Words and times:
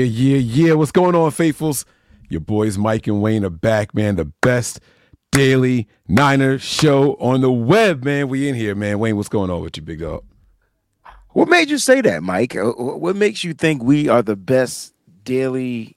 Yeah, 0.00 0.36
yeah, 0.36 0.66
yeah. 0.68 0.72
What's 0.74 0.92
going 0.92 1.14
on, 1.14 1.30
faithfuls? 1.30 1.84
Your 2.30 2.40
boys 2.40 2.78
Mike 2.78 3.06
and 3.06 3.20
Wayne 3.20 3.44
are 3.44 3.50
back, 3.50 3.94
man. 3.94 4.16
The 4.16 4.24
best 4.24 4.80
daily 5.30 5.88
Niner 6.08 6.58
show 6.58 7.16
on 7.20 7.42
the 7.42 7.52
web, 7.52 8.02
man. 8.02 8.28
We 8.28 8.48
in 8.48 8.54
here, 8.54 8.74
man. 8.74 8.98
Wayne, 8.98 9.16
what's 9.16 9.28
going 9.28 9.50
on 9.50 9.60
with 9.60 9.76
you, 9.76 9.82
big 9.82 10.00
dog? 10.00 10.24
What 11.30 11.48
made 11.48 11.68
you 11.68 11.76
say 11.76 12.00
that, 12.00 12.22
Mike? 12.22 12.56
Uh, 12.56 12.70
What 12.72 13.14
makes 13.14 13.44
you 13.44 13.52
think 13.52 13.82
we 13.82 14.08
are 14.08 14.22
the 14.22 14.36
best 14.36 14.94
daily 15.24 15.96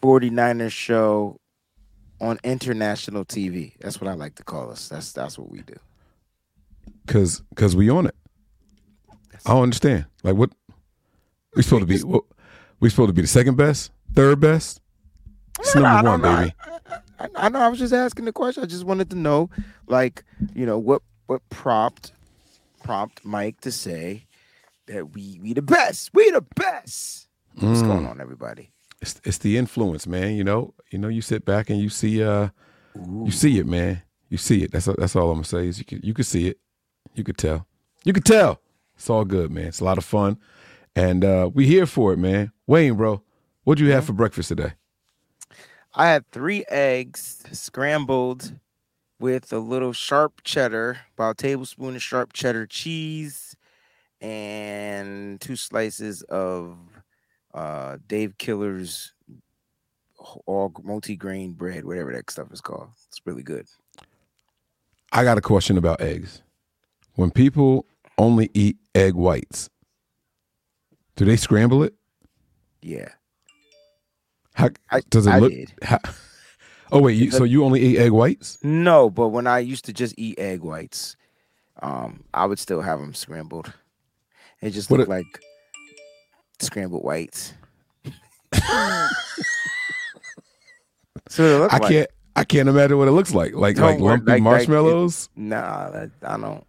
49ers 0.00 0.70
show 0.70 1.40
on 2.20 2.38
international 2.44 3.24
TV? 3.24 3.72
That's 3.80 4.00
what 4.00 4.08
I 4.08 4.14
like 4.14 4.36
to 4.36 4.44
call 4.44 4.70
us. 4.70 4.88
That's 4.88 5.12
that's 5.12 5.36
what 5.36 5.50
we 5.50 5.62
do. 5.62 5.74
Cause 7.08 7.42
cause 7.56 7.74
we 7.74 7.90
on 7.90 8.06
it. 8.06 8.14
I 9.44 9.50
don't 9.54 9.64
understand. 9.64 10.06
Like 10.22 10.36
what 10.36 10.50
we 11.56 11.62
supposed 11.62 11.82
to 11.82 11.86
be 11.86 11.98
what, 11.98 12.22
we 12.84 12.90
supposed 12.90 13.08
to 13.08 13.12
be 13.14 13.22
the 13.22 13.28
second 13.28 13.56
best? 13.56 13.90
Third 14.14 14.40
best? 14.40 14.80
It's 15.58 15.74
No, 15.74 15.82
number 15.82 16.08
I 16.08 16.10
one, 16.12 16.20
know. 16.20 16.36
baby. 16.40 16.54
I, 17.18 17.28
I 17.34 17.48
know. 17.48 17.60
I 17.60 17.68
was 17.68 17.78
just 17.78 17.94
asking 17.94 18.26
the 18.26 18.32
question. 18.32 18.62
I 18.62 18.66
just 18.66 18.84
wanted 18.84 19.08
to 19.10 19.16
know, 19.16 19.48
like, 19.86 20.22
you 20.54 20.66
know, 20.66 20.78
what 20.78 21.00
what 21.26 21.40
prompt 21.48 22.12
prompt 22.82 23.24
Mike 23.24 23.60
to 23.62 23.72
say 23.72 24.26
that 24.86 25.14
we 25.14 25.38
we 25.42 25.54
the 25.54 25.62
best. 25.62 26.10
We 26.12 26.30
the 26.30 26.42
best. 26.56 27.28
What's 27.58 27.80
Mm. 27.82 27.86
going 27.86 28.06
on, 28.06 28.20
everybody? 28.20 28.70
It's 29.00 29.18
it's 29.24 29.38
the 29.38 29.56
influence, 29.56 30.06
man. 30.06 30.34
You 30.34 30.44
know, 30.44 30.74
you 30.90 30.98
know, 30.98 31.08
you 31.08 31.22
sit 31.22 31.44
back 31.46 31.70
and 31.70 31.78
you 31.80 31.88
see 31.88 32.22
uh 32.22 32.48
you 33.24 33.30
see 33.30 33.58
it, 33.58 33.66
man. 33.66 34.02
You 34.28 34.36
see 34.36 34.62
it. 34.62 34.72
That's 34.72 34.86
that's 34.98 35.16
all 35.16 35.30
I'm 35.30 35.36
gonna 35.36 35.44
say 35.44 35.68
is 35.68 35.78
you 35.78 35.86
could 35.86 36.04
you 36.04 36.12
could 36.12 36.26
see 36.26 36.48
it. 36.48 36.58
You 37.14 37.24
could 37.24 37.38
tell. 37.38 37.66
You 38.04 38.12
could 38.12 38.24
tell. 38.26 38.60
It's 38.96 39.08
all 39.08 39.24
good, 39.24 39.50
man. 39.50 39.66
It's 39.68 39.80
a 39.80 39.84
lot 39.84 39.96
of 39.98 40.04
fun. 40.04 40.36
And 40.96 41.24
uh 41.24 41.50
we 41.52 41.66
here 41.66 41.86
for 41.86 42.12
it, 42.12 42.18
man. 42.18 42.52
Wayne, 42.66 42.94
bro, 42.94 43.22
what'd 43.64 43.84
you 43.84 43.92
have 43.92 44.04
for 44.04 44.12
breakfast 44.12 44.48
today? 44.48 44.72
I 45.94 46.08
had 46.08 46.28
three 46.30 46.64
eggs 46.68 47.44
scrambled 47.52 48.52
with 49.20 49.52
a 49.52 49.58
little 49.58 49.92
sharp 49.92 50.42
cheddar, 50.42 50.98
about 51.16 51.30
a 51.30 51.34
tablespoon 51.34 51.94
of 51.94 52.02
sharp 52.02 52.32
cheddar 52.32 52.66
cheese, 52.66 53.56
and 54.20 55.40
two 55.40 55.56
slices 55.56 56.22
of 56.22 56.76
uh, 57.52 57.98
Dave 58.08 58.36
Killer's 58.38 59.12
all 60.46 60.72
multi-grain 60.82 61.52
bread, 61.52 61.84
whatever 61.84 62.12
that 62.12 62.30
stuff 62.30 62.52
is 62.52 62.60
called. 62.60 62.88
It's 63.08 63.20
really 63.24 63.42
good. 63.42 63.66
I 65.12 65.22
got 65.22 65.38
a 65.38 65.42
question 65.42 65.78
about 65.78 66.00
eggs. 66.00 66.42
When 67.14 67.30
people 67.30 67.86
only 68.18 68.50
eat 68.54 68.78
egg 68.94 69.14
whites, 69.14 69.70
do 71.16 71.24
they 71.24 71.36
scramble 71.36 71.82
it? 71.82 71.94
Yeah, 72.82 73.08
How 74.54 74.70
I- 74.90 75.00
does 75.08 75.26
it 75.26 75.30
I 75.30 75.38
look? 75.38 75.52
did. 75.52 75.72
how- 75.82 75.98
oh 76.92 77.00
wait, 77.00 77.14
you, 77.14 77.30
so 77.30 77.44
you 77.44 77.64
only 77.64 77.80
eat 77.80 77.98
egg 77.98 78.12
whites? 78.12 78.58
no, 78.62 79.08
but 79.10 79.28
when 79.28 79.46
I 79.46 79.58
used 79.60 79.84
to 79.86 79.92
just 79.92 80.14
eat 80.18 80.38
egg 80.38 80.60
whites, 80.60 81.16
um, 81.82 82.24
I 82.34 82.44
would 82.46 82.58
still 82.58 82.80
have 82.82 83.00
them 83.00 83.14
scrambled. 83.14 83.72
It 84.60 84.70
just 84.70 84.90
What 84.90 84.98
looked 85.00 85.08
a- 85.08 85.14
like 85.14 85.40
scrambled 86.60 87.02
whites. 87.04 87.54
so 91.28 91.64
it 91.64 91.72
I 91.72 91.78
like. 91.78 91.90
can't. 91.90 92.10
I 92.36 92.42
can't 92.44 92.68
imagine 92.68 92.98
what 92.98 93.06
it 93.08 93.12
looks 93.12 93.32
like. 93.32 93.54
Like 93.54 93.76
Don't 93.76 93.84
like 93.92 94.00
lumpy 94.00 94.24
like- 94.24 94.28
like 94.28 94.38
it- 94.38 94.42
marshmallows. 94.42 95.28
Nah, 95.36 95.90
that, 95.90 96.10
I 96.22 96.36
don't. 96.36 96.66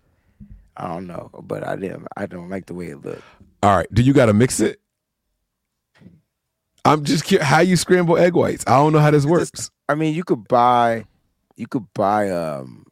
I 0.78 0.88
don't 0.90 1.08
know, 1.08 1.30
but 1.44 1.66
I 1.68 1.76
didn't. 1.76 2.08
I 2.18 2.26
don't 2.26 2.50
like 2.50 2.66
the 2.68 2.74
way 2.74 2.88
it 2.88 3.04
looked. 3.04 3.24
All 3.66 3.76
right. 3.76 3.92
Do 3.92 4.04
you 4.04 4.14
got 4.14 4.28
to 4.28 4.34
mix 4.34 4.60
it? 4.60 4.80
I'm 6.86 7.04
just 7.04 7.24
curious 7.24 7.48
how 7.48 7.62
you 7.62 7.76
scramble 7.78 8.16
egg 8.16 8.36
whites. 8.36 8.64
I 8.68 8.78
don't 8.78 8.94
know 8.94 9.00
how 9.00 9.10
this 9.10 9.26
works. 9.26 9.72
I 9.90 9.96
mean, 9.96 10.14
you 10.14 10.24
could 10.24 10.48
buy, 10.48 11.06
you 11.56 11.66
could 11.66 11.92
buy, 11.96 12.30
um, 12.30 12.86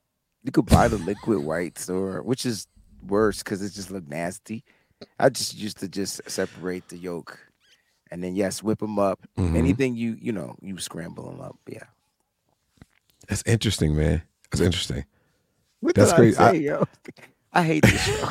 you 0.43 0.51
could 0.51 0.65
buy 0.65 0.87
the 0.87 0.97
liquid 0.97 1.37
whites, 1.43 1.91
or 1.91 2.23
which 2.23 2.43
is 2.43 2.65
worse 3.07 3.43
because 3.43 3.61
it 3.61 3.69
just 3.73 3.91
looked 3.91 4.09
nasty. 4.09 4.63
I 5.19 5.29
just 5.29 5.55
used 5.55 5.77
to 5.81 5.87
just 5.87 6.21
separate 6.27 6.89
the 6.89 6.97
yolk, 6.97 7.37
and 8.09 8.23
then 8.23 8.35
yes, 8.35 8.63
whip 8.63 8.79
them 8.79 8.97
up. 8.97 9.19
Mhm. 9.37 9.55
Anything 9.55 9.95
you 9.95 10.17
you 10.19 10.31
know 10.31 10.55
you 10.59 10.79
scramble 10.79 11.29
them 11.29 11.39
up. 11.41 11.55
Yeah. 11.67 11.83
That's 13.27 13.43
interesting, 13.45 13.95
man. 13.95 14.23
That's 14.49 14.61
interesting. 14.61 15.05
What 15.81 15.93
That's 15.93 16.09
did 16.13 16.17
great. 16.17 16.39
I 16.39 16.47
I- 16.47 16.51
say, 16.53 16.57
yo? 16.61 16.83
I 17.53 17.63
hate 17.63 17.83
this 17.83 18.01
show. 18.03 18.29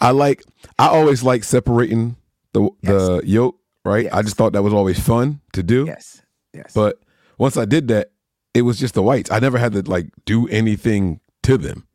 I 0.00 0.10
like. 0.10 0.42
I 0.78 0.88
always 0.88 1.22
like 1.22 1.44
separating 1.44 2.16
the 2.52 2.68
the 2.82 3.22
yolk. 3.24 3.56
Right. 3.84 4.08
I 4.12 4.22
just 4.22 4.36
thought 4.36 4.52
that 4.52 4.62
was 4.62 4.74
always 4.74 4.98
fun 5.00 5.40
to 5.54 5.62
do. 5.62 5.86
yes. 5.86 6.22
Yes. 6.52 6.72
But 6.74 6.98
once 7.38 7.56
I 7.56 7.64
did 7.64 7.88
that, 7.88 8.10
it 8.54 8.62
was 8.62 8.78
just 8.78 8.94
the 8.94 9.02
whites. 9.02 9.30
I 9.30 9.38
never 9.38 9.56
had 9.56 9.72
to 9.72 9.82
like 9.82 10.08
do 10.24 10.48
anything 10.48 11.20
to 11.44 11.56
them. 11.56 11.86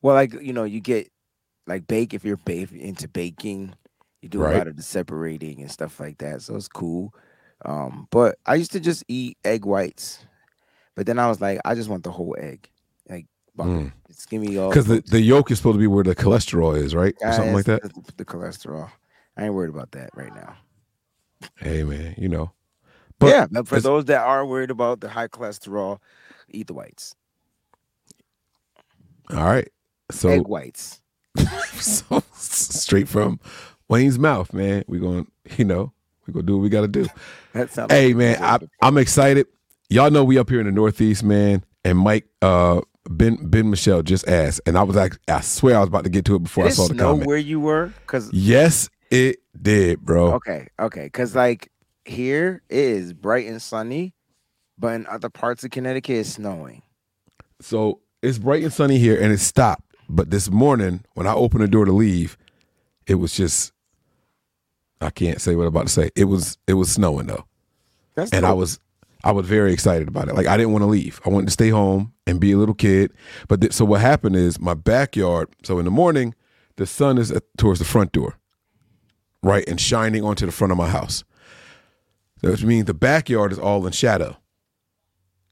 Well, 0.00 0.14
like 0.14 0.32
you 0.40 0.52
know, 0.52 0.64
you 0.64 0.80
get 0.80 1.10
like 1.66 1.86
bake 1.86 2.14
if 2.14 2.24
you're 2.24 2.38
ba- 2.38 2.68
into 2.72 3.08
baking, 3.08 3.74
you 4.22 4.28
do 4.28 4.42
a 4.46 4.48
lot 4.56 4.68
of 4.68 4.76
the 4.76 4.82
separating 4.82 5.60
and 5.60 5.70
stuff 5.70 5.98
like 6.00 6.18
that. 6.18 6.42
So 6.42 6.54
it's 6.54 6.68
cool. 6.68 7.12
Um, 7.64 8.06
but 8.10 8.38
I 8.46 8.54
used 8.54 8.72
to 8.72 8.80
just 8.80 9.02
eat 9.08 9.38
egg 9.44 9.64
whites, 9.64 10.24
but 10.94 11.06
then 11.06 11.18
I 11.18 11.26
was 11.28 11.40
like, 11.40 11.58
I 11.64 11.74
just 11.74 11.88
want 11.88 12.04
the 12.04 12.12
whole 12.12 12.36
egg, 12.38 12.70
bucket. 13.56 13.72
Mm. 13.72 13.92
Just 14.08 14.30
give 14.30 14.42
me 14.42 14.56
all 14.56 14.68
Because 14.68 14.86
the, 14.86 15.00
the 15.00 15.20
yolk 15.20 15.50
is 15.50 15.58
supposed 15.58 15.76
to 15.76 15.80
be 15.80 15.86
where 15.86 16.04
the 16.04 16.14
cholesterol 16.14 16.76
is, 16.76 16.94
right? 16.94 17.14
Or 17.20 17.32
something 17.32 17.54
like 17.54 17.66
that. 17.66 17.82
The, 17.82 18.12
the 18.18 18.24
cholesterol. 18.24 18.90
I 19.36 19.44
ain't 19.44 19.54
worried 19.54 19.70
about 19.70 19.92
that 19.92 20.10
right 20.14 20.34
now. 20.34 20.56
Hey 21.56 21.82
man, 21.84 22.14
you 22.16 22.28
know. 22.28 22.52
But 23.18 23.28
yeah, 23.28 23.62
for 23.62 23.80
those 23.80 24.06
that 24.06 24.22
are 24.22 24.44
worried 24.44 24.70
about 24.70 25.00
the 25.00 25.08
high 25.08 25.28
cholesterol, 25.28 26.00
eat 26.48 26.66
the 26.66 26.74
whites, 26.74 27.14
all 29.30 29.44
right. 29.44 29.68
So 30.10 30.28
egg 30.28 30.46
whites. 30.46 31.00
so 31.74 32.22
straight 32.34 33.08
from 33.08 33.40
Wayne's 33.88 34.18
mouth, 34.18 34.52
man. 34.52 34.84
We're 34.86 35.00
going, 35.00 35.30
you 35.56 35.64
know, 35.64 35.92
we're 36.26 36.34
gonna 36.34 36.46
do 36.46 36.56
what 36.56 36.62
we 36.62 36.68
gotta 36.68 36.88
do. 36.88 37.06
That 37.52 37.72
sounds. 37.72 37.90
hey 37.90 38.08
like 38.08 38.16
man, 38.16 38.42
I, 38.42 38.58
I'm 38.82 38.98
excited. 38.98 39.46
Y'all 39.88 40.10
know 40.10 40.24
we 40.24 40.36
up 40.36 40.50
here 40.50 40.60
in 40.60 40.66
the 40.66 40.72
Northeast, 40.72 41.24
man. 41.24 41.64
And 41.84 41.96
Mike, 41.96 42.26
uh, 42.42 42.82
Ben 43.08 43.36
Ben 43.40 43.70
Michelle 43.70 44.02
just 44.02 44.26
asked, 44.28 44.60
and 44.66 44.76
I 44.76 44.82
was 44.82 44.96
like, 44.96 45.18
I 45.28 45.40
swear 45.40 45.76
I 45.76 45.80
was 45.80 45.88
about 45.88 46.04
to 46.04 46.10
get 46.10 46.24
to 46.26 46.36
it 46.36 46.42
before 46.42 46.64
Did 46.64 46.72
I 46.72 46.74
saw 46.74 46.88
the 46.88 46.94
snow 46.94 47.10
comment. 47.12 47.26
where 47.26 47.38
you 47.38 47.60
were? 47.60 47.92
Because 48.00 48.32
Yes, 48.32 48.88
it 49.10 49.36
did, 49.60 50.00
bro. 50.00 50.32
Okay, 50.34 50.68
okay, 50.80 51.04
because 51.04 51.34
like 51.34 51.70
here 52.04 52.62
it 52.68 52.78
is 52.78 53.12
bright 53.12 53.46
and 53.46 53.60
sunny, 53.60 54.14
but 54.78 54.94
in 54.94 55.06
other 55.06 55.28
parts 55.28 55.64
of 55.64 55.70
Connecticut 55.70 56.16
it's 56.16 56.30
snowing. 56.30 56.82
So 57.60 58.00
it's 58.22 58.38
bright 58.38 58.62
and 58.62 58.72
sunny 58.72 58.98
here, 58.98 59.20
and 59.20 59.32
it 59.32 59.38
stopped. 59.38 59.82
But 60.08 60.30
this 60.30 60.50
morning, 60.50 61.04
when 61.14 61.26
I 61.26 61.34
opened 61.34 61.62
the 61.64 61.68
door 61.68 61.84
to 61.84 61.92
leave, 61.92 62.36
it 63.06 63.16
was 63.16 63.32
just 63.34 63.72
I 65.00 65.10
can't 65.10 65.40
say 65.40 65.54
what 65.54 65.62
I'm 65.62 65.68
about 65.68 65.86
to 65.88 65.92
say. 65.92 66.10
It 66.16 66.24
was 66.24 66.58
it 66.66 66.74
was 66.74 66.90
snowing 66.92 67.26
though. 67.26 67.44
That's 68.14 68.32
and 68.32 68.46
I 68.46 68.52
was 68.52 68.78
I 69.26 69.32
was 69.32 69.44
very 69.44 69.72
excited 69.72 70.06
about 70.06 70.28
it. 70.28 70.36
Like 70.36 70.46
I 70.46 70.56
didn't 70.56 70.70
want 70.70 70.82
to 70.82 70.86
leave. 70.86 71.20
I 71.26 71.30
wanted 71.30 71.46
to 71.46 71.52
stay 71.52 71.70
home 71.70 72.12
and 72.28 72.38
be 72.38 72.52
a 72.52 72.56
little 72.56 72.76
kid. 72.76 73.12
But 73.48 73.60
th- 73.60 73.72
so 73.72 73.84
what 73.84 74.00
happened 74.00 74.36
is 74.36 74.60
my 74.60 74.74
backyard. 74.74 75.48
So 75.64 75.80
in 75.80 75.84
the 75.84 75.90
morning, 75.90 76.36
the 76.76 76.86
sun 76.86 77.18
is 77.18 77.32
at, 77.32 77.42
towards 77.58 77.80
the 77.80 77.84
front 77.84 78.12
door, 78.12 78.38
right, 79.42 79.68
and 79.68 79.80
shining 79.80 80.22
onto 80.22 80.46
the 80.46 80.52
front 80.52 80.70
of 80.70 80.78
my 80.78 80.88
house. 80.88 81.24
So 82.40 82.52
Which 82.52 82.62
means 82.62 82.84
the 82.84 82.94
backyard 82.94 83.50
is 83.50 83.58
all 83.58 83.84
in 83.84 83.92
shadow. 83.92 84.36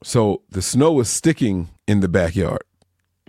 So 0.03 0.43
the 0.49 0.61
snow 0.61 0.93
was 0.93 1.09
sticking 1.09 1.67
in 1.85 1.99
the 1.99 2.07
backyard. 2.07 2.63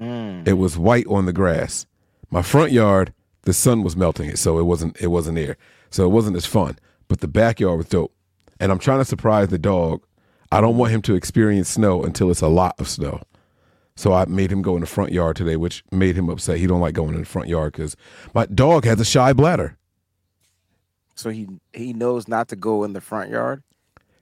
Mm. 0.00 0.46
It 0.46 0.54
was 0.54 0.78
white 0.78 1.06
on 1.08 1.26
the 1.26 1.32
grass. 1.32 1.86
My 2.30 2.42
front 2.42 2.70
yard, 2.70 3.12
the 3.42 3.52
sun 3.52 3.82
was 3.82 3.96
melting 3.96 4.28
it, 4.28 4.38
so 4.38 4.60
it 4.60 4.64
wasn't 4.64 4.96
it 5.00 5.08
wasn't 5.08 5.36
there. 5.36 5.56
So 5.90 6.04
it 6.04 6.10
wasn't 6.10 6.36
as 6.36 6.46
fun. 6.46 6.78
But 7.08 7.18
the 7.18 7.28
backyard 7.28 7.78
was 7.78 7.88
dope. 7.88 8.14
And 8.60 8.70
I'm 8.70 8.78
trying 8.78 9.00
to 9.00 9.04
surprise 9.04 9.48
the 9.48 9.58
dog. 9.58 10.06
I 10.52 10.60
don't 10.60 10.76
want 10.76 10.92
him 10.92 11.02
to 11.02 11.14
experience 11.14 11.68
snow 11.68 12.02
until 12.02 12.30
it's 12.30 12.40
a 12.40 12.48
lot 12.48 12.74
of 12.78 12.88
snow. 12.88 13.22
So 13.96 14.12
I 14.12 14.26
made 14.26 14.52
him 14.52 14.60
go 14.62 14.74
in 14.74 14.80
the 14.82 14.86
front 14.86 15.12
yard 15.12 15.36
today, 15.36 15.56
which 15.56 15.82
made 15.90 16.16
him 16.16 16.28
upset. 16.28 16.58
He 16.58 16.66
don't 16.66 16.80
like 16.80 16.94
going 16.94 17.14
in 17.14 17.20
the 17.20 17.26
front 17.26 17.48
yard 17.48 17.72
because 17.72 17.96
my 18.34 18.44
dog 18.46 18.84
has 18.84 19.00
a 19.00 19.04
shy 19.04 19.32
bladder. 19.32 19.76
So 21.14 21.30
he 21.30 21.48
he 21.72 21.94
knows 21.94 22.28
not 22.28 22.48
to 22.48 22.56
go 22.56 22.84
in 22.84 22.92
the 22.92 23.00
front 23.00 23.30
yard. 23.30 23.62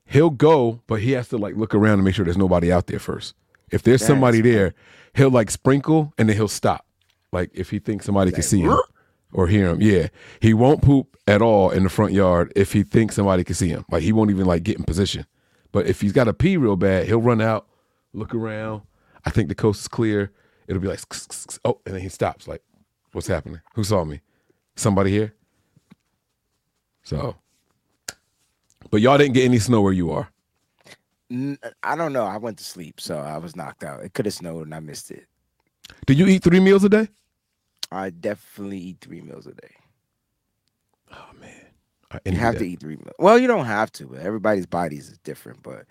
He'll 0.06 0.30
go, 0.30 0.80
but 0.86 1.00
he 1.00 1.12
has 1.12 1.28
to 1.28 1.38
like 1.38 1.56
look 1.56 1.74
around 1.74 1.94
and 1.94 2.04
make 2.04 2.14
sure 2.14 2.24
there's 2.24 2.36
nobody 2.36 2.70
out 2.70 2.86
there 2.86 3.00
first. 3.00 3.34
If 3.72 3.82
there's 3.82 4.00
That's 4.00 4.08
somebody 4.08 4.40
there, 4.40 4.74
he'll 5.14 5.30
like 5.30 5.50
sprinkle 5.50 6.12
and 6.18 6.28
then 6.28 6.36
he'll 6.36 6.46
stop. 6.46 6.86
Like 7.32 7.50
if 7.52 7.70
he 7.70 7.80
thinks 7.80 8.06
somebody 8.06 8.30
can 8.30 8.38
Like, 8.38 8.44
see 8.44 8.60
him 8.60 8.78
or 9.32 9.48
hear 9.48 9.70
him. 9.70 9.80
Yeah. 9.82 10.08
He 10.40 10.54
won't 10.54 10.82
poop 10.82 11.16
at 11.26 11.42
all 11.42 11.70
in 11.70 11.82
the 11.82 11.88
front 11.88 12.12
yard 12.12 12.52
if 12.54 12.72
he 12.72 12.84
thinks 12.84 13.16
somebody 13.16 13.42
can 13.42 13.56
see 13.56 13.68
him. 13.68 13.84
Like 13.90 14.02
he 14.02 14.12
won't 14.12 14.30
even 14.30 14.46
like 14.46 14.62
get 14.62 14.78
in 14.78 14.84
position. 14.84 15.26
But 15.74 15.86
if 15.88 16.00
he's 16.00 16.12
got 16.12 16.24
to 16.24 16.32
pee 16.32 16.56
real 16.56 16.76
bad, 16.76 17.08
he'll 17.08 17.20
run 17.20 17.40
out, 17.40 17.66
look 18.12 18.32
around. 18.32 18.82
I 19.24 19.30
think 19.30 19.48
the 19.48 19.56
coast 19.56 19.80
is 19.80 19.88
clear. 19.88 20.30
It'll 20.68 20.80
be 20.80 20.86
like, 20.86 21.00
oh, 21.64 21.80
and 21.84 21.96
then 21.96 22.00
he 22.00 22.08
stops. 22.08 22.46
Like, 22.46 22.62
what's 23.10 23.26
happening? 23.26 23.60
Who 23.74 23.82
saw 23.82 24.04
me? 24.04 24.20
Somebody 24.76 25.10
here? 25.10 25.34
So, 27.02 27.34
but 28.88 29.00
y'all 29.00 29.18
didn't 29.18 29.34
get 29.34 29.46
any 29.46 29.58
snow 29.58 29.80
where 29.80 29.92
you 29.92 30.12
are. 30.12 30.28
I 31.82 31.96
don't 31.96 32.12
know. 32.12 32.24
I 32.24 32.36
went 32.36 32.58
to 32.58 32.64
sleep, 32.64 33.00
so 33.00 33.18
I 33.18 33.38
was 33.38 33.56
knocked 33.56 33.82
out. 33.82 34.04
It 34.04 34.14
could 34.14 34.26
have 34.26 34.34
snowed 34.34 34.66
and 34.66 34.74
I 34.76 34.78
missed 34.78 35.10
it. 35.10 35.26
Did 36.06 36.20
you 36.20 36.28
eat 36.28 36.44
three 36.44 36.60
meals 36.60 36.84
a 36.84 36.88
day? 36.88 37.08
I 37.90 38.10
definitely 38.10 38.78
eat 38.78 38.98
three 39.00 39.22
meals 39.22 39.48
a 39.48 39.54
day. 39.54 39.74
Oh 41.12 41.30
man, 41.40 41.63
You 42.24 42.38
have 42.38 42.56
that. 42.56 42.58
to 42.58 42.68
eat 42.68 42.80
three 42.80 42.96
meals. 42.96 43.14
Well, 43.18 43.38
you 43.38 43.48
don't 43.48 43.66
have 43.66 43.92
to, 43.92 44.06
but 44.06 44.20
everybody's 44.20 44.66
bodies 44.66 45.10
is 45.10 45.18
different. 45.18 45.62
But 45.62 45.86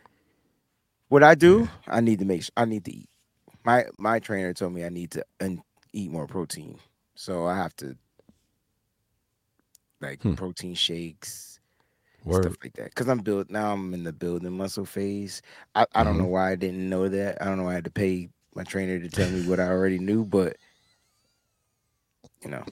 what 1.09 1.23
I 1.23 1.35
do, 1.35 1.69
I 1.87 2.01
need 2.01 2.19
to 2.19 2.25
make. 2.25 2.43
Sure, 2.43 2.51
I 2.57 2.65
need 2.65 2.85
to 2.85 2.95
eat. 2.95 3.09
My 3.65 3.85
my 3.99 4.19
trainer 4.19 4.53
told 4.53 4.73
me 4.73 4.85
I 4.85 4.89
need 4.89 5.11
to 5.11 5.25
and 5.39 5.61
eat 5.93 6.11
more 6.11 6.27
protein, 6.27 6.79
so 7.15 7.45
I 7.47 7.55
have 7.57 7.75
to 7.77 7.95
like 10.01 10.21
Hmm. 10.21 10.35
protein 10.35 10.75
shakes, 10.75 11.59
Word. 12.25 12.45
stuff 12.45 12.57
like 12.63 12.73
that. 12.75 12.89
Because 12.89 13.09
I'm 13.09 13.19
built 13.19 13.49
now. 13.49 13.73
I'm 13.73 13.93
in 13.93 14.03
the 14.03 14.13
building 14.13 14.53
muscle 14.57 14.85
phase. 14.85 15.41
I, 15.75 15.85
I 15.95 16.03
don't 16.03 16.17
know 16.17 16.27
why 16.27 16.51
I 16.51 16.55
didn't 16.55 16.89
know 16.89 17.07
that. 17.09 17.41
I 17.41 17.45
don't 17.45 17.57
know 17.57 17.65
why 17.65 17.71
I 17.71 17.75
had 17.75 17.85
to 17.85 17.91
pay 17.91 18.29
my 18.55 18.63
trainer 18.63 18.99
to 18.99 19.09
tell 19.09 19.29
me 19.29 19.41
what 19.41 19.59
I 19.59 19.67
already 19.67 19.99
knew, 19.99 20.25
but 20.25 20.57
you 22.43 22.49
know, 22.49 22.65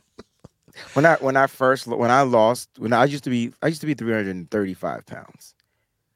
when 0.94 1.06
I 1.06 1.16
when 1.16 1.38
I 1.38 1.48
first 1.48 1.88
when 1.88 2.12
I 2.12 2.22
lost 2.22 2.70
when 2.78 2.94
I 2.94 3.06
used 3.06 3.24
to 3.26 3.30
be 3.30 3.54
I 3.62 3.68
used 3.68 3.82
to 3.82 3.88
be 3.88 3.94
335 3.94 5.06
pounds, 5.06 5.56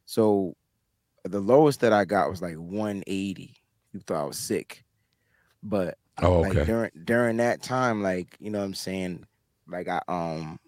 so 0.05 0.55
the 1.23 1.39
lowest 1.39 1.79
that 1.81 1.91
I 1.93 2.05
got 2.05 2.29
was 2.29 2.41
like 2.41 2.55
180. 2.55 3.55
You 3.93 3.99
thought 4.01 4.21
I 4.23 4.25
was 4.25 4.37
sick, 4.37 4.83
but 5.63 5.97
Oh, 6.21 6.41
like 6.41 6.51
okay. 6.55 6.65
during 6.65 6.91
during 7.03 7.37
that 7.37 7.61
time, 7.61 8.01
like 8.01 8.37
you 8.39 8.49
know 8.49 8.59
what 8.59 8.65
I'm 8.65 8.73
saying, 8.73 9.25
like 9.67 9.87
I 9.89 9.99
um 10.07 10.59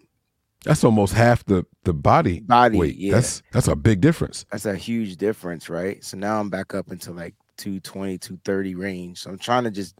That's 0.64 0.84
almost 0.84 1.14
half 1.14 1.44
the 1.44 1.64
the 1.84 1.94
body, 1.94 2.40
body 2.40 2.76
weight. 2.78 2.96
yeah. 2.96 3.12
That's 3.14 3.42
that's 3.52 3.68
a 3.68 3.76
big 3.76 4.00
difference. 4.00 4.44
that's 4.50 4.66
a 4.66 4.74
huge 4.76 5.16
difference, 5.16 5.70
right? 5.70 6.04
So 6.04 6.16
now 6.18 6.38
I'm 6.40 6.50
back 6.50 6.74
up 6.74 6.90
into 6.92 7.12
like 7.12 7.34
220, 7.56 8.18
230 8.18 8.74
range. 8.74 9.20
So 9.20 9.30
I'm 9.30 9.38
trying 9.38 9.64
to 9.64 9.70
just 9.70 9.94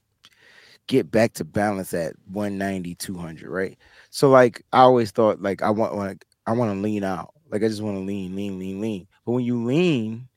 get 0.89 1.11
back 1.13 1.35
to 1.35 1.45
balance 1.45 1.95
at 1.95 2.15
190, 2.27 2.97
200, 2.97 3.51
right? 3.51 3.79
So 4.11 4.31
like 4.31 4.65
I 4.73 4.81
always 4.83 5.13
thought 5.13 5.43
like 5.43 5.63
I 5.63 5.71
want 5.71 5.97
like 5.97 6.27
I 6.47 6.53
want 6.53 6.73
to 6.75 6.81
lean 6.81 7.05
out. 7.05 7.35
Like 7.51 7.65
I 7.65 7.69
just 7.69 7.83
want 7.83 7.97
to 7.99 8.03
lean, 8.05 8.37
lean, 8.37 8.59
lean, 8.61 8.81
lean. 8.81 9.09
But 9.27 9.33
when 9.33 9.45
you 9.45 9.65
lean, 9.65 10.29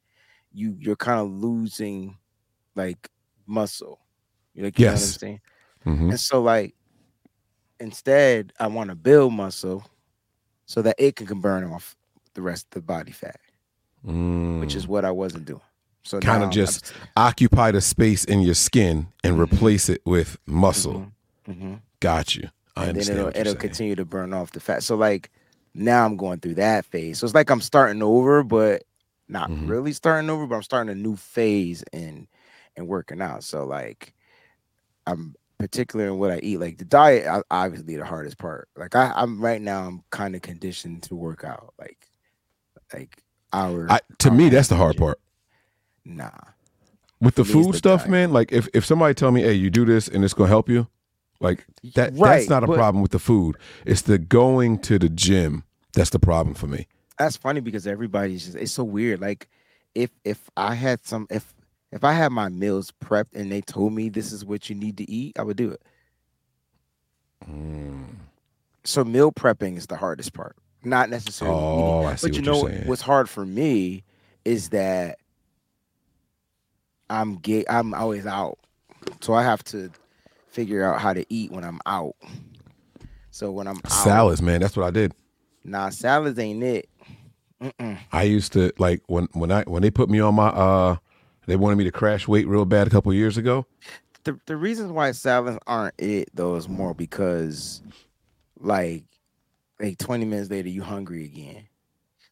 you 0.53 0.75
you're 0.80 0.98
kind 0.98 1.19
of 1.19 1.31
losing 1.31 2.18
like 2.75 3.09
muscle. 3.48 4.00
You 4.53 4.63
like 4.63 4.80
you 4.80 4.86
know 4.86 4.94
what 4.94 5.03
I'm 5.03 5.13
Yes. 5.13 5.15
saying? 5.15 5.42
hmm 5.83 6.12
And 6.12 6.19
so 6.19 6.42
like 6.42 6.75
instead 7.80 8.54
I 8.59 8.68
want 8.68 8.89
to 8.89 8.95
build 8.95 9.33
muscle 9.33 9.86
so 10.65 10.81
that 10.83 10.95
it 11.00 11.15
can 11.18 11.42
burn 11.42 11.63
off 11.65 11.95
the 12.36 12.42
rest 12.42 12.68
of 12.68 12.71
the 12.71 12.81
body 12.81 13.12
fat 13.12 13.39
which 14.57 14.75
is 14.75 14.88
what 14.88 15.06
I 15.06 15.12
wasn't 15.12 15.45
doing. 15.45 15.62
So 16.03 16.19
Kinda 16.19 16.38
now 16.39 16.42
I'm- 16.45 16.51
just 16.51 16.94
occupy 17.15 17.71
the 17.71 17.81
space 17.81 18.24
in 18.24 18.42
your 18.42 18.56
skin 18.56 19.07
and 19.24 19.38
Mhm. 19.38 19.42
replace 19.53 19.88
it 19.89 20.01
with 20.06 20.38
muscle. 20.45 21.12
Mhm, 21.48 21.56
mhm. 21.62 21.80
Got 22.00 22.36
you. 22.36 22.50
I 22.75 22.86
and 22.86 22.95
then 22.95 23.01
understand. 23.01 23.19
it'll 23.19 23.39
it'll 23.42 23.56
continue 23.56 23.95
to 23.95 24.06
burn 24.06 24.33
off 24.33 24.51
the 24.51 24.59
fat. 24.59 24.81
So 24.83 24.95
like 24.95 25.30
now 25.74 26.06
I'm 26.06 26.18
going 26.18 26.39
through 26.39 26.56
that 26.56 26.86
phase. 26.86 27.19
So 27.19 27.25
it's 27.25 27.36
like 27.36 27.50
I'm 27.50 27.62
starting 27.62 28.01
over, 28.01 28.44
but 28.44 28.83
not 29.27 29.50
Mhm. 29.50 29.69
really 29.69 29.94
starting 29.94 30.30
over, 30.30 30.48
but 30.48 30.56
I'm 30.56 30.63
starting 30.63 30.89
a 30.92 30.95
new 30.95 31.15
phase 31.15 31.83
and 31.94 32.27
and 32.75 32.88
working 32.88 33.21
out. 33.21 33.44
So 33.44 33.65
like 33.65 34.13
I'm 35.06 35.36
particular 35.59 36.07
in 36.07 36.18
what 36.18 36.31
I 36.31 36.39
eat. 36.39 36.57
Like 36.57 36.77
the 36.77 36.86
diet, 36.86 37.27
I, 37.27 37.42
obviously 37.51 37.95
the 37.97 38.06
hardest 38.06 38.38
part. 38.39 38.68
Like 38.75 38.95
I, 38.95 39.12
I'm 39.15 39.39
right 39.39 39.62
now, 39.62 39.86
I'm 39.88 40.04
kind 40.09 40.36
of 40.36 40.42
conditioned 40.42 41.04
to 41.04 41.15
work 41.15 41.44
out. 41.44 41.74
Like 41.77 42.07
like 42.94 43.21
hour. 43.54 43.88
I, 43.89 44.00
to 44.19 44.30
hour 44.30 44.36
me, 44.36 44.50
that's 44.50 44.68
the 44.69 44.75
hard 44.77 44.97
part. 44.97 45.19
Nah. 46.06 46.30
With 47.19 47.36
the 47.36 47.45
food 47.45 47.74
the 47.74 47.77
stuff, 47.77 48.01
diet. 48.01 48.12
man. 48.12 48.33
Like 48.33 48.51
if 48.51 48.68
if 48.74 48.86
somebody 48.86 49.13
tell 49.13 49.31
me, 49.31 49.42
"Hey, 49.42 49.53
you 49.53 49.69
do 49.69 49.86
this 49.86 50.07
and 50.07 50.24
it's 50.24 50.33
gonna 50.33 50.50
help 50.50 50.68
you," 50.69 50.88
like 51.39 51.65
that. 51.95 52.13
Right, 52.13 52.38
that's 52.39 52.50
not 52.50 52.63
a 52.63 52.68
but- 52.68 52.75
problem 52.77 53.01
with 53.01 53.12
the 53.12 53.19
food. 53.19 53.57
It's 53.86 54.01
the 54.01 54.18
going 54.18 54.80
to 54.80 54.98
the 54.98 55.09
gym 55.09 55.63
that's 55.94 56.09
the 56.09 56.19
problem 56.19 56.56
for 56.56 56.68
me. 56.68 56.88
that's 57.19 57.36
funny 57.38 57.59
because 57.59 57.86
everybody's 57.86 58.45
just 58.45 58.57
it's 58.57 58.71
so 58.71 58.83
weird 58.83 59.19
like 59.21 59.48
if 59.94 60.09
if 60.24 60.50
i 60.57 60.74
had 60.74 61.06
some 61.06 61.27
if 61.30 61.53
if 61.92 62.04
i 62.06 62.13
had 62.13 62.31
my 62.31 62.47
meals 62.50 62.92
prepped 63.04 63.36
and 63.36 63.51
they 63.51 63.59
told 63.62 63.92
me 63.94 64.07
this 64.09 64.31
is 64.31 64.44
what 64.45 64.69
you 64.69 64.75
need 64.75 64.95
to 64.97 65.07
eat 65.12 65.38
i 65.38 65.44
would 65.44 65.57
do 65.57 65.69
it 65.69 65.81
Mm. 67.47 68.06
so 68.83 69.04
meal 69.04 69.31
prepping 69.31 69.75
is 69.77 69.88
the 69.88 69.97
hardest 69.97 70.33
part 70.33 70.56
not 70.83 71.09
necessarily 71.09 71.57
eating. 71.57 71.69
Oh, 71.83 72.04
I 72.06 72.15
see 72.15 72.27
but 72.27 72.36
you 72.36 72.42
what 72.42 72.45
know 72.45 72.62
you're 72.68 72.75
saying. 72.77 72.88
what's 72.88 73.01
hard 73.01 73.30
for 73.30 73.45
me 73.45 74.04
is 74.45 74.69
that 74.69 75.19
i'm 77.12 77.36
gay 77.38 77.63
i'm 77.69 77.94
always 77.94 78.25
out 78.25 78.58
so 79.22 79.34
i 79.34 79.44
have 79.44 79.63
to 79.63 79.92
figure 80.48 80.84
out 80.84 81.00
how 81.00 81.13
to 81.13 81.25
eat 81.30 81.52
when 81.52 81.63
i'm 81.63 81.80
out 81.86 82.16
so 83.30 83.52
when 83.52 83.68
i'm 83.68 83.78
out, 83.86 83.92
Salads, 83.92 84.42
man. 84.42 84.60
That's 84.62 84.75
what 84.75 84.86
I 84.86 84.92
did. 84.92 85.13
nah 85.63 85.90
salads 85.90 86.38
ain't 86.40 86.63
it 86.63 86.90
Mm-mm. 87.62 87.98
I 88.12 88.24
used 88.24 88.54
to 88.54 88.72
like 88.80 89.02
when 89.08 89.28
when 89.34 89.52
I 89.52 89.62
when 89.63 89.84
they 89.84 89.92
put 89.92 90.10
me 90.10 90.19
on 90.19 90.34
my 90.36 90.48
uh 90.48 90.96
they 91.46 91.56
wanted 91.56 91.75
me 91.78 91.84
to 91.84 91.92
crash 91.92 92.28
weight 92.28 92.48
real 92.48 92.66
bad 92.66 92.88
a 92.88 92.90
couple 92.90 93.14
years 93.14 93.38
ago. 93.38 93.68
the 94.24 94.40
the 94.48 94.56
reasons 94.57 94.92
why 94.92 95.12
salads 95.12 95.60
aren't 95.68 95.94
it 96.00 96.30
though 96.34 96.56
is 96.56 96.68
more 96.68 96.96
because 96.96 97.81
like 98.59 99.04
like 99.80 99.97
20 100.00 100.26
minutes 100.26 100.50
later 100.50 100.69
you 100.69 100.81
hungry 100.81 101.24
again. 101.26 101.68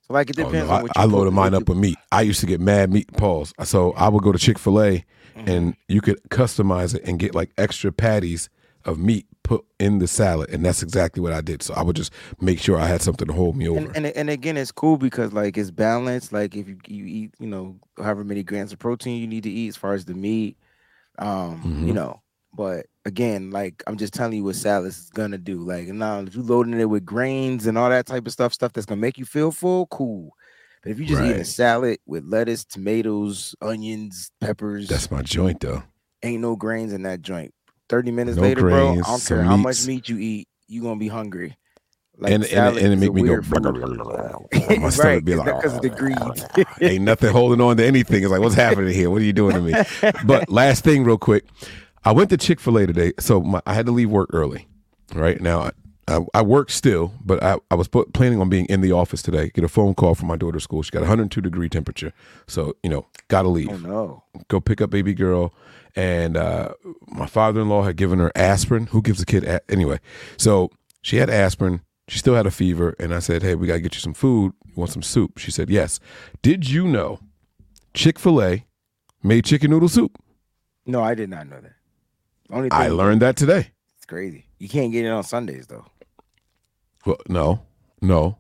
So 0.10 0.14
like 0.16 0.30
it 0.32 0.40
Oh, 0.40 0.44
depends 0.46 0.68
no, 0.68 0.74
on 0.74 0.80
I, 0.80 0.82
what 0.84 0.92
you 0.96 1.02
I 1.02 1.06
loaded 1.06 1.32
mine 1.34 1.54
up 1.54 1.70
with 1.70 1.78
meat. 1.78 1.98
I 2.12 2.22
used 2.24 2.40
to 2.40 2.48
get 2.48 2.60
mad 2.60 2.92
meat 2.92 3.12
balls, 3.14 3.54
so 3.64 3.92
I 3.94 4.10
would 4.10 4.24
go 4.24 4.32
to 4.32 4.40
Chick 4.40 4.58
Fil 4.58 4.82
A 4.82 4.92
you- 4.94 5.04
and 5.46 5.76
you 5.88 6.02
could 6.02 6.20
customize 6.30 6.96
it 6.96 7.04
and 7.06 7.20
get 7.20 7.36
like 7.36 7.52
extra 7.58 7.92
patties 7.92 8.50
of 8.86 8.98
meat 8.98 9.28
put 9.44 9.64
in 9.80 10.00
the 10.00 10.08
salad, 10.08 10.50
and 10.50 10.66
that's 10.66 10.82
exactly 10.82 11.22
what 11.22 11.32
I 11.32 11.42
did. 11.42 11.62
So 11.62 11.74
I 11.76 11.84
would 11.84 11.96
just 11.96 12.12
make 12.42 12.60
sure 12.60 12.78
I 12.80 12.88
had 12.88 13.02
something 13.04 13.28
to 13.28 13.34
hold 13.34 13.56
me 13.56 13.68
over. 13.70 13.80
and, 13.80 13.96
and 13.96 14.06
and 14.08 14.30
again 14.32 14.58
it's 14.58 14.72
cool 14.72 14.98
because 14.98 15.32
like 15.32 15.58
it's 15.60 15.70
balanced 15.72 16.34
like 16.34 16.56
if 16.56 16.68
you, 16.68 16.78
you 16.88 17.06
eat 17.06 17.36
you 17.40 17.48
know 17.48 17.76
however 17.98 18.24
many 18.24 18.42
grams 18.44 18.74
of 18.74 18.80
protein 18.80 19.22
you 19.22 19.28
need 19.28 19.44
to 19.44 19.50
eat 19.52 19.68
as 19.70 19.76
far 19.78 19.94
as 19.94 20.06
the 20.06 20.14
meat 20.16 20.58
um 21.20 21.62
you 21.86 21.92
Mhm. 21.94 21.96
know 21.96 22.22
but 22.60 22.88
again 23.06 23.52
like 23.52 23.82
i'm 23.88 23.96
just 23.96 24.14
telling 24.14 24.34
you 24.34 24.44
what 24.44 24.54
salads 24.54 24.98
is 24.98 25.10
gonna 25.12 25.38
do 25.38 25.62
like 25.62 25.88
now 25.88 26.20
if 26.20 26.36
you 26.36 26.44
loading 26.44 26.78
it 26.78 26.90
with 26.90 27.06
grains 27.06 27.68
and 27.68 27.78
all 27.78 27.90
that 27.90 28.06
type 28.06 28.28
of 28.28 28.34
stuff 28.34 28.54
stuff 28.54 28.74
that's 28.74 28.86
gonna 28.86 29.00
make 29.00 29.18
you 29.18 29.24
feel 29.24 29.50
full 29.50 29.88
cool 29.88 30.34
but 30.84 30.92
if 30.92 31.00
you 31.00 31.06
just 31.06 31.22
eat 31.22 31.38
a 31.38 31.46
salad 31.46 31.98
with 32.06 32.26
lettuce 32.26 32.66
tomatoes 32.66 33.56
onions 33.62 34.30
peppers 34.42 34.90
that's 34.90 35.10
my 35.10 35.22
joint, 35.22 35.62
though. 35.62 35.82
ain't 36.22 36.42
no 36.42 36.58
grains 36.58 36.92
in 36.92 37.04
that 37.04 37.22
joint 37.22 37.54
30 37.88 38.12
minutes 38.12 38.36
No 38.36 38.44
later 38.44 38.60
bro 38.60 38.92
grains, 38.92 39.08
i 39.08 39.10
don't 39.10 39.26
care 39.26 39.42
how 39.42 39.56
much 39.56 39.88
meat 39.88 40.10
you 40.10 40.18
eat 40.18 40.50
you 40.68 40.82
gonna 40.82 41.00
be 41.00 41.08
hungry 41.08 41.56
like 42.18 42.34
and, 42.34 42.44
and, 42.44 42.52
salad 42.52 42.84
and 42.84 42.92
it 42.92 42.98
make 42.98 43.14
me 43.14 43.24
go. 43.24 43.40
my 44.82 44.90
stomach 44.90 45.24
be 45.24 45.36
like, 45.36 45.56
because 45.56 45.76
of 45.76 45.82
the 45.82 45.90
greed. 45.90 46.18
Ah, 46.20 46.66
ain't 46.82 47.06
nothing 47.06 47.32
holding 47.32 47.62
on 47.62 47.78
to 47.78 47.86
anything. 47.86 48.24
It's 48.24 48.30
like, 48.30 48.42
what's 48.42 48.56
happening 48.56 48.94
here? 48.94 49.10
What 49.10 49.22
are 49.22 49.26
you 49.26 49.32
doing 49.32 49.56
to 49.56 49.62
me? 49.62 49.74
But 50.26 50.50
last 50.50 50.84
thing, 50.84 51.06
real 51.06 51.18
quick, 51.18 51.46
I 52.06 52.12
went 52.12 52.30
to 52.30 52.38
Chick 52.38 52.60
Fil 52.60 52.78
A 52.78 52.88
today, 52.88 53.14
so 53.20 53.42
my, 53.42 53.62
I 53.66 53.74
had 53.74 53.86
to 53.86 53.92
leave 53.92 54.10
work 54.10 54.30
early. 54.34 54.68
Right 55.14 55.42
now, 55.42 55.60
I, 55.62 55.72
I, 56.08 56.26
I 56.36 56.42
work 56.42 56.70
still, 56.70 57.14
but 57.24 57.42
I, 57.44 57.58
I 57.72 57.76
was 57.76 57.88
put, 57.88 58.14
planning 58.14 58.40
on 58.42 58.50
being 58.50 58.66
in 58.68 58.82
the 58.82 58.92
office 58.92 59.22
today. 59.22 59.50
Get 59.54 59.64
a 59.64 59.68
phone 59.68 59.96
call 59.96 60.16
from 60.16 60.28
my 60.28 60.36
daughter's 60.38 60.64
school. 60.64 60.82
She 60.82 60.92
got 60.92 61.02
102 61.02 61.42
degree 61.42 61.68
temperature, 61.70 62.14
so 62.48 62.76
you 62.84 62.90
know, 62.90 63.08
got 63.28 63.42
to 63.44 63.48
leave 63.50 63.70
oh 63.70 63.78
no. 63.78 64.24
go 64.48 64.60
pick 64.60 64.82
up 64.82 64.90
baby 64.90 65.14
girl 65.14 65.54
and 65.96 66.36
uh, 66.38 66.70
my 67.08 67.26
father-in-law 67.26 67.84
had 67.84 67.96
given 67.96 68.20
her 68.20 68.32
aspirin 68.36 68.88
who 68.88 69.02
gives 69.02 69.22
a 69.22 69.26
kid 69.26 69.44
a- 69.44 69.62
anyway 69.72 70.00
so 70.38 70.70
she 71.02 71.18
had 71.18 71.30
aspirin 71.30 71.82
she 72.08 72.18
still 72.20 72.34
had 72.36 72.46
a 72.48 72.52
fever 72.52 72.96
and 73.00 73.14
i 73.14 73.20
said 73.20 73.42
hey 73.44 73.54
we 73.56 73.68
got 73.68 73.74
to 73.74 73.82
get 73.82 73.94
you 73.96 74.00
some 74.02 74.14
food 74.16 74.54
you 74.66 74.74
want 74.76 74.92
some 74.92 75.02
soup 75.04 75.38
she 75.38 75.50
said 75.52 75.70
yes 75.70 76.00
did 76.42 76.68
you 76.70 76.88
know 76.88 77.20
chick-fil-a 77.94 78.66
made 79.24 79.46
chicken 79.46 79.70
noodle 79.72 79.90
soup 79.90 80.18
No, 80.86 81.04
I 81.04 81.14
did 81.14 81.30
not 81.30 81.48
know 81.48 81.60
that. 81.62 81.74
Only 82.52 82.72
i 82.72 82.88
learned 82.88 83.22
that 83.22 83.36
today 83.36 83.70
it's 83.98 84.06
crazy. 84.06 84.46
You 84.58 84.68
can't 84.70 84.92
get 84.92 85.06
it 85.06 85.10
on 85.10 85.24
Sundays 85.24 85.68
though. 85.68 85.86
well 87.06 87.18
no 87.28 87.62
no 88.02 88.38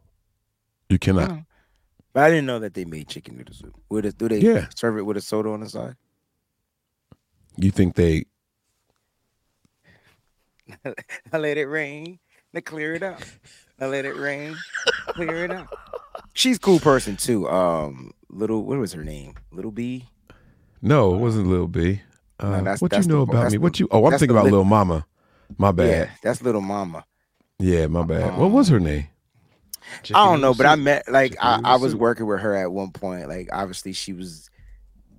you 0.90 0.98
cannot 1.00 1.30
Oh. 1.32 1.44
But 2.12 2.24
I 2.24 2.30
didn't 2.30 2.48
know 2.48 2.58
that 2.60 2.74
they 2.74 2.86
made 2.86 3.08
chicken 3.08 3.38
noodle 3.38 3.54
soup. 3.54 3.76
Would 3.90 4.04
it, 4.08 4.18
do 4.18 4.28
they 4.28 4.40
Yeah. 4.40 4.68
serve 4.76 4.98
it 4.98 5.04
with 5.04 5.16
a 5.18 5.22
soda 5.22 5.50
on 5.50 5.60
the 5.60 5.70
side? 5.70 5.96
you 7.58 7.70
think 7.72 7.94
they 7.96 8.26
I 11.34 11.38
let 11.38 11.58
it 11.58 11.66
rain. 11.68 12.20
Now 12.54 12.62
clear 12.62 12.96
it 12.96 13.04
up. 13.04 13.20
I 13.80 13.86
let 13.88 14.06
it 14.06 14.16
rain. 14.16 14.56
Clear 15.10 15.46
it 15.46 15.52
up. 15.52 15.68
She's 16.34 16.58
a 16.58 16.60
cool 16.60 16.80
person 16.80 17.16
too. 17.16 17.48
Um, 17.50 18.12
little 18.30 18.64
what 18.66 18.78
was 18.80 18.94
her 18.94 19.04
name? 19.04 19.36
Little 19.52 19.72
B. 19.72 20.08
no 20.82 21.14
it 21.14 21.18
wasn't 21.18 21.48
little 21.48 21.68
b 21.68 22.02
uh, 22.40 22.52
that's- 22.62 22.82
what 22.82 22.92
that's 22.92 23.06
you 23.08 23.14
know 23.14 23.26
the- 23.26 23.32
about 23.32 23.46
me 23.52 23.58
the- 23.58 23.62
what 23.62 23.80
you 23.80 23.88
oh 23.92 24.06
i'm 24.06 24.12
thinking 24.12 24.32
about 24.32 24.44
lit- 24.46 24.52
little 24.54 24.66
mama 24.66 25.06
my 25.58 25.72
bad 25.72 25.88
Yeah, 25.90 26.10
that's 26.24 26.42
little 26.42 26.62
mama. 26.62 27.06
yeah, 27.58 27.88
my 27.88 28.04
bad 28.04 28.38
what 28.38 28.52
was 28.52 28.68
her 28.70 28.80
name 28.80 29.08
I 30.14 30.26
don't 30.26 30.42
know, 30.42 30.54
but 30.54 30.68
I 30.68 30.76
met 30.76 31.10
like 31.12 31.36
I, 31.42 31.60
I 31.64 31.76
was 31.78 31.94
soup. 31.94 32.02
working 32.02 32.28
with 32.28 32.42
her 32.42 32.56
at 32.56 32.72
one 32.72 32.92
point. 32.92 33.28
Like 33.28 33.50
obviously 33.52 33.92
she 33.94 34.14
was 34.14 34.50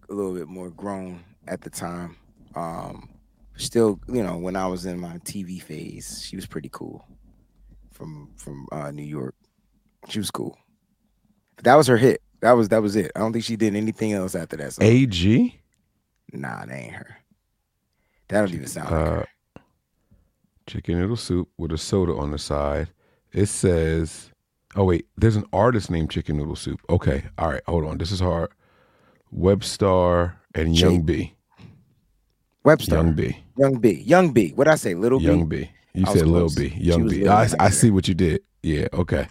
a 0.09 0.15
little 0.15 0.33
bit 0.33 0.47
more 0.47 0.71
grown 0.71 1.25
at 1.49 1.63
the 1.63 1.71
time. 1.71 2.17
Um 2.55 3.09
still, 3.57 3.99
you 4.07 4.23
know, 4.23 4.37
when 4.39 4.55
I 4.55 4.69
was 4.69 4.87
in 4.87 5.01
my 5.01 5.19
TV 5.25 5.61
phase, 5.61 6.23
she 6.25 6.37
was 6.37 6.47
pretty 6.47 6.69
cool 6.71 7.05
from 7.91 8.31
from 8.37 8.69
uh 8.71 8.93
New 8.93 9.03
York. 9.03 9.35
She 10.09 10.21
was 10.21 10.31
cool. 10.31 10.57
But 11.57 11.65
that 11.65 11.75
was 11.75 11.89
her 11.89 11.97
hit. 11.97 12.23
That 12.41 12.53
was 12.53 12.69
that 12.69 12.81
was 12.81 12.95
it. 12.95 13.11
I 13.17 13.21
don't 13.21 13.33
think 13.33 13.45
she 13.45 13.57
did 13.57 13.75
anything 13.75 14.13
else 14.13 14.37
after 14.37 14.57
that. 14.59 14.73
So 14.75 14.83
AG. 14.85 15.60
Nah, 16.33 16.65
that 16.67 16.75
ain't 16.75 16.93
her. 16.95 17.17
That 18.29 18.41
don't 18.43 18.55
even 18.55 18.67
sound 18.67 18.91
like 18.91 19.01
Uh, 19.01 19.11
her. 19.11 19.27
chicken 20.67 20.99
noodle 20.99 21.17
soup 21.17 21.49
with 21.59 21.73
a 21.73 21.79
soda 21.79 22.15
on 22.15 22.31
the 22.31 22.39
side. 22.39 22.89
It 23.33 23.47
says, 23.47 24.31
oh 24.77 24.85
wait, 24.85 25.07
there's 25.17 25.37
an 25.37 25.45
artist 25.53 25.91
named 25.91 26.11
Chicken 26.11 26.37
Noodle 26.37 26.57
Soup. 26.57 26.81
Okay, 26.91 27.23
all 27.39 27.49
right, 27.49 27.63
hold 27.67 27.85
on. 27.85 27.99
This 27.99 28.11
is 28.11 28.19
hard. 28.21 28.51
Webstar 29.33 30.35
and 30.55 30.75
Jake. 30.75 30.83
Young 30.83 31.03
B. 31.03 31.35
Webster. 32.65 32.97
Young 32.97 33.13
B. 33.15 33.37
Young, 33.57 33.79
B. 33.79 33.91
Young 33.93 34.33
B. 34.33 34.51
What 34.55 34.69
I 34.69 34.75
say? 34.75 34.95
Little 34.95 35.19
B. 35.19 35.25
Young 35.27 35.47
B. 35.47 35.57
B. 35.63 35.71
You 35.95 36.05
I 36.07 36.15
said 36.15 36.27
Lil. 36.27 36.49
B. 36.55 36.69
Young 36.77 37.07
B. 37.09 37.21
little 37.21 37.33
I, 37.33 37.49
I 37.59 37.71
see 37.71 37.91
what 37.91 38.09
you 38.09 38.15
did. 38.15 38.43
Yeah. 38.63 38.89
Okay. 38.93 39.27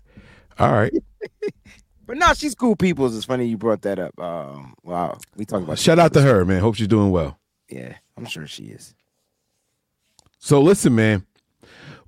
All 0.57 0.71
right. 0.71 0.93
But 2.09 2.17
no, 2.17 2.33
she's 2.33 2.55
cool 2.55 2.75
people. 2.75 3.05
It's 3.05 3.23
funny 3.23 3.45
you 3.45 3.55
brought 3.55 3.83
that 3.83 3.99
up. 3.99 4.19
Um, 4.19 4.73
wow, 4.81 5.19
we 5.35 5.45
talk 5.45 5.61
about 5.61 5.77
Shout 5.77 5.99
out 5.99 6.11
to 6.13 6.21
her, 6.21 6.43
man. 6.43 6.59
Hope 6.59 6.73
she's 6.73 6.87
doing 6.87 7.11
well. 7.11 7.37
Yeah, 7.69 7.97
I'm 8.17 8.25
sure 8.25 8.47
she 8.47 8.63
is. 8.63 8.95
So 10.39 10.59
listen, 10.59 10.95
man. 10.95 11.27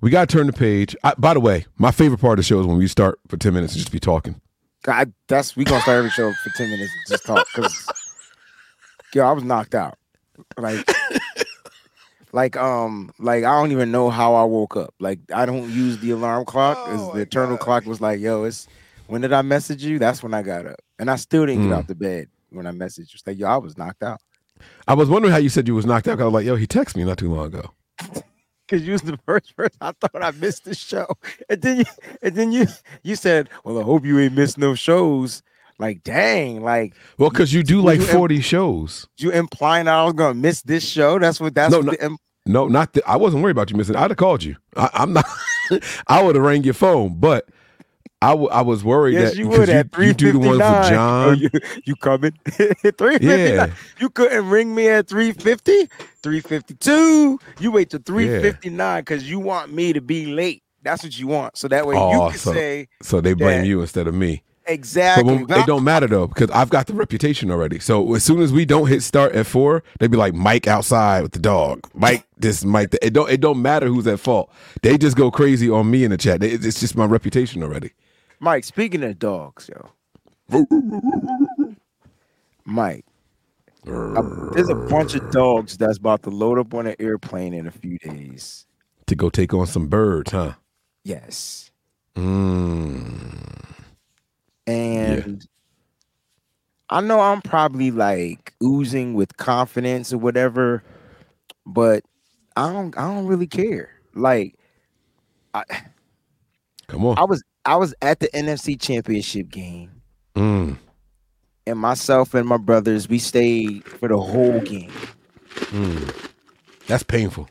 We 0.00 0.10
got 0.10 0.28
to 0.28 0.36
turn 0.36 0.48
the 0.48 0.52
page. 0.52 0.96
I, 1.04 1.14
by 1.16 1.34
the 1.34 1.40
way, 1.40 1.66
my 1.78 1.92
favorite 1.92 2.18
part 2.18 2.40
of 2.40 2.44
the 2.44 2.48
show 2.48 2.58
is 2.58 2.66
when 2.66 2.78
we 2.78 2.88
start 2.88 3.20
for 3.28 3.36
10 3.36 3.54
minutes 3.54 3.74
and 3.74 3.78
just 3.78 3.92
be 3.92 4.00
talking. 4.00 4.40
God, 4.82 5.12
that's 5.28 5.54
we 5.54 5.62
gonna 5.62 5.80
start 5.82 5.98
every 5.98 6.10
show 6.10 6.32
for 6.32 6.50
ten 6.56 6.68
minutes 6.68 6.90
and 6.92 7.08
just 7.08 7.24
talk 7.24 7.46
because 7.54 7.88
yo, 9.14 9.24
I 9.24 9.30
was 9.30 9.44
knocked 9.44 9.76
out. 9.76 9.96
Like, 10.58 10.84
like 12.32 12.56
um, 12.56 13.12
like 13.20 13.44
I 13.44 13.52
don't 13.60 13.70
even 13.70 13.92
know 13.92 14.10
how 14.10 14.34
I 14.34 14.42
woke 14.42 14.76
up. 14.76 14.94
Like 14.98 15.20
I 15.32 15.46
don't 15.46 15.70
use 15.70 15.98
the 15.98 16.10
alarm 16.10 16.44
clock. 16.44 16.76
Oh 16.80 16.94
Is 17.10 17.14
the 17.14 17.20
eternal 17.20 17.56
God. 17.56 17.64
clock 17.64 17.86
was 17.86 18.00
like, 18.00 18.18
yo, 18.18 18.42
it's 18.42 18.66
when 19.06 19.20
did 19.20 19.32
I 19.32 19.42
message 19.42 19.82
you? 19.84 19.98
That's 19.98 20.22
when 20.22 20.34
I 20.34 20.42
got 20.42 20.66
up, 20.66 20.80
and 20.98 21.10
I 21.10 21.16
still 21.16 21.46
didn't 21.46 21.64
Mm. 21.64 21.68
get 21.70 21.78
out 21.78 21.86
the 21.88 21.94
bed 21.94 22.28
when 22.50 22.66
I 22.66 22.70
messaged 22.72 23.12
you. 23.12 23.18
Like 23.26 23.38
yo, 23.38 23.48
I 23.48 23.56
was 23.56 23.76
knocked 23.78 24.02
out 24.02 24.20
I 24.86 24.94
was 24.94 25.08
wondering 25.08 25.32
how 25.32 25.38
you 25.38 25.48
said 25.48 25.66
you 25.66 25.74
was 25.74 25.86
knocked 25.86 26.06
out. 26.06 26.20
I 26.20 26.24
was 26.24 26.32
like, 26.34 26.46
yo, 26.46 26.54
he 26.54 26.66
texted 26.68 26.96
me 26.96 27.04
not 27.04 27.18
too 27.18 27.32
long 27.34 27.46
ago. 27.46 27.72
because 28.66 28.86
you 28.86 28.92
was 28.92 29.02
the 29.02 29.18
first 29.26 29.56
person 29.56 29.76
I 29.80 29.92
thought 29.92 30.22
I 30.22 30.30
missed 30.32 30.64
the 30.64 30.74
show, 30.74 31.06
and 31.50 31.60
then 31.60 31.78
you, 31.78 31.84
and 32.22 32.34
then 32.36 32.52
you, 32.52 32.66
you 33.02 33.16
said, 33.16 33.48
well, 33.64 33.78
I 33.80 33.82
hope 33.82 34.04
you 34.04 34.18
ain't 34.20 34.34
missed 34.34 34.58
no 34.58 34.74
shows. 34.74 35.42
Like, 35.78 36.04
dang, 36.04 36.62
like. 36.62 36.94
Well, 37.18 37.30
because 37.30 37.52
you 37.52 37.62
do 37.64 37.80
like 37.80 37.98
you- 38.00 38.06
40 38.06 38.40
shows. 38.40 39.08
You 39.18 39.30
implying 39.32 39.88
I 39.88 40.04
was 40.04 40.12
gonna 40.12 40.34
miss 40.34 40.62
this 40.62 40.86
show? 40.88 41.18
That's 41.18 41.40
what 41.40 41.54
that's 41.54 41.72
No, 41.72 41.78
what 41.78 41.86
no. 41.86 41.92
the, 41.92 42.04
im- 42.04 42.18
No, 42.46 42.68
not 42.68 42.92
that. 42.92 43.02
I 43.08 43.16
wasn't 43.16 43.42
worried 43.42 43.52
about 43.52 43.70
you 43.70 43.76
missing. 43.76 43.96
I'd 43.96 44.10
have 44.10 44.16
called 44.16 44.44
you. 44.44 44.56
I, 44.76 44.90
I'm 44.94 45.12
not. 45.12 45.24
I 46.06 46.22
would 46.22 46.36
have 46.36 46.44
rang 46.44 46.62
your 46.62 46.74
phone, 46.74 47.16
but 47.18 47.48
I, 48.22 48.30
w- 48.30 48.48
I 48.50 48.62
was 48.62 48.84
worried 48.84 49.14
yes, 49.14 49.32
that 49.32 49.38
you 49.38 49.48
would 49.48 49.68
at 49.68 49.86
you, 49.98 50.04
you 50.04 50.14
do 50.14 50.26
the 50.32 50.32
fifty 50.38 50.48
ones 50.48 50.58
nine. 50.60 50.80
with 50.80 50.88
John. 50.90 51.28
Oh, 51.28 51.32
you, 51.32 51.50
you 51.84 51.96
coming? 51.96 52.32
three 52.46 52.74
fifty 53.18 53.26
yeah, 53.26 53.54
nine. 53.56 53.72
You 53.98 54.10
couldn't 54.10 54.48
ring 54.48 54.74
me 54.74 54.88
at 54.88 55.08
350, 55.08 55.86
352. 56.22 57.38
You 57.60 57.70
wait 57.70 57.90
to 57.90 57.98
359 57.98 59.00
because 59.00 59.28
you 59.28 59.38
want 59.40 59.72
me 59.72 59.92
to 59.92 60.00
be 60.00 60.26
late. 60.26 60.62
That's 60.82 61.02
what 61.02 61.18
you 61.18 61.26
want. 61.28 61.56
So 61.56 61.68
that 61.68 61.86
way 61.86 61.94
you 61.94 62.00
Oh, 62.00 62.30
can 62.30 62.38
so- 62.38 62.52
say 62.52 62.88
so 63.02 63.20
they 63.20 63.34
blame 63.34 63.60
Yeah. 63.64 63.68
you 63.68 63.80
instead 63.80 64.06
of 64.06 64.14
me. 64.14 64.42
Exactly. 64.66 65.24
when, 65.44 65.50
it 65.50 65.66
don't 65.66 65.82
matter 65.82 66.06
though 66.06 66.28
because 66.28 66.48
I've 66.52 66.70
got 66.70 66.86
the 66.86 66.94
reputation 66.94 67.50
already. 67.50 67.80
So 67.80 68.14
as 68.14 68.22
soon 68.22 68.40
as 68.40 68.52
we 68.52 68.64
don't 68.64 68.86
hit 68.86 69.02
start 69.02 69.34
at 69.34 69.46
four, 69.46 69.82
they 69.98 70.06
be 70.06 70.16
like 70.16 70.34
Mike 70.34 70.68
outside 70.68 71.22
with 71.22 71.32
the 71.32 71.40
dog. 71.40 71.80
Mike 71.94 72.24
this, 72.38 72.64
Mike 72.64 72.90
that. 72.92 73.04
It 73.04 73.12
don't. 73.12 73.28
It 73.28 73.40
don't 73.40 73.60
matter 73.60 73.88
who's 73.88 74.06
at 74.06 74.20
fault. 74.20 74.52
They 74.82 74.96
just 74.96 75.16
go 75.16 75.32
crazy 75.32 75.68
on 75.68 75.90
me 75.90 76.04
in 76.04 76.12
the 76.12 76.16
chat. 76.16 76.44
It's 76.44 76.78
just 76.78 76.96
my 76.96 77.06
reputation 77.06 77.64
already. 77.64 77.90
Mike, 78.42 78.64
speaking 78.64 79.04
of 79.04 79.20
dogs, 79.20 79.70
yo. 79.70 80.66
Mike, 82.64 83.04
there's 83.84 84.68
a 84.68 84.74
bunch 84.74 85.14
of 85.14 85.30
dogs 85.30 85.76
that's 85.76 85.98
about 85.98 86.24
to 86.24 86.30
load 86.30 86.58
up 86.58 86.74
on 86.74 86.88
an 86.88 86.96
airplane 86.98 87.54
in 87.54 87.68
a 87.68 87.70
few 87.70 87.98
days. 87.98 88.66
To 89.06 89.14
go 89.14 89.30
take 89.30 89.54
on 89.54 89.68
some 89.68 89.86
birds, 89.86 90.32
huh? 90.32 90.54
Yes. 91.04 91.70
Mm. 92.16 93.74
And 94.66 95.46
I 96.90 97.00
know 97.00 97.20
I'm 97.20 97.42
probably 97.42 97.92
like 97.92 98.54
oozing 98.60 99.14
with 99.14 99.36
confidence 99.36 100.12
or 100.12 100.18
whatever, 100.18 100.82
but 101.64 102.02
I 102.56 102.72
don't 102.72 102.98
I 102.98 103.02
don't 103.02 103.26
really 103.26 103.46
care. 103.46 104.00
Like 104.16 104.56
I, 105.54 105.62
Come 106.88 107.06
on. 107.06 107.16
I 107.18 107.24
was 107.24 107.42
I 107.64 107.76
was 107.76 107.94
at 108.02 108.20
the 108.20 108.28
NFC 108.28 108.80
championship 108.80 109.48
game 109.48 109.90
Mm. 110.34 110.78
and 111.66 111.78
myself 111.78 112.32
and 112.34 112.48
my 112.48 112.56
brothers 112.56 113.08
we 113.08 113.18
stayed 113.18 113.84
for 113.84 114.08
the 114.08 114.18
whole 114.18 114.60
game. 114.60 114.90
Mm. 115.70 116.28
That's 116.86 117.02
painful. 117.02 117.48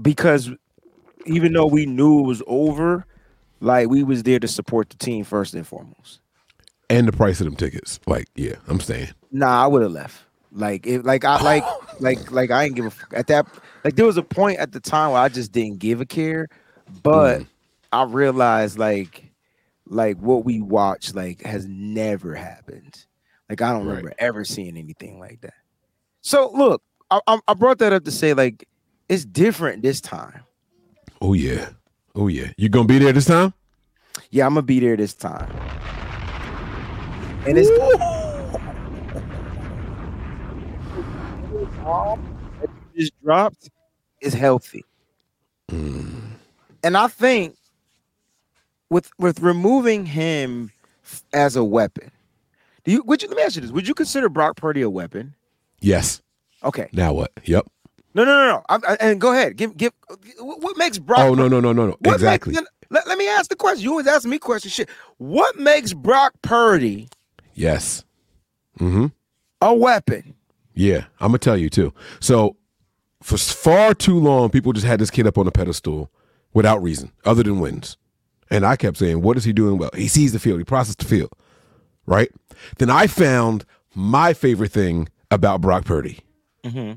because 0.00 0.50
even 1.26 1.52
though 1.52 1.66
we 1.66 1.84
knew 1.86 2.20
it 2.20 2.26
was 2.26 2.42
over, 2.46 3.04
like 3.60 3.88
we 3.88 4.02
was 4.02 4.22
there 4.22 4.38
to 4.38 4.48
support 4.48 4.88
the 4.90 4.96
team 4.96 5.24
first 5.24 5.54
and 5.54 5.66
foremost. 5.66 6.20
And 6.88 7.06
the 7.06 7.12
price 7.12 7.40
of 7.40 7.44
them 7.44 7.56
tickets. 7.56 8.00
Like, 8.06 8.26
yeah, 8.34 8.54
I'm 8.66 8.80
saying. 8.80 9.08
Nah, 9.30 9.62
I 9.62 9.66
would 9.66 9.82
have 9.82 9.92
left. 9.92 10.22
Like 10.52 10.86
if 10.86 11.04
like 11.04 11.24
I 11.24 11.40
like 11.42 11.64
like 12.00 12.30
like 12.32 12.50
I 12.50 12.64
didn't 12.64 12.76
give 12.76 12.86
a 13.12 13.16
at 13.16 13.26
that 13.28 13.46
like 13.84 13.94
there 13.96 14.06
was 14.06 14.16
a 14.16 14.22
point 14.22 14.58
at 14.58 14.72
the 14.72 14.80
time 14.80 15.12
where 15.12 15.20
I 15.20 15.28
just 15.28 15.52
didn't 15.52 15.78
give 15.78 16.00
a 16.00 16.06
care, 16.06 16.48
but 17.02 17.42
I 17.92 18.04
realized 18.04 18.78
like 18.78 19.24
like 19.86 20.16
what 20.18 20.44
we 20.44 20.60
watched 20.60 21.14
like 21.14 21.42
has 21.42 21.66
never 21.66 22.34
happened. 22.34 23.04
Like 23.48 23.62
I 23.62 23.72
don't 23.72 23.84
Right. 23.84 23.96
remember 23.96 24.12
ever 24.18 24.44
seeing 24.44 24.76
anything 24.76 25.18
like 25.18 25.40
that. 25.40 25.54
So 26.20 26.50
look, 26.54 26.82
I, 27.10 27.20
I 27.26 27.40
I 27.48 27.54
brought 27.54 27.78
that 27.78 27.92
up 27.92 28.04
to 28.04 28.10
say 28.10 28.34
like 28.34 28.66
it's 29.08 29.24
different 29.24 29.82
this 29.82 30.00
time. 30.00 30.42
Oh 31.20 31.32
yeah. 31.32 31.70
Oh 32.14 32.28
yeah. 32.28 32.52
You 32.56 32.68
gonna 32.68 32.86
be 32.86 32.98
there 32.98 33.12
this 33.12 33.26
time? 33.26 33.54
Yeah, 34.30 34.46
I'm 34.46 34.52
gonna 34.54 34.62
be 34.62 34.80
there 34.80 34.96
this 34.96 35.14
time. 35.14 35.50
And 37.46 37.56
it's 37.58 37.68
that 37.70 38.60
you 42.94 43.00
just 43.00 43.12
dropped 43.22 43.70
is 44.20 44.34
healthy. 44.34 44.84
Mm. 45.70 46.29
And 46.82 46.96
I 46.96 47.08
think 47.08 47.56
with 48.88 49.10
with 49.18 49.40
removing 49.40 50.06
him 50.06 50.72
as 51.32 51.56
a 51.56 51.64
weapon, 51.64 52.10
do 52.84 52.92
you 52.92 53.02
would 53.04 53.22
you 53.22 53.28
let 53.28 53.36
me 53.36 53.42
ask 53.42 53.56
you 53.56 53.62
this? 53.62 53.70
Would 53.70 53.86
you 53.88 53.94
consider 53.94 54.28
Brock 54.28 54.56
Purdy 54.56 54.82
a 54.82 54.90
weapon? 54.90 55.34
Yes. 55.80 56.22
Okay. 56.64 56.88
Now 56.92 57.12
what? 57.12 57.32
Yep. 57.44 57.66
No, 58.12 58.24
no, 58.24 58.32
no, 58.32 58.46
no. 58.46 58.62
I, 58.68 58.92
I- 58.92 58.96
and 59.00 59.20
go 59.20 59.32
ahead. 59.32 59.56
Give 59.56 59.76
give 59.76 59.92
what 60.38 60.60
what 60.62 60.76
makes 60.76 60.98
Brock 60.98 61.20
Oh 61.20 61.34
no 61.34 61.48
no 61.48 61.60
no 61.60 61.72
no 61.72 61.86
no. 61.86 61.96
what 62.00 62.14
Exactly. 62.14 62.54
Makes, 62.54 62.68
let, 62.90 63.06
let 63.06 63.18
me 63.18 63.28
ask 63.28 63.48
the 63.50 63.56
question. 63.56 63.84
You 63.84 63.90
always 63.90 64.06
ask 64.08 64.26
me 64.26 64.38
questions. 64.38 64.74
Shit. 64.74 64.88
What 65.18 65.58
makes 65.58 65.92
Brock 65.92 66.32
Purdy 66.42 67.08
Yes. 67.54 68.04
Mm-hmm. 68.78 69.06
a 69.60 69.74
weapon? 69.74 70.34
Yeah, 70.74 71.04
I'm 71.20 71.28
gonna 71.28 71.38
tell 71.38 71.56
you 71.58 71.68
too. 71.68 71.92
So, 72.20 72.56
for 73.22 73.36
far 73.36 73.92
too 73.92 74.18
long, 74.18 74.48
people 74.48 74.72
just 74.72 74.86
had 74.86 74.98
this 74.98 75.10
kid 75.10 75.26
up 75.26 75.36
on 75.36 75.46
a 75.46 75.50
pedestal 75.50 76.10
without 76.52 76.82
reason, 76.82 77.12
other 77.24 77.42
than 77.42 77.60
wins. 77.60 77.96
And 78.50 78.64
I 78.66 78.76
kept 78.76 78.96
saying, 78.98 79.22
"What 79.22 79.36
is 79.36 79.44
he 79.44 79.52
doing 79.52 79.78
well? 79.78 79.90
He 79.94 80.08
sees 80.08 80.32
the 80.32 80.38
field. 80.38 80.58
He 80.58 80.64
processes 80.64 80.96
the 80.96 81.04
field, 81.04 81.32
right?" 82.06 82.30
Then 82.78 82.90
I 82.90 83.06
found 83.06 83.64
my 83.94 84.32
favorite 84.32 84.72
thing 84.72 85.08
about 85.30 85.60
Brock 85.60 85.84
Purdy, 85.84 86.20
Mm-hmm. 86.64 86.94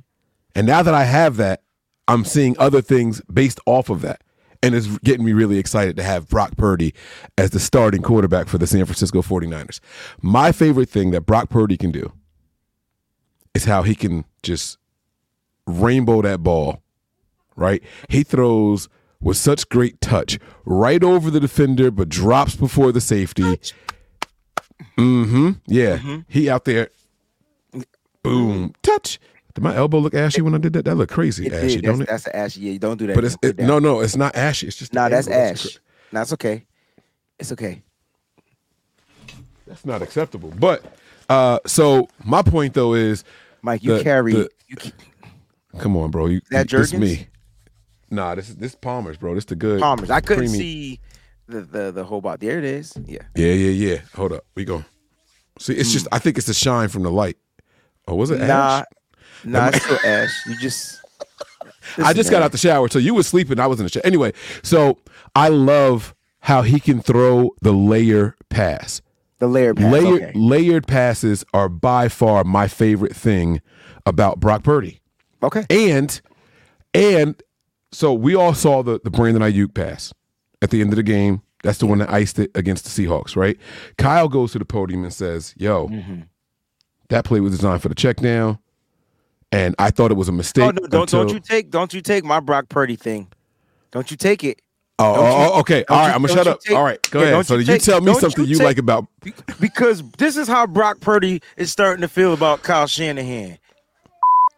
and 0.56 0.68
now 0.68 0.82
that 0.84 0.94
I 0.94 1.06
have 1.06 1.38
that, 1.38 1.62
I'm 2.08 2.26
seeing 2.26 2.56
other 2.60 2.82
things 2.82 3.22
based 3.32 3.60
off 3.66 3.90
of 3.90 4.02
that, 4.02 4.22
and 4.62 4.74
it's 4.76 4.88
getting 5.00 5.26
me 5.26 5.32
really 5.34 5.58
excited 5.58 5.96
to 5.98 6.04
have 6.04 6.28
Brock 6.28 6.58
Purdy 6.58 6.94
as 7.38 7.52
the 7.52 7.60
starting 7.60 8.02
quarterback 8.02 8.48
for 8.48 8.58
the 8.58 8.68
San 8.68 8.84
Francisco 8.86 9.22
49ers. 9.22 9.80
My 10.22 10.52
favorite 10.52 10.90
thing 10.90 11.12
that 11.12 11.22
Brock 11.22 11.50
Purdy 11.50 11.78
can 11.78 11.92
do 11.92 12.12
is 13.54 13.66
how 13.66 13.84
he 13.84 13.94
can 13.96 14.26
just 14.42 14.78
rainbow 15.68 16.22
that 16.24 16.42
ball, 16.44 16.82
right? 17.56 17.82
He 18.10 18.24
throws 18.24 18.90
with 19.24 19.38
such 19.38 19.68
great 19.70 20.00
touch 20.02 20.38
right 20.66 21.04
over 21.04 21.32
the 21.32 21.40
defender, 21.40 21.90
but 21.92 22.10
drops 22.10 22.56
before 22.56 22.92
the 22.92 23.02
safety. 23.02 23.60
Mm-hmm. 24.98 25.52
Yeah. 25.68 25.98
Mhm. 25.98 26.26
He 26.28 26.50
out 26.50 26.66
there, 26.66 26.90
boom, 28.22 28.74
touch, 28.84 29.20
Did 29.56 29.64
my 29.64 29.76
elbow 29.76 30.00
look 30.00 30.14
ashy 30.14 30.42
when 30.42 30.56
I 30.56 30.58
did 30.58 30.74
that? 30.74 30.86
That 30.86 30.96
looked 30.96 31.12
crazy 31.14 31.46
It 31.46 31.54
ashy, 31.54 31.76
did. 31.76 31.84
don't 31.86 32.00
That's, 32.00 32.26
it? 32.28 32.34
that's 32.34 32.36
ashy. 32.56 32.62
Yeah, 32.62 32.78
don't 32.80 32.98
do 32.98 33.08
that. 33.08 33.16
But 33.16 33.24
it's 33.26 33.38
it, 33.44 33.60
no, 33.60 33.80
no, 33.80 34.02
it's 34.02 34.16
not 34.16 34.36
ashy. 34.36 34.68
It's 34.68 34.76
just 34.78 34.94
no, 34.94 35.02
Nah, 35.04 35.10
that's 35.10 35.28
angle. 35.28 35.52
ash. 35.52 35.62
cra- 35.74 35.82
That's 36.12 36.34
okay. 36.34 36.66
It's 37.40 37.52
okay. 37.52 37.82
That's 39.68 39.86
not 39.86 40.02
acceptable. 40.02 40.52
But 40.58 40.84
uh, 41.30 41.60
so 41.66 42.08
my 42.24 42.42
point 42.42 42.74
though 42.74 42.94
is, 42.96 43.24
Mike, 43.62 43.84
you 43.84 43.98
The- 43.98 44.04
carry. 44.04 44.34
the- 44.34 44.50
you, 44.68 44.78
come 45.80 45.96
on, 45.98 46.12
bro. 46.12 46.26
You 46.28 46.42
That 46.52 46.70
this 46.70 46.92
Jergens? 46.92 47.00
me. 47.02 47.28
Nah, 48.14 48.36
this 48.36 48.50
is 48.50 48.56
this 48.58 48.76
Palmer's, 48.76 49.18
bro. 49.18 49.34
This 49.36 49.44
is 49.44 49.48
the 49.48 49.56
good 49.56 49.80
Palmer's. 49.82 50.10
I 50.10 50.22
couldn't 50.22 50.46
creamy- 50.50 50.58
see 50.60 51.00
the 51.48 51.62
the 51.62 51.92
the 51.92 52.04
whole 52.04 52.22
bottle. 52.22 52.48
There 52.48 52.58
it 52.60 52.64
is. 52.66 52.94
Yeah. 53.06 53.20
Yeah, 53.36 53.48
yeah, 53.54 53.90
yeah. 53.92 53.98
Hold 54.16 54.34
up. 54.34 54.46
We 54.56 54.66
go. 54.66 54.84
See, 55.60 55.74
it's 55.74 55.92
just 55.94 56.08
I 56.12 56.20
think 56.20 56.38
it's 56.38 56.48
the 56.48 56.54
shine 56.54 56.90
from 56.90 57.04
the 57.04 57.12
light. 57.12 57.38
Oh, 58.08 58.16
was 58.16 58.32
it 58.32 58.40
Hmm. 58.40 58.48
Nah, 58.48 58.78
ash? 58.80 58.86
nah, 59.46 59.68
it's 59.70 59.84
still 59.84 60.00
ash. 60.06 60.32
You 60.48 60.58
just. 60.60 61.00
I 61.98 62.14
just 62.14 62.32
got 62.32 62.42
out 62.42 62.52
the 62.52 62.58
shower, 62.58 62.88
so 62.88 62.98
you 63.00 63.14
were 63.14 63.24
sleeping. 63.24 63.60
I 63.60 63.68
was 63.68 63.80
in 63.80 63.86
the 63.86 63.90
shower. 63.92 64.06
Anyway, 64.06 64.34
so 64.64 64.98
I 65.36 65.50
love 65.50 66.16
how 66.40 66.62
he 66.62 66.80
can 66.80 67.02
throw 67.02 67.52
the 67.62 67.72
layer 67.74 68.36
pass. 68.50 69.02
the 69.40 69.48
layer 69.48 69.74
pass. 69.74 69.92
Layered 69.92 70.22
okay. 70.24 70.32
layered 70.36 70.88
passes 70.88 71.44
are 71.54 71.70
by 71.70 72.10
far 72.10 72.44
my 72.44 72.68
favorite 72.68 73.16
thing 73.16 73.62
about 74.06 74.40
Brock 74.40 74.64
Purdy. 74.64 75.02
Okay. 75.42 75.66
And 75.70 76.20
and 76.94 77.42
so 77.94 78.14
we 78.14 78.36
all 78.36 78.54
saw 78.54 78.84
the 78.84 79.00
the 79.04 79.10
Brandon 79.12 79.42
Aiyuk 79.42 79.74
pass 79.74 80.14
at 80.62 80.70
the 80.72 80.82
end 80.82 80.92
of 80.92 80.98
the 80.98 81.04
game. 81.04 81.42
That's 81.64 81.78
the 81.78 81.86
one 81.86 82.00
that 82.00 82.10
iced 82.10 82.40
it 82.40 82.52
against 82.56 82.84
the 82.84 82.90
Seahawks, 83.08 83.36
right? 83.38 83.58
Kyle 83.98 84.28
goes 84.28 84.52
to 84.52 84.60
the 84.60 84.66
podium 84.66 85.04
and 85.04 85.14
says, 85.14 85.54
"Yo, 85.58 85.88
Mm-hmm. 85.88 86.22
that 87.10 87.24
play 87.24 87.40
was 87.40 87.52
designed 87.56 87.82
for 87.82 87.88
the 87.90 87.96
check 87.96 88.18
down, 88.18 88.60
and 89.52 89.74
I 89.80 89.90
thought 89.92 90.12
it 90.12 90.16
was 90.18 90.28
a 90.28 90.34
mistake." 90.34 90.64
Oh 90.66 90.72
no! 90.72 90.88
Don't 90.88 91.02
until- 91.04 91.24
don't 91.26 91.34
you 91.34 91.40
take 91.40 91.70
don't 91.72 91.94
you 91.94 92.02
take 92.02 92.26
my 92.26 92.40
Brock 92.42 92.68
Purdy 92.68 92.96
thing. 92.98 93.28
Don't 93.92 94.10
you 94.12 94.18
take 94.18 94.44
it 94.44 94.60
Oh, 95.00 95.16
oh, 95.16 95.22
you- 95.22 95.52
oh, 95.54 95.60
okay. 95.62 95.84
All 95.90 95.98
right, 95.98 96.08
you- 96.10 96.14
I'm 96.14 96.22
gonna 96.22 96.34
shut 96.34 96.48
up. 96.48 96.60
take- 96.62 96.76
All 96.78 96.84
right, 96.84 97.00
go 97.12 97.22
yeah, 97.22 97.30
ahead. 97.30 97.46
So 97.48 97.56
you 97.56 97.74
you 97.74 97.80
tell 97.80 98.00
me 98.02 98.14
something 98.14 98.44
you 98.46 98.52
you 98.52 98.58
take- 98.58 98.66
like 98.66 98.78
about. 98.78 99.08
Because 99.60 100.04
this 100.18 100.38
is 100.38 100.48
how 100.48 100.68
Brock 100.68 101.00
Purdy 101.00 101.42
is 101.58 101.72
starting 101.72 102.02
to 102.02 102.08
feel 102.08 102.34
about 102.34 102.62
Kyle 102.64 102.86
Shanahan. 102.88 103.58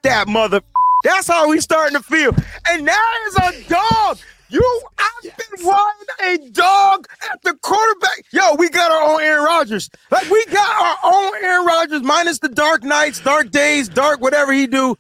That 0.04 0.28
mother. 0.28 0.62
That's 1.06 1.28
how 1.28 1.52
he's 1.52 1.64
starting 1.64 1.96
to 1.96 2.04
feel. 2.04 2.36
And 2.68 2.84
now 2.84 2.94
that 2.94 3.28
is 3.28 3.36
a 3.36 3.70
dog. 3.70 4.18
You, 4.50 4.82
I've 4.98 5.24
been 5.24 5.66
riding 5.68 6.48
a 6.48 6.50
dog 6.50 7.08
at 7.32 7.42
the 7.44 7.54
quarterback. 7.62 8.24
Yo, 8.32 8.56
we 8.56 8.70
got 8.70 8.92
our 8.92 9.14
own 9.14 9.22
Aaron 9.22 9.44
Rodgers. 9.44 9.90
Like 10.10 10.28
we 10.30 10.44
got 10.48 10.82
our 10.82 11.14
own 11.14 11.34
Aaron 11.44 11.66
Rodgers, 11.66 12.02
minus 12.02 12.40
the 12.40 12.50
dark 12.50 12.84
nights, 12.84 13.20
dark 13.20 13.52
days, 13.52 13.88
dark 13.88 14.20
whatever 14.20 14.52
he 14.52 14.66
do. 14.66 14.98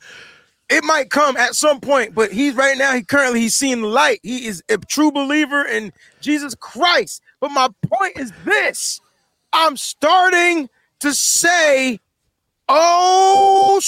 It 0.69 0.83
might 0.83 1.09
come 1.09 1.37
at 1.37 1.55
some 1.55 1.79
point, 1.79 2.15
but 2.15 2.31
he's 2.31 2.55
right 2.55 2.77
now. 2.77 2.93
He 2.93 3.03
currently 3.03 3.41
he's 3.41 3.55
seeing 3.55 3.81
the 3.81 3.87
light. 3.87 4.19
He 4.23 4.45
is 4.45 4.63
a 4.69 4.77
true 4.77 5.11
believer 5.11 5.63
in 5.63 5.91
Jesus 6.21 6.55
Christ. 6.55 7.21
But 7.39 7.49
my 7.49 7.69
point 7.87 8.17
is 8.17 8.31
this: 8.45 8.99
I'm 9.53 9.77
starting 9.77 10.69
to 11.01 11.13
say, 11.13 11.99
"Oh, 12.67 13.79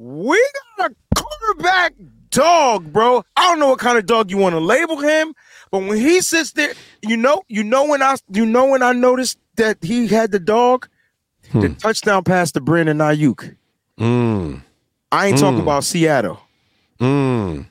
we 0.00 0.48
got 0.78 0.92
a 0.92 0.94
quarterback 1.20 1.92
dog, 2.30 2.90
bro. 2.92 3.22
I 3.36 3.42
don't 3.48 3.58
know 3.58 3.68
what 3.68 3.78
kind 3.80 3.98
of 3.98 4.06
dog 4.06 4.30
you 4.30 4.38
want 4.38 4.54
to 4.54 4.60
label 4.60 4.96
him, 4.98 5.34
but 5.70 5.80
when 5.80 5.98
he 5.98 6.20
sits 6.22 6.52
there, 6.52 6.72
you 7.02 7.16
know, 7.18 7.42
you 7.48 7.62
know 7.62 7.84
when 7.86 8.02
I, 8.02 8.16
you 8.32 8.46
know 8.46 8.66
when 8.66 8.82
I 8.82 8.92
noticed 8.92 9.38
that 9.56 9.76
he 9.82 10.06
had 10.06 10.32
the 10.32 10.38
dog, 10.38 10.88
the 11.52 11.68
touchdown 11.68 12.24
pass 12.24 12.50
to 12.52 12.60
Brandon 12.60 12.96
Aiyuk. 12.98 13.56
Mm, 13.98 14.62
I 15.12 15.26
ain't 15.26 15.38
talking 15.38 15.60
about 15.60 15.84
Seattle. 15.84 16.40
mm. 16.98 17.66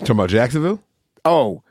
Talking 0.00 0.10
about 0.16 0.28
Jacksonville. 0.28 0.82
Oh, 1.24 1.62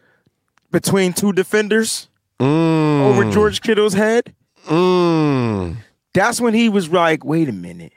between 0.72 1.14
two 1.14 1.32
defenders 1.34 2.08
Mm, 2.40 3.02
over 3.02 3.32
George 3.32 3.62
Kittle's 3.62 3.94
head. 3.94 4.34
Mm. 4.66 5.78
That's 6.14 6.42
when 6.42 6.54
he 6.54 6.68
was 6.68 6.90
like, 6.90 7.24
wait 7.24 7.48
a 7.48 7.54
minute. 7.54 7.94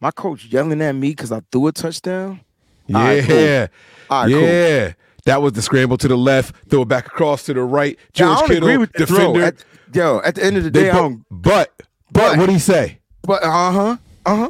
My 0.00 0.10
coach 0.10 0.44
yelling 0.46 0.80
at 0.82 0.92
me 0.92 1.10
because 1.10 1.32
I 1.32 1.40
threw 1.50 1.66
a 1.68 1.72
touchdown. 1.72 2.40
Right, 2.88 3.22
cool. 3.24 3.36
Yeah, 3.36 3.66
cool. 4.08 4.28
yeah. 4.28 4.92
That 5.24 5.42
was 5.42 5.52
the 5.52 5.60
scramble 5.62 5.98
to 5.98 6.08
the 6.08 6.16
left, 6.16 6.54
throw 6.70 6.82
it 6.82 6.88
back 6.88 7.06
across 7.06 7.44
to 7.46 7.54
the 7.54 7.62
right. 7.62 7.98
Yeah, 8.14 8.26
George 8.26 8.30
I 8.30 8.40
don't 8.40 8.48
Kittle, 8.48 8.68
agree 8.68 8.76
with 8.78 8.92
the 8.92 9.06
throw. 9.06 9.16
defender. 9.34 9.42
At, 9.44 9.64
yo, 9.94 10.20
at 10.24 10.34
the 10.36 10.44
end 10.44 10.56
of 10.56 10.64
the 10.64 10.70
day, 10.70 10.90
but, 10.92 11.12
but 11.30 11.72
But- 12.12 12.22
what 12.22 12.38
would 12.38 12.50
he 12.50 12.58
say? 12.58 13.00
But 13.22 13.42
uh 13.42 13.70
huh, 13.72 13.96
uh 14.24 14.36
huh. 14.36 14.48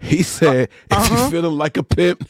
He 0.00 0.22
said, 0.22 0.68
"If 0.90 0.96
Uh-huh. 0.98 1.24
you 1.24 1.30
feeling 1.30 1.56
like 1.58 1.76
a 1.76 1.82
pimp, 1.82 2.28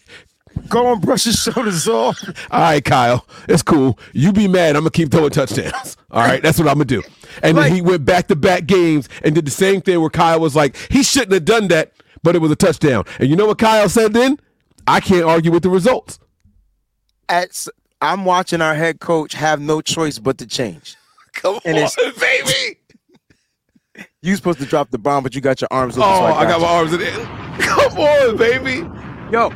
Go 0.69 0.93
and 0.93 1.03
brush 1.03 1.25
his 1.25 1.43
shoulders 1.43 1.89
off. 1.89 2.17
all 2.51 2.61
right, 2.61 2.83
Kyle, 2.85 3.27
it's 3.49 3.63
cool. 3.63 3.99
You 4.13 4.33
be 4.33 4.47
mad. 4.47 4.77
I'm 4.77 4.83
gonna 4.83 4.91
keep 4.91 5.11
throwing 5.11 5.31
touchdowns. 5.31 5.97
All 6.13 6.23
right, 6.23 6.41
that's 6.41 6.59
what 6.59 6.69
I'm 6.69 6.75
gonna 6.75 6.85
do." 6.87 7.03
And 7.43 7.57
Like- 7.57 7.67
then 7.67 7.75
he 7.75 7.83
went 7.83 8.05
back 8.07 8.29
to 8.29 8.37
back 8.37 8.65
games 8.67 9.09
and 9.25 9.35
did 9.35 9.45
the 9.47 9.51
same 9.51 9.83
thing 9.83 10.01
where 10.01 10.09
Kyle 10.11 10.39
was 10.41 10.55
like, 10.57 10.77
"He 10.91 11.03
shouldn't 11.03 11.33
have 11.33 11.45
done 11.45 11.69
that, 11.69 11.93
but 12.25 12.35
it 12.35 12.41
was 12.41 12.51
a 12.51 12.57
touchdown." 12.57 13.05
And 13.21 13.31
you 13.31 13.37
know 13.37 13.47
what 13.47 13.59
Kyle 13.59 13.89
said 13.89 14.13
then? 14.13 14.39
I 14.89 14.99
can't 14.99 15.25
argue 15.25 15.53
with 15.53 15.63
the 15.63 15.71
results. 15.71 16.19
At 17.29 17.51
s- 17.51 17.69
I'm 18.03 18.25
watching 18.25 18.61
our 18.61 18.75
head 18.75 18.99
coach 19.01 19.33
have 19.35 19.61
no 19.61 19.81
choice 19.81 20.19
but 20.19 20.37
to 20.39 20.47
change. 20.47 20.97
Come 21.35 21.61
And 21.65 21.77
it's- 21.79 21.97
baby. 22.19 22.79
You 24.23 24.35
supposed 24.35 24.59
to 24.59 24.67
drop 24.67 24.91
the 24.91 24.99
bomb, 24.99 25.23
but 25.23 25.35
you 25.35 25.41
got 25.41 25.61
your 25.61 25.69
arms 25.71 25.97
open. 25.97 26.09
Oh, 26.11 26.19
so 26.19 26.25
I 26.25 26.45
got 26.45 26.57
you. 26.59 26.65
my 26.67 26.73
arms 26.73 26.93
in 26.95 27.01
it. 27.03 27.13
Come 27.61 27.99
on, 27.99 28.37
baby. 28.37 28.79
Yo, 29.31 29.51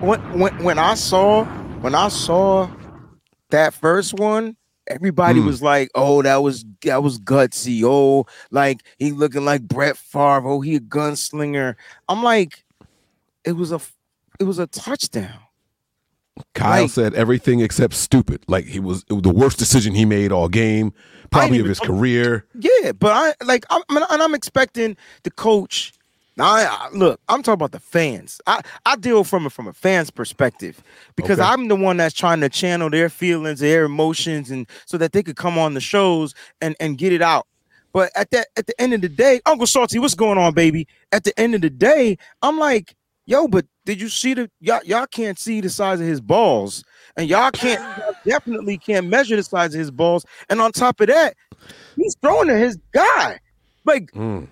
when 0.00 0.20
when 0.38 0.64
when 0.64 0.78
I 0.78 0.94
saw 0.94 1.44
when 1.80 1.94
I 1.94 2.08
saw 2.08 2.68
that 3.50 3.72
first 3.74 4.14
one, 4.14 4.56
everybody 4.88 5.40
Hmm. 5.40 5.46
was 5.46 5.62
like, 5.62 5.90
"Oh, 5.94 6.22
that 6.22 6.42
was 6.42 6.64
that 6.82 7.02
was 7.02 7.18
gutsy." 7.18 7.82
Oh, 7.84 8.26
like 8.50 8.82
he 8.98 9.12
looking 9.12 9.44
like 9.44 9.62
Brett 9.62 9.96
Favre. 9.96 10.46
Oh, 10.48 10.60
he 10.60 10.76
a 10.76 10.80
gunslinger. 10.80 11.74
I'm 12.08 12.22
like, 12.22 12.64
it 13.44 13.52
was 13.52 13.72
a 13.72 13.80
it 14.40 14.44
was 14.44 14.58
a 14.58 14.66
touchdown. 14.66 15.40
Kyle 16.54 16.82
Like- 16.82 16.90
said 16.90 17.14
everything 17.14 17.60
except 17.60 17.94
stupid. 17.94 18.44
Like 18.46 18.64
he 18.66 18.78
was, 18.78 19.04
it 19.08 19.12
was 19.12 19.22
the 19.22 19.30
worst 19.30 19.58
decision 19.58 19.94
he 19.94 20.04
made 20.04 20.30
all 20.30 20.48
game, 20.48 20.92
probably 21.32 21.58
of 21.58 21.66
his 21.66 21.80
career. 21.80 22.46
Yeah, 22.54 22.92
but 22.92 23.10
I 23.12 23.44
like 23.44 23.64
I'm 23.70 23.82
and 23.90 24.22
I'm 24.22 24.34
expecting 24.34 24.96
the 25.24 25.30
coach. 25.32 25.92
Now, 26.38 26.44
I, 26.54 26.62
I- 26.70 26.88
look, 26.92 27.20
I'm 27.28 27.42
talking 27.42 27.54
about 27.54 27.72
the 27.72 27.80
fans. 27.80 28.40
I, 28.46 28.60
I 28.86 28.96
deal 28.96 29.24
from 29.24 29.44
a, 29.46 29.50
from 29.50 29.66
a 29.68 29.72
fan's 29.72 30.10
perspective 30.10 30.82
because 31.16 31.38
Okay. 31.40 31.48
I'm 31.48 31.68
the 31.68 31.76
one 31.76 31.96
that's 31.98 32.14
trying 32.14 32.40
to 32.40 32.48
channel 32.48 32.88
their 32.88 33.08
feelings, 33.10 33.60
their 33.60 33.84
emotions, 33.84 34.50
and 34.50 34.66
so 34.86 34.96
that 34.98 35.12
they 35.12 35.22
could 35.22 35.36
come 35.36 35.58
on 35.58 35.74
the 35.74 35.80
shows 35.80 36.34
and 36.62 36.74
and 36.80 36.96
get 36.96 37.12
it 37.12 37.20
out. 37.22 37.46
But 37.92 38.12
at 38.14 38.30
that 38.30 38.48
at 38.56 38.66
the 38.66 38.80
end 38.80 38.94
of 38.94 39.00
the 39.00 39.08
day, 39.08 39.40
Uncle 39.46 39.66
Salty, 39.66 39.98
what's 39.98 40.14
going 40.14 40.38
on, 40.38 40.54
baby? 40.54 40.86
At 41.12 41.24
the 41.24 41.38
end 41.40 41.54
of 41.56 41.60
the 41.60 41.70
day, 41.70 42.16
I'm 42.42 42.58
like, 42.58 42.94
yo, 43.26 43.48
but 43.48 43.66
did 43.84 44.00
you 44.00 44.08
see 44.08 44.34
the 44.34 44.48
y'all, 44.60 44.80
y'all 44.84 45.06
can't 45.06 45.38
see 45.38 45.60
the 45.60 45.70
size 45.70 46.00
of 46.00 46.06
his 46.06 46.20
balls, 46.20 46.84
and 47.16 47.28
y'all 47.28 47.50
can't 47.50 47.80
y'all 47.98 48.14
definitely 48.24 48.78
can't 48.78 49.08
measure 49.08 49.34
the 49.34 49.42
size 49.42 49.74
of 49.74 49.80
his 49.80 49.90
balls. 49.90 50.24
And 50.50 50.60
on 50.60 50.70
top 50.70 51.00
of 51.00 51.08
that, 51.08 51.34
he's 51.96 52.14
throwing 52.22 52.46
to 52.48 52.56
his 52.56 52.78
guy. 52.92 53.40
Like, 53.84 54.12
Mm. 54.12 54.46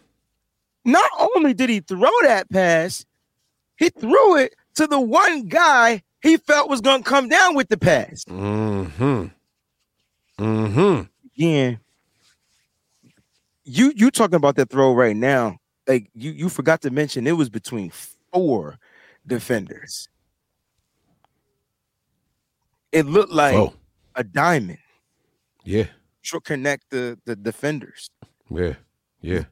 Not 0.87 1.11
only 1.19 1.53
did 1.53 1.69
he 1.69 1.81
throw 1.81 2.11
that 2.23 2.49
pass, 2.51 3.05
he 3.77 3.91
threw 3.91 4.37
it 4.39 4.55
to 4.77 4.87
the 4.87 5.01
one 5.01 5.49
guy 5.49 6.03
he 6.23 6.37
felt 6.39 6.71
was 6.71 6.81
gonna 6.81 7.03
come 7.03 7.29
down 7.29 7.55
with 7.55 7.69
the 7.69 7.77
pass. 7.77 8.25
Mm 8.25 8.91
hmm. 8.93 9.27
Mm 10.43 10.73
hmm. 10.73 11.03
Yeah. 11.35 11.75
you 13.65 13.93
you 13.95 14.11
talking 14.11 14.37
about 14.37 14.57
that 14.57 14.71
throw 14.71 14.95
right 14.95 15.17
now? 15.17 15.59
Like 15.87 16.09
you 16.15 16.31
you 16.33 16.49
forgot 16.49 16.81
to 16.83 16.91
mention 16.91 17.27
it 17.27 17.33
was 17.33 17.49
between 17.51 17.91
four 18.33 18.79
defenders. 19.27 20.09
It 22.93 23.07
looked 23.07 23.33
like 23.33 23.55
Oh, 23.55 23.75
a 24.15 24.25
diamond 24.25 24.79
yeah, 25.65 25.85
to 26.25 26.41
connect 26.41 26.91
the 26.91 27.19
the 27.25 27.37
defenders. 27.37 28.09
yeah, 28.51 28.75
yeah. 29.21 29.45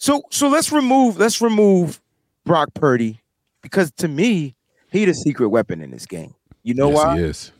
So 0.00 0.22
so 0.30 0.48
let's 0.48 0.70
remove 0.70 1.18
let's 1.18 1.40
remove 1.40 2.00
Brock 2.44 2.72
Purdy 2.74 3.20
because 3.62 3.90
to 3.96 4.06
me 4.06 4.54
he 4.92 5.04
the 5.04 5.12
secret 5.12 5.48
weapon 5.48 5.82
in 5.82 5.90
this 5.90 6.06
game. 6.06 6.34
You 6.62 6.74
know 6.74 6.88
yes, 6.90 6.96
why? 6.96 7.18
Yes. 7.18 7.52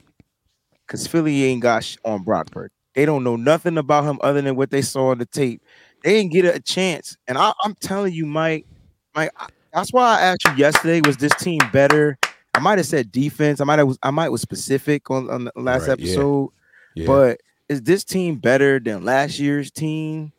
Because 0.86 1.06
Philly 1.06 1.44
ain't 1.44 1.62
got 1.62 1.82
sh- 1.82 1.96
on 2.04 2.22
Brock 2.22 2.50
Purdy. 2.52 2.72
They 2.94 3.04
don't 3.04 3.24
know 3.24 3.34
nothing 3.36 3.76
about 3.76 4.04
him 4.04 4.18
other 4.22 4.40
than 4.40 4.54
what 4.56 4.70
they 4.70 4.82
saw 4.82 5.08
on 5.10 5.18
the 5.18 5.26
tape. 5.26 5.62
They 6.04 6.14
didn't 6.14 6.32
get 6.32 6.44
a 6.44 6.60
chance. 6.60 7.16
And 7.26 7.36
I, 7.36 7.52
I'm 7.64 7.74
telling 7.74 8.12
you, 8.12 8.24
Mike, 8.24 8.66
Mike, 9.14 9.32
I- 9.36 9.48
that's 9.72 9.92
why 9.92 10.16
I 10.18 10.20
asked 10.22 10.44
you 10.46 10.54
yesterday: 10.54 11.00
was 11.04 11.16
this 11.18 11.34
team 11.34 11.58
better? 11.72 12.18
I 12.54 12.60
might 12.60 12.78
have 12.78 12.86
said 12.86 13.10
defense. 13.12 13.60
I 13.60 13.64
might 13.64 13.78
have 13.80 13.98
I 14.02 14.10
might 14.10 14.28
was 14.30 14.40
specific 14.42 15.10
on, 15.10 15.28
on 15.28 15.44
the 15.44 15.52
last 15.56 15.88
Right, 15.88 15.98
yeah. 15.98 16.06
episode. 16.06 16.50
Yeah. 16.94 17.06
But 17.06 17.40
is 17.68 17.82
this 17.82 18.04
team 18.04 18.36
better 18.36 18.78
than 18.80 19.04
last 19.04 19.38
year's 19.40 19.70
team? 19.72 20.32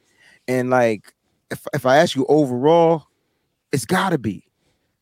And 0.48 0.70
like, 0.70 1.14
if 1.52 1.66
if 1.74 1.86
I 1.86 1.98
ask 1.98 2.16
you 2.16 2.26
overall, 2.28 3.06
It's 3.72 3.86
got 3.86 4.10
to 4.12 4.18
be 4.18 4.44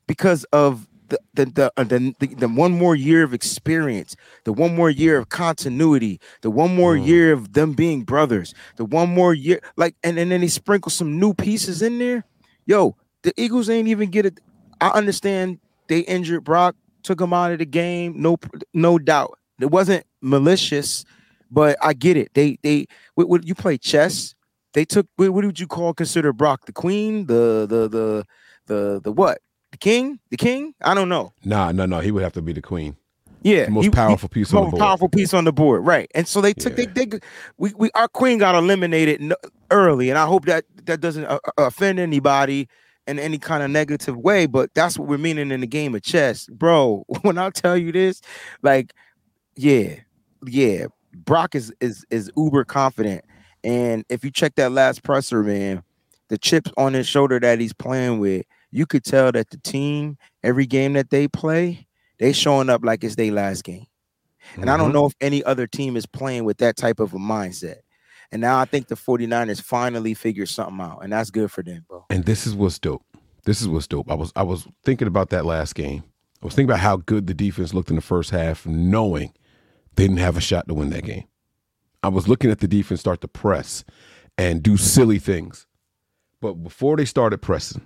because 0.07 0.43
of 0.53 0.87
the 1.09 1.19
the 1.35 1.45
the, 1.45 1.73
uh, 1.77 1.83
the 1.83 2.13
the 2.19 2.27
the 2.35 2.47
one 2.49 2.73
more 2.73 2.95
year 2.95 3.23
of 3.23 3.33
experience, 3.33 4.15
the 4.43 4.53
one 4.53 4.75
more 4.75 4.89
year 4.89 5.17
of 5.17 5.29
continuity, 5.29 6.19
the 6.41 6.51
one 6.51 6.75
more 6.75 6.95
Mm. 6.95 7.05
year 7.07 7.33
of 7.33 7.53
them 7.53 7.73
being 7.73 8.03
brothers, 8.03 8.53
the 8.77 8.85
one 8.85 9.09
more 9.13 9.33
year 9.33 9.61
like 9.77 9.95
and, 10.03 10.19
and 10.19 10.31
then 10.31 10.41
they 10.41 10.47
sprinkle 10.49 10.89
some 10.91 11.19
new 11.19 11.33
pieces 11.33 11.81
in 11.81 11.99
there. 11.99 12.25
Yo, 12.65 12.95
the 13.23 13.33
Eagles 13.37 13.69
ain't 13.69 13.87
even 13.87 14.09
get 14.09 14.25
it. 14.25 14.39
I 14.81 14.89
understand 14.89 15.59
they 15.87 16.01
injured 16.01 16.43
Brock, 16.43 16.75
took 17.03 17.21
him 17.21 17.33
out 17.33 17.51
of 17.53 17.59
the 17.59 17.65
game, 17.65 18.21
no 18.21 18.37
no 18.73 18.99
doubt. 18.99 19.39
It 19.61 19.71
wasn't 19.71 20.05
malicious, 20.21 21.05
but 21.49 21.77
I 21.81 21.93
get 21.93 22.17
it. 22.17 22.33
They 22.33 22.57
they 22.63 22.87
you 23.43 23.55
play 23.55 23.77
chess. 23.77 24.35
They 24.77 24.85
took 24.85 25.07
what, 25.15 25.31
what 25.31 25.43
would 25.43 25.59
you 25.59 25.65
call 25.65 25.91
consider 25.95 26.31
Brock 26.31 26.67
the 26.67 26.71
queen, 26.71 27.25
the 27.25 27.65
the 27.67 27.87
the 27.89 28.25
the 28.67 29.01
the 29.03 29.11
what? 29.11 29.39
The 29.71 29.79
king? 29.79 30.19
The 30.29 30.37
king? 30.37 30.75
I 30.83 30.93
don't 30.93 31.09
know. 31.09 31.33
Nah, 31.43 31.71
no, 31.71 31.87
no. 31.87 31.99
He 31.99 32.11
would 32.11 32.21
have 32.21 32.33
to 32.33 32.43
be 32.43 32.53
the 32.53 32.61
queen. 32.61 32.95
Yeah, 33.41 33.65
The 33.65 33.71
most 33.71 33.85
he- 33.85 33.89
powerful 33.89 34.29
piece 34.29 34.53
on 34.53 34.57
the 34.57 34.61
most 34.65 34.71
board. 34.71 34.81
powerful 34.81 35.09
piece 35.09 35.33
on 35.33 35.45
the 35.45 35.51
board, 35.51 35.83
right? 35.83 36.11
And 36.13 36.27
so 36.27 36.41
they 36.41 36.53
took 36.53 36.75
they, 36.75 36.85
they 36.85 37.07
we, 37.57 37.73
we 37.75 37.89
our 37.95 38.07
queen 38.07 38.37
got 38.37 38.53
eliminated 38.53 39.33
early, 39.71 40.11
and 40.11 40.19
I 40.19 40.27
hope 40.27 40.45
that 40.45 40.65
that 40.85 41.01
doesn't 41.01 41.25
uh, 41.25 41.39
uh, 41.57 41.63
offend 41.63 41.97
anybody 41.97 42.67
in 43.07 43.17
any 43.17 43.39
kind 43.39 43.63
of 43.63 43.71
negative 43.71 44.15
way. 44.15 44.45
But 44.45 44.75
that's 44.75 44.99
what 44.99 45.07
we're 45.07 45.17
meaning 45.17 45.49
in 45.49 45.61
the 45.61 45.67
game 45.67 45.95
of 45.95 46.03
chess, 46.03 46.45
bro. 46.51 47.03
When 47.23 47.39
I 47.39 47.49
tell 47.49 47.75
you 47.77 47.91
this, 47.91 48.21
like, 48.61 48.93
yeah, 49.55 49.95
yeah, 50.45 50.85
Brock 51.15 51.55
is 51.55 51.73
is 51.81 52.05
is 52.11 52.29
uber 52.37 52.63
confident, 52.63 53.25
and 53.67 54.05
if 54.09 54.23
you 54.23 54.31
check 54.31 54.55
that 54.55 54.71
last 54.71 55.03
presser, 55.03 55.43
man, 55.43 55.83
the 56.29 56.37
chips 56.37 56.71
on 56.77 56.93
his 56.93 57.07
shoulder 57.07 57.39
that 57.39 57.59
he's 57.59 57.73
playing 57.73 58.19
with, 58.19 58.45
you 58.71 58.85
could 58.85 59.03
tell 59.03 59.31
that 59.31 59.49
the 59.49 59.57
team 59.57 60.17
every 60.43 60.65
game 60.65 60.93
that 60.93 61.09
they 61.09 61.27
play 61.27 61.85
they 62.19 62.33
showing 62.33 62.67
up 62.69 62.83
like 62.83 63.03
it's 63.03 63.15
their 63.15 63.31
last 63.31 63.63
game. 63.63 63.85
And 64.55 64.69
I 64.71 64.77
don't 64.77 64.89
Mhm. 64.89 64.93
know 64.93 65.05
if 65.05 65.13
any 65.21 65.43
other 65.43 65.67
team 65.67 65.95
is 65.95 66.07
playing 66.07 66.45
with 66.45 66.57
that 66.57 66.75
type 66.75 66.99
of 66.99 67.13
a 67.13 67.17
mindset. 67.17 67.77
And 68.31 68.41
now 68.41 68.59
I 68.59 68.65
think 68.65 68.87
the 68.87 68.95
49ers 68.95 69.61
finally 69.61 70.13
figured 70.15 70.49
something 70.49 70.81
out, 70.81 71.03
and 71.03 71.13
that's 71.13 71.29
good 71.29 71.51
for 71.51 71.61
them, 71.63 71.85
bro. 71.87 72.05
And 72.09 72.25
this 72.25 72.47
is 72.47 72.55
what's 72.55 72.79
dope. 72.79 73.03
This 73.45 73.61
is 73.61 73.67
what's 73.67 73.87
dope. 73.87 74.09
I 74.09 74.15
was 74.15 74.31
I 74.35 74.41
was 74.43 74.67
thinking 74.83 75.07
about 75.07 75.29
that 75.29 75.45
last 75.45 75.75
game. 75.75 76.03
I 76.41 76.45
was 76.45 76.55
thinking 76.55 76.69
about 76.71 76.79
how 76.79 76.97
good 76.97 77.27
the 77.27 77.33
defense 77.33 77.73
looked 77.73 77.89
in 77.89 77.95
the 77.95 78.01
first 78.01 78.31
half, 78.31 78.65
knowing 78.65 79.31
they 79.95 80.03
didn't 80.05 80.17
have 80.17 80.37
a 80.37 80.41
shot 80.41 80.67
to 80.67 80.73
win 80.73 80.89
that 80.89 81.03
game. 81.03 81.25
I 82.03 82.09
was 82.09 82.27
looking 82.27 82.51
at 82.51 82.59
the 82.59 82.67
defense 82.67 82.99
start 82.99 83.21
to 83.21 83.27
press 83.27 83.83
and 84.37 84.61
do 84.63 84.77
silly 84.77 85.19
things. 85.19 85.65
But 86.41 86.53
before 86.55 86.95
they 86.97 87.05
started 87.05 87.39
pressing, 87.41 87.81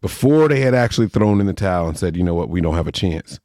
before 0.00 0.48
they 0.48 0.60
had 0.60 0.74
actually 0.74 1.08
thrown 1.08 1.40
in 1.40 1.46
the 1.46 1.52
towel 1.52 1.88
and 1.88 1.98
said, 1.98 2.16
you 2.16 2.22
know 2.22 2.34
what, 2.34 2.48
we 2.48 2.60
don't 2.60 2.74
have 2.74 2.86
a 2.86 2.92
chance, 2.92 3.40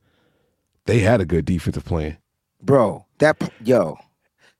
they 0.85 0.99
had 0.99 1.21
a 1.21 1.25
good 1.25 1.45
defensive 1.45 1.85
plan. 1.85 2.17
Bro, 2.61 3.05
that 3.19 3.37
yo, 3.63 3.97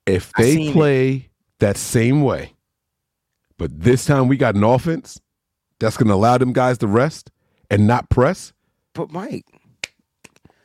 If 0.06 0.32
they 0.34 0.54
seen 0.54 0.70
it. 0.70 0.72
play 0.72 1.28
that 1.58 1.76
same 1.76 2.22
way, 2.22 2.54
but 3.56 3.80
this 3.80 4.04
time 4.04 4.28
we 4.28 4.36
got 4.36 4.54
an 4.54 4.62
offense 4.64 5.20
that's 5.80 5.96
going 5.96 6.08
to 6.08 6.14
allow 6.14 6.38
them 6.38 6.52
guys 6.52 6.78
to 6.78 6.86
rest 6.86 7.30
and 7.70 7.86
not 7.86 8.08
press, 8.10 8.52
but 8.94 9.10
Mike, 9.12 9.46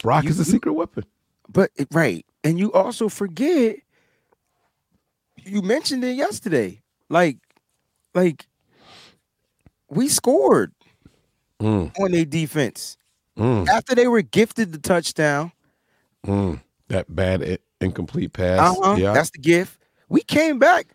Brock 0.02 0.24
You- 0.26 0.30
is 0.32 0.40
a 0.40 0.44
you- 0.44 0.52
secret 0.52 0.74
weapon. 0.74 1.06
but 1.50 1.72
right, 1.92 2.26
and 2.44 2.60
you 2.60 2.72
also 2.74 3.10
forget 3.10 3.78
you 5.46 5.62
mentioned 5.62 6.04
it 6.04 6.16
yesterday. 6.16 6.82
Like, 7.10 7.38
like 8.14 8.48
we 9.90 10.08
scored 10.08 10.74
Mm, 11.62 11.92
on 12.00 12.12
their 12.12 12.26
defense 12.26 12.98
mm, 13.38 13.68
after 13.70 13.96
they 13.96 14.08
were 14.08 14.22
gifted 14.22 14.72
the 14.74 14.80
touchdown. 14.80 15.52
mm. 16.26 16.60
That 16.90 17.14
bad 17.14 17.60
incomplete 17.80 18.34
pass. 18.34 18.60
Uh-huh. 18.60 18.98
Yeah. 18.98 19.14
That's 19.14 19.32
the 19.32 19.40
gift. 19.40 19.80
We 20.10 20.22
came 20.22 20.60
back 20.60 20.88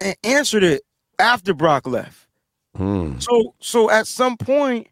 and 0.00 0.16
answered 0.22 0.62
it 0.62 0.82
after 1.18 1.54
Brock 1.54 1.86
left. 1.86 2.26
Mm, 2.76 3.20
So 3.22 3.54
so 3.60 3.90
at 3.90 4.06
some 4.06 4.36
point, 4.36 4.86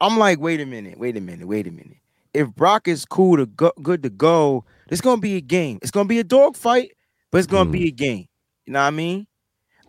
I'm 0.00 0.18
like, 0.18 0.40
wait 0.40 0.60
a 0.60 0.66
minute, 0.66 0.98
wait 0.98 1.16
a 1.16 1.20
minute, 1.20 1.46
wait 1.46 1.66
a 1.66 1.70
minute. 1.70 1.98
If 2.34 2.48
Brock 2.54 2.88
is 2.88 3.04
cool 3.04 3.36
to 3.36 3.46
go, 3.46 3.72
good 3.82 4.02
to 4.02 4.10
go, 4.10 4.64
it's 4.92 5.00
gonna 5.00 5.20
be 5.20 5.36
a 5.36 5.40
game. 5.40 5.78
It's 5.82 5.90
gonna 5.90 6.08
be 6.08 6.20
a 6.20 6.24
dog 6.24 6.56
fight, 6.56 6.92
but 7.30 7.38
it's 7.38 7.46
gonna 7.48 7.68
Mm. 7.68 7.72
be 7.72 7.88
a 7.88 7.90
game. 7.90 8.26
You 8.66 8.74
know 8.74 8.80
what 8.80 8.86
I 8.86 8.90
mean? 8.90 9.26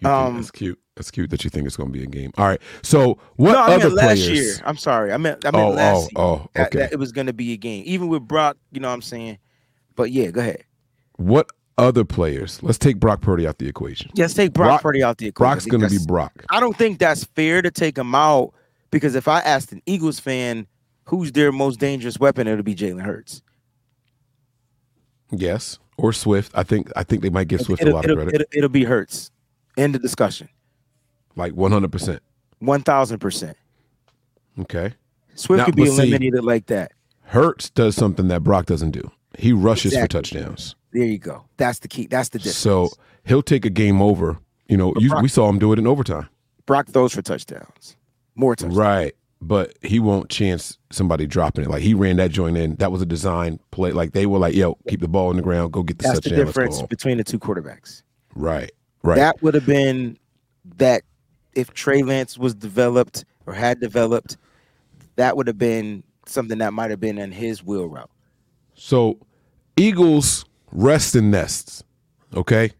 you 0.01 0.09
um, 0.09 0.35
that's 0.37 0.49
cute. 0.51 0.79
That's 0.95 1.09
cute 1.11 1.29
that 1.31 1.43
you 1.43 1.49
think 1.49 1.65
it's 1.65 1.75
going 1.75 1.91
to 1.91 1.97
be 1.97 2.03
a 2.03 2.07
game. 2.07 2.31
All 2.37 2.45
right. 2.45 2.61
So 2.83 3.17
what 3.37 3.53
no, 3.53 3.57
I 3.57 3.75
other 3.75 3.77
meant 3.85 3.93
last 3.93 4.23
players? 4.25 4.29
year. 4.29 4.53
I'm 4.63 4.77
sorry. 4.77 5.11
I 5.11 5.17
meant 5.17 5.43
I 5.43 5.49
meant 5.49 5.63
oh, 5.63 5.69
last 5.71 5.97
oh, 5.97 5.99
year. 6.01 6.39
oh. 6.43 6.49
that- 6.53 6.67
Okay. 6.67 6.79
that 6.79 6.93
it 6.93 6.99
was 6.99 7.11
gonna 7.11 7.33
be 7.33 7.53
a 7.53 7.57
game. 7.57 7.83
Even 7.87 8.09
with 8.09 8.27
Brock, 8.27 8.57
you 8.71 8.79
know 8.79 8.89
what 8.89 8.93
I'm 8.95 9.01
saying? 9.01 9.39
But 9.95 10.11
yeah, 10.11 10.29
go 10.31 10.41
ahead. 10.41 10.63
what 11.17 11.49
other 11.79 12.03
players? 12.05 12.61
Let's 12.61 12.77
take 12.77 12.99
Brock 12.99 13.21
Purdy 13.21 13.47
out 13.47 13.57
the 13.57 13.67
equation. 13.67 14.11
Yes, 14.13 14.33
take 14.35 14.53
Brock, 14.53 14.67
Brock- 14.69 14.81
Purdy 14.83 15.01
out 15.03 15.17
the 15.17 15.27
equation. 15.27 15.51
Brock's 15.51 15.65
going 15.65 15.81
to 15.81 15.89
be 15.89 15.97
Brock. 16.05 16.45
I 16.51 16.59
don't 16.59 16.77
think 16.77 16.99
that's 16.99 17.23
fair 17.23 17.61
to 17.63 17.71
take 17.71 17.97
him 17.97 18.13
out 18.13 18.53
because 18.91 19.15
if 19.15 19.27
I 19.27 19.39
asked 19.39 19.71
an 19.71 19.81
Eagles 19.87 20.19
fan 20.19 20.67
who's 21.05 21.31
their 21.31 21.51
most 21.51 21.79
dangerous 21.79 22.19
weapon, 22.19 22.47
it'll 22.47 22.63
be 22.63 22.75
Jalen 22.75 23.01
Hurts. 23.03 23.41
Yes. 25.39 25.79
Or 25.97 26.11
Swift. 26.13 26.51
I 26.55 26.63
think. 26.63 26.91
I 26.95 27.03
think 27.03 27.21
they 27.21 27.29
might 27.29 27.47
give 27.47 27.61
Swift 27.61 27.81
a 27.81 27.85
It'll, 27.87 27.95
lot 27.95 28.05
of 28.05 28.11
it'll, 28.11 28.23
credit. 28.23 28.41
it'll, 28.41 28.57
it'll 28.57 28.69
be 28.69 28.83
Hurts. 28.83 29.31
End 29.77 29.95
of 29.95 30.01
discussion. 30.01 30.49
Like 31.35 31.53
one 31.53 31.71
hundred 31.71 31.91
percent. 31.91 32.21
One 32.59 32.81
thousand 32.81 33.19
percent. 33.19 33.57
Okay. 34.59 34.93
Swift 35.35 35.59
Now, 35.59 35.65
could 35.65 35.75
be 35.75 35.83
but 35.85 35.91
see- 35.91 36.01
eliminated 36.03 36.43
like 36.43 36.67
that. 36.67 36.91
Hurts 37.23 37.69
does 37.69 37.95
something 37.95 38.27
that 38.27 38.43
Brock 38.43 38.65
doesn't 38.67 38.91
do. 38.91 39.09
He 39.37 39.51
rushes 39.53 39.93
Exactly. 39.93 40.01
for 40.19 40.23
touchdowns. 40.23 40.75
There 40.91 41.03
you 41.05 41.17
go. 41.17 41.45
That's 41.57 41.79
the 41.79 41.87
key. 41.87 42.05
That's 42.05 42.29
the 42.29 42.37
difference. 42.37 42.57
So 42.57 42.89
he'll 43.25 43.41
take 43.41 43.65
a 43.65 43.69
game 43.71 44.01
over. 44.01 44.37
You 44.67 44.77
know, 44.77 44.93
you, 44.99 45.09
Brock- 45.09 45.23
we 45.23 45.27
saw 45.29 45.49
him 45.49 45.57
do 45.57 45.73
it 45.73 45.79
in 45.79 45.87
overtime. 45.87 46.29
Brock 46.67 46.87
throws 46.87 47.13
for 47.13 47.21
touchdowns. 47.23 47.95
More 48.35 48.55
touchdowns. 48.55 48.77
Right. 48.77 49.15
But 49.45 49.73
he 49.81 49.99
won't 49.99 50.29
chance 50.29 50.77
somebody 50.89 51.27
dropping 51.27 51.65
it. 51.65 51.69
Like 51.69 51.81
he 51.81 51.93
ran 51.93 52.15
that 52.17 52.31
joint 52.31 52.55
in. 52.55 52.75
That 52.75 52.91
was 52.91 53.01
a 53.01 53.05
design 53.05 53.59
play. 53.71 53.91
Like 53.91 54.13
they 54.13 54.25
were 54.25 54.39
like, 54.39 54.55
yo, 54.55 54.77
keep 54.87 55.01
the 55.01 55.07
ball 55.07 55.29
on 55.29 55.35
the 55.35 55.41
ground, 55.41 55.73
go 55.73 55.83
get 55.83 55.97
the 55.97 56.07
That's 56.07 56.21
the 56.21 56.29
difference 56.29 56.81
between 56.83 57.17
the 57.17 57.23
two 57.23 57.39
quarterbacks. 57.39 58.03
Right. 58.35 58.71
Right. 59.03 59.17
That 59.17 59.41
would 59.41 59.53
have 59.53 59.65
been 59.65 60.17
that 60.77 61.03
if 61.55 61.73
Trey 61.73 62.03
Lance 62.03 62.37
was 62.37 62.55
developed 62.55 63.25
or 63.45 63.53
had 63.53 63.81
developed, 63.81 64.37
that 65.17 65.35
would 65.35 65.47
have 65.47 65.57
been 65.57 66.03
something 66.25 66.59
that 66.59 66.73
might 66.73 66.89
have 66.89 67.01
been 67.01 67.17
in 67.17 67.33
his 67.33 67.61
wheel 67.61 67.87
route. 67.87 68.09
So 68.75 69.19
Eagles 69.75 70.45
rest 70.71 71.15
in 71.15 71.31
nests. 71.31 71.83
Okay? 72.33 72.71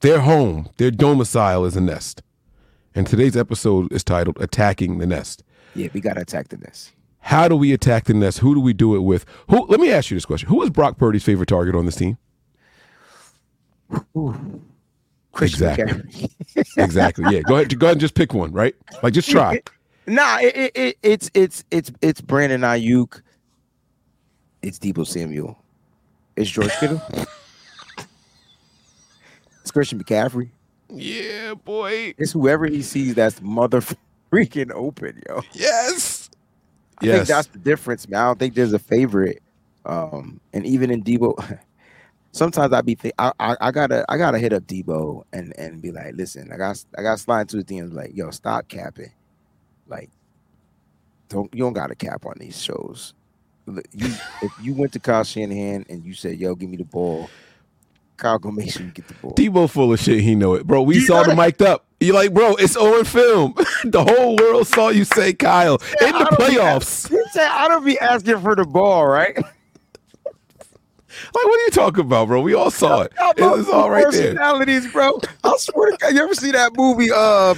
Their 0.00 0.20
home, 0.20 0.70
their 0.78 0.90
domicile 0.90 1.66
is 1.66 1.76
a 1.76 1.80
nest. 1.80 2.22
And 2.94 3.06
today's 3.06 3.36
episode 3.36 3.92
is 3.92 4.02
titled 4.02 4.38
Attacking 4.40 4.96
the 4.96 5.06
Nest. 5.06 5.42
Yeah, 5.76 5.88
we 5.92 6.00
gotta 6.00 6.22
attack 6.22 6.48
the 6.48 6.56
nest. 6.56 6.92
How 7.20 7.48
do 7.48 7.56
we 7.56 7.72
attack 7.72 8.04
the 8.04 8.14
nest? 8.14 8.38
Who 8.38 8.54
do 8.54 8.60
we 8.60 8.72
do 8.72 8.94
it 8.96 9.00
with? 9.00 9.26
Who 9.50 9.66
let 9.66 9.78
me 9.78 9.92
ask 9.92 10.10
you 10.10 10.16
this 10.16 10.24
question. 10.24 10.48
Who 10.48 10.62
is 10.62 10.70
Brock 10.70 10.96
Purdy's 10.96 11.24
favorite 11.24 11.48
target 11.48 11.74
on 11.74 11.84
this 11.84 11.96
team? 11.96 12.18
Christian 15.32 15.68
Exactly. 15.68 16.30
Exactly. 16.78 17.34
Yeah. 17.34 17.42
Go 17.42 17.56
ahead. 17.56 17.78
Go 17.78 17.86
ahead 17.86 17.94
and 17.94 18.00
just 18.00 18.14
pick 18.14 18.32
one, 18.32 18.52
right? 18.52 18.74
Like 19.02 19.12
just 19.12 19.30
try. 19.30 19.60
Nah, 20.08 20.38
it, 20.38 20.56
it, 20.56 20.72
it, 20.76 20.98
it's 21.02 21.30
it's 21.34 21.64
it's 21.72 21.90
it's 22.00 22.20
Brandon 22.20 22.60
Aiyuk. 22.60 23.22
It's 24.62 24.78
Deebo 24.78 25.04
Samuel. 25.04 25.58
It's 26.36 26.48
George 26.48 26.70
Kittle. 26.80 27.02
it's 29.62 29.72
Christian 29.72 30.00
McCaffrey. 30.00 30.50
Yeah, 30.90 31.54
boy. 31.54 32.14
It's 32.18 32.30
whoever 32.30 32.66
he 32.66 32.82
sees 32.82 33.16
that's 33.16 33.42
mother 33.42 33.82
freaking 34.32 34.72
open, 34.72 35.22
yo. 35.28 35.42
Yes. 35.52 36.30
I 36.98 37.06
think 37.06 37.26
that's 37.26 37.48
the 37.48 37.58
difference, 37.58 38.08
man. 38.08 38.20
I 38.20 38.24
don't 38.26 38.38
think 38.38 38.54
there's 38.54 38.72
a 38.72 38.78
favorite. 38.78 39.42
Um, 39.84 40.40
and 40.52 40.66
even 40.66 40.90
in 40.90 41.02
Deebo, 41.02 41.58
sometimes 42.32 42.72
I 42.72 42.80
be 42.80 42.94
think 42.94 43.14
I, 43.18 43.32
I 43.38 43.56
I 43.60 43.70
gotta 43.70 44.04
I 44.08 44.16
gotta 44.16 44.38
hit 44.38 44.52
up 44.52 44.64
Deebo 44.64 45.24
and 45.32 45.52
and 45.58 45.80
be 45.80 45.92
like, 45.92 46.14
listen, 46.14 46.50
I 46.52 46.56
got 46.56 46.84
I 46.98 47.02
got 47.02 47.20
slide 47.20 47.42
into 47.42 47.56
his 47.56 47.64
DMs 47.64 47.92
like, 47.92 48.10
yo, 48.14 48.30
stop 48.30 48.68
capping. 48.68 49.12
Like, 49.86 50.10
don't 51.28 51.52
you 51.54 51.60
don't 51.60 51.72
got 51.72 51.88
to 51.88 51.94
cap 51.94 52.26
on 52.26 52.34
these 52.38 52.60
shows. 52.60 53.14
You 53.66 54.14
if 54.42 54.52
you 54.60 54.74
went 54.74 54.92
to 54.94 55.00
Kyle 55.00 55.24
Shanahan 55.24 55.86
and 55.88 56.04
you 56.04 56.14
said, 56.14 56.38
yo, 56.38 56.54
give 56.54 56.70
me 56.70 56.76
the 56.76 56.84
ball, 56.84 57.28
Kyle 58.16 58.38
gonna 58.38 58.56
make 58.56 58.70
sure 58.72 58.82
you 58.84 58.92
get 58.92 59.06
the 59.08 59.14
ball. 59.14 59.32
Deebo 59.32 59.68
full 59.70 59.92
of 59.92 60.00
shit. 60.00 60.20
He 60.20 60.34
know 60.34 60.54
it, 60.54 60.66
bro. 60.66 60.82
We 60.82 60.96
You 60.96 61.00
saw 61.02 61.22
the 61.22 61.34
mic'd 61.34 61.62
up. 61.62 61.84
You 62.00 62.12
like, 62.12 62.34
bro? 62.34 62.54
It's 62.56 62.76
on 62.76 63.04
film. 63.04 63.54
the 63.84 64.04
whole 64.04 64.36
world 64.36 64.66
saw 64.66 64.88
you 64.90 65.04
say 65.04 65.32
Kyle 65.32 65.80
in 66.02 66.12
the 66.12 66.26
be 66.30 66.36
playoffs. 66.36 67.08
He 67.08 67.18
said, 67.32 67.48
I 67.48 67.68
don't 67.68 67.84
be 67.84 67.98
asking 67.98 68.40
for 68.40 68.54
the 68.54 68.64
ball, 68.66 69.06
right? 69.06 69.34
Like, 71.34 71.44
what 71.44 71.58
are 71.60 71.62
you 71.64 71.70
talking 71.70 72.00
about, 72.04 72.28
bro? 72.28 72.42
We 72.42 72.52
all 72.54 72.70
saw 72.70 73.00
it. 73.02 73.12
It 73.38 73.42
was 73.42 73.68
all 73.68 73.88
right 73.90 74.04
there. 74.12 74.34
Personalities, 74.34 74.92
bro. 74.92 75.18
I 75.44 75.54
swear 75.58 75.90
to 75.90 75.96
God, 75.96 76.14
you 76.14 76.22
ever 76.22 76.34
see 76.34 76.50
that 76.52 76.76
movie? 76.76 77.10
Uh, 77.10 77.54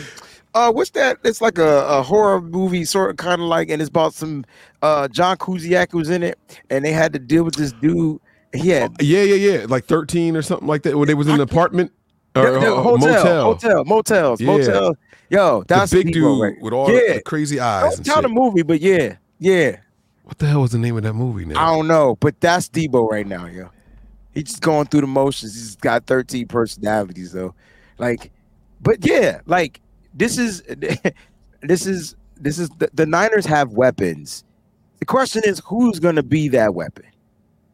Uh, 0.55 0.73
what's 0.73 0.91
that? 0.91 1.19
It's 1.25 1.41
like 1.41 1.59
a, 1.59 1.85
a 1.87 2.03
horror 2.03 2.41
movie, 2.41 2.85
sort 2.85 3.11
of, 3.11 3.17
kind 3.17 3.43
of 3.43 3.49
like, 3.49 3.69
and 3.71 3.83
it's 3.83 3.89
about 3.91 4.15
some 4.15 4.45
uh 4.83 5.07
John 5.09 5.37
Cusack 5.37 5.93
was 5.93 6.09
in 6.09 6.23
it, 6.23 6.39
and 6.71 6.85
they 6.85 6.93
had 6.93 7.13
to 7.13 7.19
deal 7.19 7.45
with 7.45 7.55
this 7.55 7.73
dude. 7.73 8.21
He 8.53 8.71
had 8.71 8.97
Yeah, 9.01 9.23
yeah, 9.23 9.35
yeah. 9.59 9.67
Like 9.69 9.85
13 9.87 10.37
or 10.37 10.43
something 10.43 10.67
like 10.69 10.83
that. 10.83 10.97
When 10.97 11.07
they 11.09 11.15
was 11.15 11.29
in 11.29 11.35
an 11.35 11.41
apartment 11.41 11.93
or 12.35 12.59
uh, 12.59 12.61
hotel, 12.61 12.99
motel. 12.99 13.45
hotel, 13.45 13.85
motels, 13.85 14.41
Yeah. 14.41 14.47
motel. 14.47 14.97
Yo, 15.31 15.63
that's 15.69 15.91
the 15.91 16.03
big 16.05 16.13
dude 16.15 16.41
right- 16.41 16.61
with 16.61 16.73
all 16.73 16.91
Yeah. 16.91 17.15
the 17.15 17.23
crazy 17.23 17.61
eyes 17.61 17.97
Don't 17.97 18.05
tell 18.05 18.23
the 18.23 18.29
movie, 18.29 18.63
but 18.63 18.81
yeah, 18.81 19.17
yeah. 19.39 19.77
What 20.25 20.39
the 20.39 20.47
hell 20.47 20.63
was 20.63 20.73
the 20.73 20.79
name 20.79 20.97
of 20.97 21.03
that 21.03 21.15
movie 21.15 21.45
now? 21.45 21.61
I 21.63 21.75
don't 21.77 21.87
know, 21.89 22.17
but 22.21 22.41
that's 22.41 22.69
Deebo 22.69 23.11
right 23.11 23.27
now, 23.27 23.47
yo. 23.47 23.71
He's 24.33 24.45
just 24.45 24.61
going 24.61 24.87
through 24.87 25.01
the 25.03 25.07
motions. 25.07 25.55
He's 25.55 25.77
got 25.77 26.07
13 26.07 26.47
personalities, 26.47 27.33
though. 27.33 27.55
Like, 27.99 28.31
but 28.81 29.05
yeah, 29.05 29.41
like 29.47 29.81
this 30.15 30.39
is 30.39 30.63
this 31.63 31.87
is 31.87 32.15
this 32.41 32.59
is 32.59 32.69
the, 32.79 32.89
the 32.95 33.05
Niners 33.07 33.47
have 33.47 33.73
weapons. 33.73 34.45
The 35.01 35.07
question 35.07 35.43
is 35.45 35.61
who's 35.67 35.99
gonna 35.99 36.23
be 36.23 36.49
that 36.49 36.75
weapon? 36.75 37.05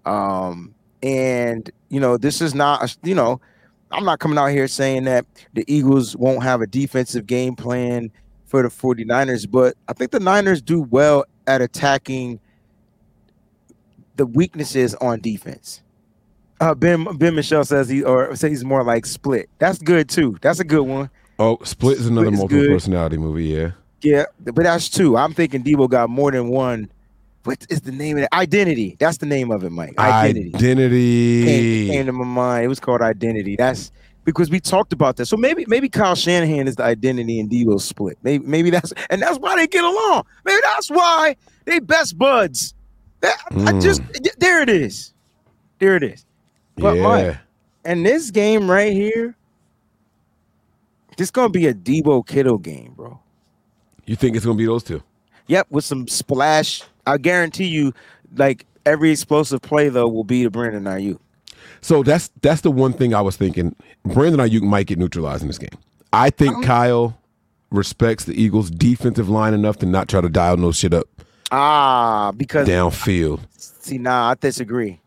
Um, 0.06 0.74
and 1.02 1.70
you 1.88 2.00
know, 2.00 2.16
this 2.16 2.40
is 2.40 2.54
not 2.54 2.96
you 3.02 3.14
know, 3.14 3.40
I'm 3.90 4.04
not 4.04 4.18
coming 4.18 4.38
out 4.38 4.48
here 4.48 4.68
saying 4.68 5.04
that 5.04 5.26
the 5.52 5.64
Eagles 5.66 6.16
won't 6.16 6.42
have 6.42 6.60
a 6.60 6.66
defensive 6.66 7.26
game 7.26 7.56
plan 7.56 8.10
for 8.46 8.62
the 8.62 8.68
49ers, 8.68 9.50
but 9.50 9.76
I 9.88 9.92
think 9.92 10.10
the 10.10 10.20
Niners 10.20 10.62
do 10.62 10.82
well 10.82 11.24
at 11.46 11.60
attacking 11.60 12.38
the 14.16 14.26
weaknesses 14.26 14.94
on 14.96 15.20
defense. 15.20 15.82
Uh, 16.60 16.74
ben 16.74 17.04
Ben 17.18 17.34
Michelle 17.34 17.64
says 17.64 17.88
he 17.88 18.02
or 18.02 18.34
says 18.36 18.50
he's 18.50 18.64
more 18.64 18.84
like 18.84 19.06
split. 19.06 19.50
That's 19.58 19.78
good 19.78 20.08
too. 20.08 20.38
That's 20.40 20.60
a 20.60 20.64
good 20.64 20.82
one. 20.82 21.10
oh, 21.38 21.58
Split 21.64 21.98
is 21.98 22.06
another 22.06 22.26
Split 22.28 22.38
multiple 22.38 22.62
good. 22.62 22.70
personality 22.70 23.16
movie. 23.18 23.46
Yeah. 23.46 23.70
Yeah, 24.02 24.26
but 24.38 24.56
that's 24.56 24.88
two. 24.90 25.16
I'm 25.16 25.32
thinking 25.32 25.64
Deebo 25.64 25.88
got 25.88 26.10
more 26.10 26.30
than 26.30 26.48
one. 26.48 26.90
What 27.44 27.66
is 27.68 27.82
the 27.82 27.92
name 27.92 28.16
of 28.16 28.24
it? 28.24 28.28
Identity. 28.32 28.96
That's 28.98 29.18
the 29.18 29.26
name 29.26 29.50
of 29.50 29.64
it, 29.64 29.70
Mike. 29.70 29.98
Identity. 29.98 30.52
Identity. 30.54 31.44
Came, 31.44 31.90
came 31.90 32.06
to 32.06 32.12
my 32.12 32.24
mind. 32.24 32.64
It 32.64 32.68
was 32.68 32.80
called 32.80 33.02
Identity. 33.02 33.54
That's 33.56 33.92
because 34.24 34.48
we 34.50 34.60
talked 34.60 34.92
about 34.94 35.16
that. 35.16 35.26
So 35.26 35.36
maybe 35.36 35.64
maybe 35.68 35.88
Kyle 35.88 36.14
Shanahan 36.14 36.66
is 36.66 36.76
the 36.76 36.84
identity 36.84 37.38
and 37.38 37.50
Deebo 37.50 37.80
split. 37.80 38.16
Maybe 38.22 38.44
maybe 38.46 38.70
that's 38.70 38.92
and 39.10 39.20
that's 39.20 39.38
why 39.38 39.56
they 39.56 39.66
get 39.66 39.84
along. 39.84 40.24
Maybe 40.44 40.60
that's 40.62 40.90
why 40.90 41.36
they 41.66 41.78
best 41.80 42.16
buds. 42.16 42.74
That, 43.20 43.36
I 43.50 43.72
Mm. 43.72 43.82
just 43.82 44.02
there 44.38 44.62
it 44.62 44.70
is. 44.70 45.12
There 45.78 45.96
it 45.96 46.02
is. 46.02 46.24
But 46.76 46.96
yeah. 46.96 47.02
Mike, 47.02 47.36
and 47.84 48.06
this 48.06 48.30
game 48.30 48.70
right 48.70 48.92
here, 48.92 49.36
this 51.18 51.30
gonna 51.30 51.50
be 51.50 51.66
a 51.66 51.74
Deebo 51.74 52.26
Kittle 52.26 52.58
game, 52.58 52.94
bro. 52.96 53.20
You 54.06 54.16
think 54.16 54.34
it's 54.36 54.46
gonna 54.46 54.56
be 54.56 54.66
those 54.66 54.82
two? 54.82 55.02
Yep, 55.46 55.66
with 55.70 55.84
some 55.84 56.08
splash. 56.08 56.82
I 57.06 57.18
guarantee 57.18 57.66
you, 57.66 57.92
like 58.36 58.66
every 58.86 59.10
explosive 59.10 59.62
play 59.62 59.88
though 59.88 60.08
will 60.08 60.24
be 60.24 60.42
to 60.44 60.50
Brandon 60.50 60.84
Aiyuk. 60.84 61.18
So 61.80 62.02
that's 62.02 62.30
that's 62.42 62.62
the 62.62 62.70
one 62.70 62.92
thing 62.92 63.14
I 63.14 63.20
was 63.20 63.36
thinking. 63.36 63.74
Brandon 64.04 64.40
Aiyuk 64.40 64.62
might 64.62 64.86
get 64.86 64.98
neutralized 64.98 65.42
in 65.42 65.48
this 65.48 65.58
game. 65.58 65.78
I 66.12 66.30
think 66.30 66.64
Kyle 66.64 67.18
respects 67.70 68.24
the 68.24 68.40
Eagles' 68.40 68.70
defensive 68.70 69.28
line 69.28 69.52
enough 69.52 69.78
to 69.78 69.86
not 69.86 70.08
try 70.08 70.20
to 70.20 70.28
dial 70.28 70.56
no 70.56 70.70
shit 70.72 70.94
up 70.94 71.06
Ah, 71.50 72.32
because 72.36 72.68
downfield. 72.68 73.40
see, 73.56 73.98
nah, 73.98 74.30
I 74.30 74.34
disagree. 74.34 75.00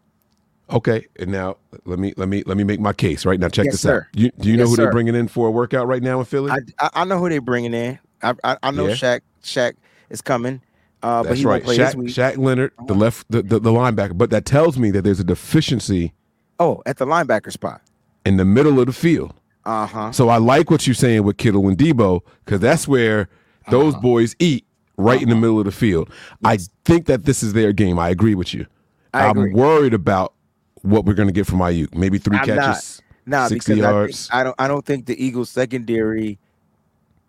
Okay, 0.70 1.06
and 1.18 1.32
now 1.32 1.56
let 1.86 1.98
me 1.98 2.14
let 2.18 2.28
me 2.28 2.44
let 2.46 2.58
me 2.58 2.64
make 2.66 2.80
my 2.82 2.92
case 2.92 3.26
right 3.26 3.40
now. 3.40 3.48
Check 3.48 3.66
Yes, 3.66 3.76
this 3.76 3.82
sir. 3.82 4.00
out. 4.00 4.20
You, 4.20 4.32
do 4.38 4.50
you 4.50 4.58
know 4.58 4.64
Yes, 4.64 4.70
who 4.72 4.76
sir. 4.76 4.82
they're 4.84 4.92
bringing 4.92 5.16
in 5.16 5.30
for 5.30 5.48
a 5.48 5.52
workout 5.52 5.88
right 5.88 6.04
now 6.04 6.20
in 6.20 6.26
Philly? 6.26 6.52
I, 6.52 6.60
I 6.80 6.90
I 6.94 7.06
know 7.06 7.20
who 7.20 7.30
they're 7.30 7.40
bringing 7.42 7.74
in. 7.74 7.98
I 8.22 8.34
I, 8.44 8.58
I 8.62 8.72
know 8.72 8.88
Yeah. 8.88 8.94
Shaq 8.94 9.22
Shaq 9.44 9.74
is 10.10 10.22
coming. 10.22 10.62
Uh, 11.04 11.22
but 11.24 11.30
That's 11.30 11.40
he 11.42 11.46
right, 11.46 11.64
Shaq. 11.64 11.94
Shaq 12.06 12.38
Leonard, 12.38 12.72
the 12.88 12.96
left, 12.96 13.30
the, 13.30 13.42
the 13.44 13.60
the 13.60 13.70
linebacker. 13.72 14.18
But 14.18 14.30
that 14.32 14.46
tells 14.46 14.78
me 14.80 14.90
that 14.92 15.04
there's 15.04 15.20
a 15.20 15.24
deficiency 15.24 16.14
Oh, 16.60 16.82
at 16.88 16.98
the 16.98 17.06
linebacker 17.06 17.52
spot. 17.52 17.82
in 18.26 18.38
the 18.38 18.46
middle 18.46 18.80
of 18.80 18.88
the 18.88 18.94
field. 18.94 19.34
Uh 19.64 19.86
huh. 19.86 20.12
So 20.12 20.30
I 20.30 20.38
like 20.38 20.72
what 20.72 20.88
you're 20.88 20.94
saying 20.96 21.24
with 21.24 21.38
Kittle 21.38 21.68
and 21.68 21.78
Deebo 21.78 22.22
because 22.46 22.60
that's 22.62 22.88
where 22.88 23.30
those 23.70 23.94
Uh-huh. 23.94 24.02
boys 24.02 24.36
eat 24.40 24.66
right 24.98 25.22
in 25.22 25.30
the 25.30 25.36
middle 25.36 25.60
of 25.60 25.66
the 25.66 25.72
field. 25.72 26.10
I 26.44 26.58
think 26.86 27.06
that 27.06 27.26
this 27.26 27.44
is 27.44 27.54
their 27.54 27.74
game. 27.74 28.00
I 28.00 28.10
agree 28.10 28.34
with 28.34 28.54
you. 28.54 28.66
I 29.14 29.28
am 29.28 29.52
worried 29.54 29.94
about 29.94 30.34
what 30.82 31.06
we're 31.06 31.14
going 31.14 31.28
to 31.28 31.34
get 31.34 31.46
from 31.46 31.60
Aiyuk. 31.60 31.94
Maybe 31.96 32.18
3 32.18 32.38
I'm 32.38 32.48
not. 32.48 32.56
catches, 32.76 33.02
Nah, 33.26 33.48
60 33.48 33.54
because 33.54 33.66
I, 33.70 33.74
think, 33.74 33.82
yards. 33.94 34.30
I 34.32 34.44
don't 34.44 34.56
I 34.58 34.68
don't 34.68 34.86
think 34.86 35.06
the 35.06 35.24
Eagles 35.24 35.50
secondary 35.50 36.40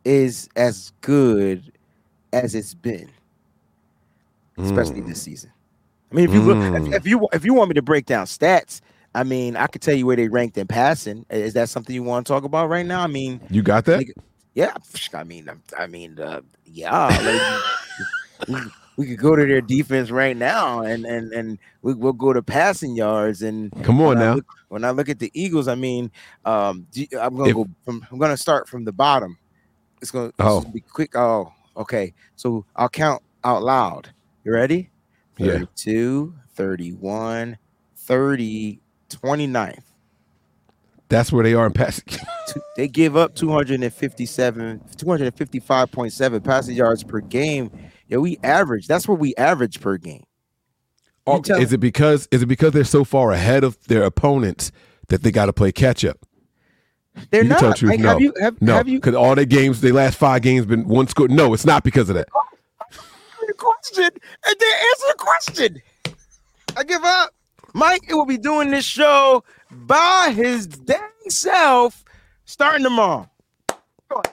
is 0.05 0.49
as 0.57 0.93
good 1.01 1.73
as 2.33 2.55
it's 2.55 2.73
been, 2.75 3.11
especially 4.59 5.01
Mm. 5.03 5.07
this 5.09 5.23
season. 5.23 5.51
I 6.11 6.15
mean, 6.15 6.25
if 6.29 6.35
you 6.35 6.41
look, 6.43 6.57
Mm. 6.57 6.89
if, 6.89 6.95
if 6.95 7.07
you 7.07 7.29
if 7.33 7.45
you 7.45 7.55
want 7.55 7.69
me 7.71 7.75
to 7.75 7.83
break 7.83 8.07
down 8.07 8.27
stats, 8.27 8.81
I 9.15 9.25
mean, 9.25 9.57
I 9.57 9.67
could 9.67 9.83
tell 9.83 9.95
you 9.95 10.07
where 10.07 10.17
they 10.17 10.29
ranked 10.29 10.57
in 10.59 10.67
passing. 10.67 11.25
Is 11.31 11.55
that 11.55 11.69
something 11.69 11.95
you 11.95 12.03
want 12.03 12.27
to 12.27 12.33
talk 12.33 12.45
about 12.45 12.69
right 12.69 12.87
now? 12.87 13.03
I 13.03 13.07
mean, 13.07 13.41
you 13.51 13.63
got 13.63 13.85
that? 13.87 13.99
Like, 13.99 14.15
yeah, 14.55 14.75
I 15.15 15.25
mean, 15.25 15.49
I 15.79 15.87
mean, 15.87 16.19
uh, 16.19 16.41
yeah. 16.65 17.07
Like, 18.49 18.63
we, 18.97 19.07
could 19.07 19.19
go 19.19 19.37
to 19.37 19.45
their 19.47 19.61
defense 19.61 20.11
right 20.11 20.37
now, 20.37 20.81
and 20.81 21.05
and 21.05 21.33
and 21.33 21.59
we, 21.83 21.95
we'll 21.95 22.13
go 22.13 22.33
to 22.33 22.43
passing 22.43 22.95
yards. 22.97 23.43
And 23.43 23.71
Come 23.85 24.01
on 24.01 24.09
when 24.09 24.19
I 24.19 24.21
now. 24.25 24.35
look, 24.37 24.47
when 24.69 24.85
I 24.85 24.91
look 24.91 25.09
at 25.09 25.19
the 25.19 25.31
Eagles, 25.35 25.69
I 25.69 25.75
mean, 25.75 26.11
um, 26.45 26.87
I'm 27.21 27.37
gonna 27.37 27.49
If- 27.51 27.55
go 27.55 27.69
from. 27.85 28.05
I'm 28.11 28.19
gonna 28.19 28.37
start 28.37 28.69
from 28.69 28.85
the 28.85 28.93
bottom. 28.93 29.39
It's 30.01 30.11
gonna, 30.11 30.33
Oh. 30.39 30.61
gonna 30.61 30.73
be 30.73 30.81
quick. 30.81 31.17
Oh, 31.17 31.53
okay. 31.77 32.15
So 32.37 32.65
I'll 32.77 32.89
count 32.89 33.23
out 33.45 33.63
loud. 33.63 34.11
You 34.45 34.53
ready? 34.53 34.91
Yeah. 35.37 35.53
32, 35.53 36.35
31, 36.55 37.59
30, 37.97 38.81
29th. 39.11 39.83
That's 41.09 41.33
where 41.33 41.43
they 41.43 41.55
are 41.55 41.67
in 41.67 41.73
passing. 41.73 42.05
they 42.77 42.89
give 42.89 43.17
up 43.17 43.35
257 43.35 44.81
255.7 44.97 46.45
passing 46.45 46.77
yards 46.77 47.03
per 47.03 47.21
game 47.21 47.71
yeah 48.09 48.17
we 48.17 48.39
average 48.43 48.87
that's 48.87 49.07
what 49.07 49.19
we 49.19 49.35
average 49.37 49.81
per 49.81 49.97
game 49.97 50.25
oh, 51.27 51.43
You 51.47 51.57
is 51.57 51.73
it 51.73 51.79
because 51.79 52.27
is 52.31 52.43
it 52.43 52.47
because 52.47 52.73
they're 52.73 52.85
so 52.85 53.05
far 53.05 53.33
ahead 53.33 53.65
of 53.65 53.83
their 53.89 54.03
opponents 54.03 54.73
that 55.09 55.23
they 55.23 55.31
got 55.31 55.47
to 55.47 55.53
play 55.53 55.73
catch 55.73 56.05
up? 56.05 56.19
they're 57.31 57.43
you 57.43 57.49
not 57.49 57.61
tell 57.61 57.71
the 57.71 57.77
truth. 57.77 57.91
Like, 57.91 58.01
no, 58.01 58.09
have 58.09 58.21
you 58.21 58.35
have, 58.41 58.63
no, 58.63 58.75
have 58.75 58.89
you 58.89 58.99
because 58.99 59.15
all 59.15 59.35
their 59.35 59.45
games, 59.45 59.81
the 59.81 59.93
last 59.93 60.17
five 60.17 60.43
games, 60.43 60.67
been 60.67 60.87
one 60.87 61.07
score. 61.09 61.29
No, 61.29 61.55
it's 61.55 61.65
not 61.65 61.85
because 61.85 62.09
of 62.09 62.17
that. 62.17 62.29
Oh, 62.35 62.41
the 63.49 63.55
question 63.55 64.05
and 64.05 64.57
then 64.61 64.73
answer 64.91 65.07
the 65.09 65.15
question 65.19 65.83
i 66.77 66.85
give 66.85 67.03
up 67.05 67.31
mike 67.75 68.03
it 68.09 68.15
will 68.15 68.27
be 68.27 68.39
doing 68.39 68.71
this 68.71 68.85
show 68.85 69.43
by 69.71 70.33
his 70.37 70.67
dang 70.67 71.01
self 71.29 72.05
starting 72.45 72.85
tomorrow 72.85 73.29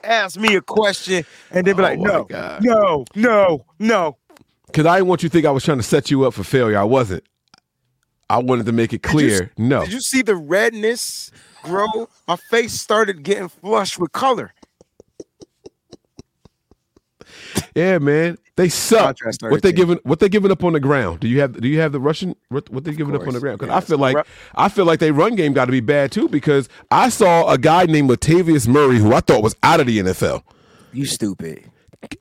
ask 0.04 0.38
me 0.38 0.54
a 0.56 0.60
question 0.62 1.24
and 1.50 1.66
then 1.66 1.76
be 1.76 1.82
Oh 1.82 1.84
like 1.84 1.98
no 1.98 2.24
God. 2.24 2.64
no 2.64 3.04
no 3.14 3.66
no 3.78 4.16
Because 4.66 4.86
I 4.86 4.96
didn't 4.96 5.08
want 5.08 5.22
you 5.22 5.28
to 5.28 5.32
think 5.32 5.44
I 5.46 5.50
was 5.50 5.64
trying 5.64 5.76
to 5.78 5.82
set 5.82 6.10
you 6.10 6.24
up 6.24 6.32
for 6.34 6.44
failure. 6.44 6.78
I 6.78 6.84
wasn't. 6.84 7.24
I 8.30 8.38
wanted 8.38 8.66
to 8.66 8.72
make 8.72 8.92
it 8.94 9.02
Did 9.02 9.12
you 9.12 9.18
clear. 9.18 9.52
no, 9.58 9.84
Did 9.84 9.92
you 9.92 10.00
see 10.00 10.22
the 10.22 10.34
redness 10.34 11.30
grow? 11.62 12.08
My 12.26 12.36
face 12.36 12.72
started 12.72 13.22
getting 13.22 13.48
flushed 13.48 13.98
with 13.98 14.12
color. 14.12 14.52
yeah, 17.74 17.98
man, 17.98 18.36
they 18.56 18.68
suck. 18.68 19.16
What 19.42 19.62
they 19.62 19.72
giving? 19.72 19.98
What 20.02 20.20
they 20.20 20.28
giving 20.28 20.50
up 20.50 20.64
on 20.64 20.72
the 20.72 20.80
ground? 20.80 21.20
Do 21.20 21.28
you 21.28 21.40
have? 21.40 21.60
Do 21.60 21.68
you 21.68 21.80
have 21.80 21.92
the 21.92 22.00
Russian? 22.00 22.34
What, 22.48 22.68
what 22.70 22.84
they 22.84 22.92
giving 22.92 23.14
up 23.14 23.26
on 23.26 23.34
the 23.34 23.40
ground? 23.40 23.58
Because 23.58 23.70
Yeah, 23.72 23.76
I 23.76 23.80
feel 23.80 23.98
like 23.98 24.16
Ru- 24.16 24.22
I 24.54 24.68
feel 24.68 24.84
like 24.84 25.00
they 25.00 25.10
run 25.10 25.34
game 25.34 25.52
got 25.52 25.66
to 25.66 25.72
be 25.72 25.80
bad 25.80 26.12
too. 26.12 26.28
Because 26.28 26.68
I 26.90 27.08
saw 27.08 27.50
a 27.50 27.58
guy 27.58 27.86
named 27.86 28.10
Latavius 28.10 28.66
Murray 28.66 28.98
who 28.98 29.12
I 29.12 29.20
thought 29.20 29.42
was 29.42 29.56
out 29.62 29.80
of 29.80 29.86
the 29.86 29.98
NFL. 29.98 30.42
You 30.92 31.04
stupid. 31.06 31.70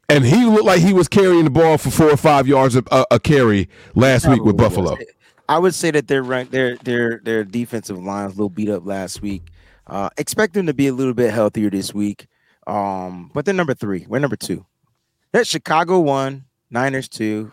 and 0.10 0.26
he 0.26 0.46
looked 0.46 0.66
like 0.66 0.82
he 0.82 0.94
was 0.94 1.08
carrying 1.08 1.44
the 1.46 1.50
ball 1.50 1.78
for 1.78 1.92
four 1.92 2.10
or 2.10 2.18
five 2.18 2.48
yards 2.48 2.76
a, 2.76 2.84
a, 2.92 3.06
a 3.12 3.20
carry 3.20 3.70
last 3.94 4.28
week 4.28 4.44
with 4.44 4.58
Buffalo. 4.58 4.98
I 5.48 5.60
would 5.60 5.76
say 5.76 5.92
that 5.92 6.08
their 6.08 6.24
their 6.46 6.76
their 6.78 7.22
their 7.24 7.44
defensive 7.44 7.98
line's 8.04 8.34
a 8.34 8.36
little 8.36 8.50
beat 8.50 8.70
up 8.70 8.86
last 8.86 9.22
week. 9.22 9.44
Uh, 9.88 10.10
expect 10.18 10.54
them 10.54 10.66
to 10.66 10.74
be 10.74 10.88
a 10.88 10.94
little 10.94 11.14
bit 11.14 11.32
healthier 11.32 11.70
this 11.70 11.94
week. 11.94 12.28
Um, 12.66 13.30
but 13.34 13.46
they're 13.46 13.54
number 13.54 13.76
three. 13.76 14.06
We're 14.10 14.20
number 14.20 14.36
two. 14.36 14.66
That's 15.36 15.50
Chicago 15.50 16.00
one, 16.00 16.46
Niners 16.72 17.10
two, 17.10 17.52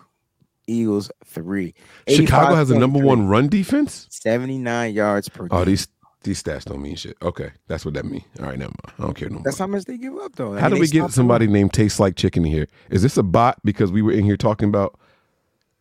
Eagles 0.69 1.11
three. 1.25 1.75
Chicago 2.09 2.55
has 2.55 2.71
a 2.71 2.79
number 2.79 3.01
one 3.01 3.27
run 3.27 3.49
defense. 3.49 4.07
79 4.09 4.95
yards 4.95 5.29
per 5.29 5.49
Oh, 5.51 5.59
game. 5.65 5.65
these 5.75 5.89
these 6.23 6.41
stats 6.41 6.65
don't 6.65 6.81
mean 6.81 6.95
shit. 6.95 7.17
Okay, 7.21 7.51
that's 7.67 7.85
what 7.85 7.95
that 7.95 8.05
means. 8.05 8.23
All 8.39 8.47
right, 8.47 8.57
never 8.57 8.71
mind. 8.71 8.95
I 9.01 9.03
don't 9.03 9.15
care 9.15 9.29
no 9.29 9.35
more. 9.35 9.43
That's 9.43 9.59
how 9.59 9.67
much 9.67 9.87
they 9.87 9.99
give 9.99 10.17
up, 10.19 10.37
though. 10.37 10.55
I 10.55 10.61
How 10.61 10.69
mean, 10.69 10.77
do 10.77 10.81
we 10.83 10.87
get 10.87 11.11
somebody 11.11 11.49
named 11.49 11.73
Tastes 11.73 11.99
Like 11.99 12.15
Chicken 12.15 12.45
here? 12.45 12.69
Is 12.91 13.03
this 13.03 13.17
a 13.17 13.25
bot 13.25 13.59
because 13.65 13.91
we 13.91 14.01
were 14.01 14.13
in 14.13 14.23
here 14.23 14.37
talking 14.37 14.69
about 14.69 14.97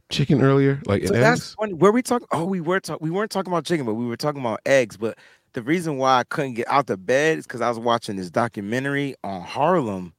chicken 0.10 0.42
earlier? 0.42 0.82
Like 0.88 1.06
So 1.06 1.14
that's 1.14 1.40
eggs? 1.42 1.56
funny. 1.60 1.74
Were 1.76 1.92
we 1.92 2.02
talking? 2.02 2.28
Oh, 2.32 2.46
we 2.46 2.62
were 2.62 2.80
talking. 2.80 3.06
We 3.06 3.12
weren't 3.12 3.30
talking 3.30 3.54
about 3.54 3.66
chicken, 3.66 3.86
but 3.86 3.94
we 3.94 4.08
were 4.08 4.18
talking 4.18 4.42
about 4.42 4.60
eggs. 4.66 4.98
But 4.98 5.20
the 5.54 5.62
reason 5.62 5.98
why 5.98 6.18
I 6.18 6.24
couldn't 6.24 6.56
get 6.56 6.68
out 6.68 6.88
the 6.88 6.98
bed 6.98 7.38
is 7.38 7.46
because 7.46 7.62
I 7.62 7.70
was 7.70 7.78
watching 7.78 8.16
this 8.16 8.32
documentary 8.32 9.14
on 9.24 9.42
Harlem, 9.42 10.16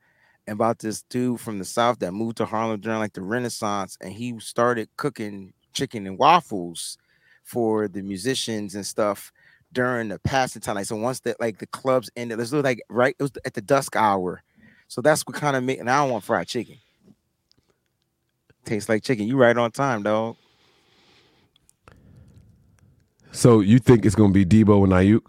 about 0.49 0.79
this 0.79 1.03
dude 1.03 1.41
from 1.41 1.59
the 1.59 1.65
south 1.65 1.99
that 2.01 2.13
moved 2.13 2.37
to 2.39 2.45
Harlem 2.45 2.81
during 2.81 2.99
like 2.99 3.13
the 3.13 3.23
Renaissance, 3.23 3.97
and 4.01 4.13
he 4.13 4.39
started 4.41 4.89
cooking 4.97 5.53
chicken 5.73 6.07
and 6.07 6.19
waffles 6.19 6.99
for 7.45 7.89
the 7.89 8.03
musicians 8.03 8.75
and 8.75 8.87
stuff 8.87 9.33
during 9.73 10.09
the 10.09 10.19
passing 10.21 10.63
time. 10.63 10.77
Like 10.77 10.87
so, 10.87 10.97
once 10.97 11.21
that 11.21 11.41
like 11.41 11.59
the 11.59 11.67
clubs 11.67 12.11
ended, 12.17 12.39
let's 12.39 12.53
look 12.53 12.65
like 12.65 12.83
right 12.89 13.17
it 13.19 13.23
was 13.23 13.33
at 13.45 13.55
the 13.55 13.61
dusk 13.61 13.97
hour. 13.97 14.43
So 14.89 15.01
that's 15.01 15.23
what 15.23 15.37
kind 15.37 15.57
of 15.57 15.65
made. 15.65 15.79
And 15.79 15.91
I 15.91 16.03
don't 16.03 16.11
want 16.11 16.25
fried 16.25 16.47
chicken. 16.47 16.77
Tastes 18.65 18.89
like 18.89 19.03
chicken. 19.03 19.27
You 19.27 19.37
right 19.37 19.57
on 19.57 19.73
time, 19.73 20.03
dog. 20.03 20.37
So 23.33 23.61
you 23.61 23.79
think 23.79 24.05
it's 24.05 24.15
gonna 24.15 24.33
be 24.33 24.45
Deebo 24.45 24.85
and 24.85 24.93
Aiyuk? 24.93 25.23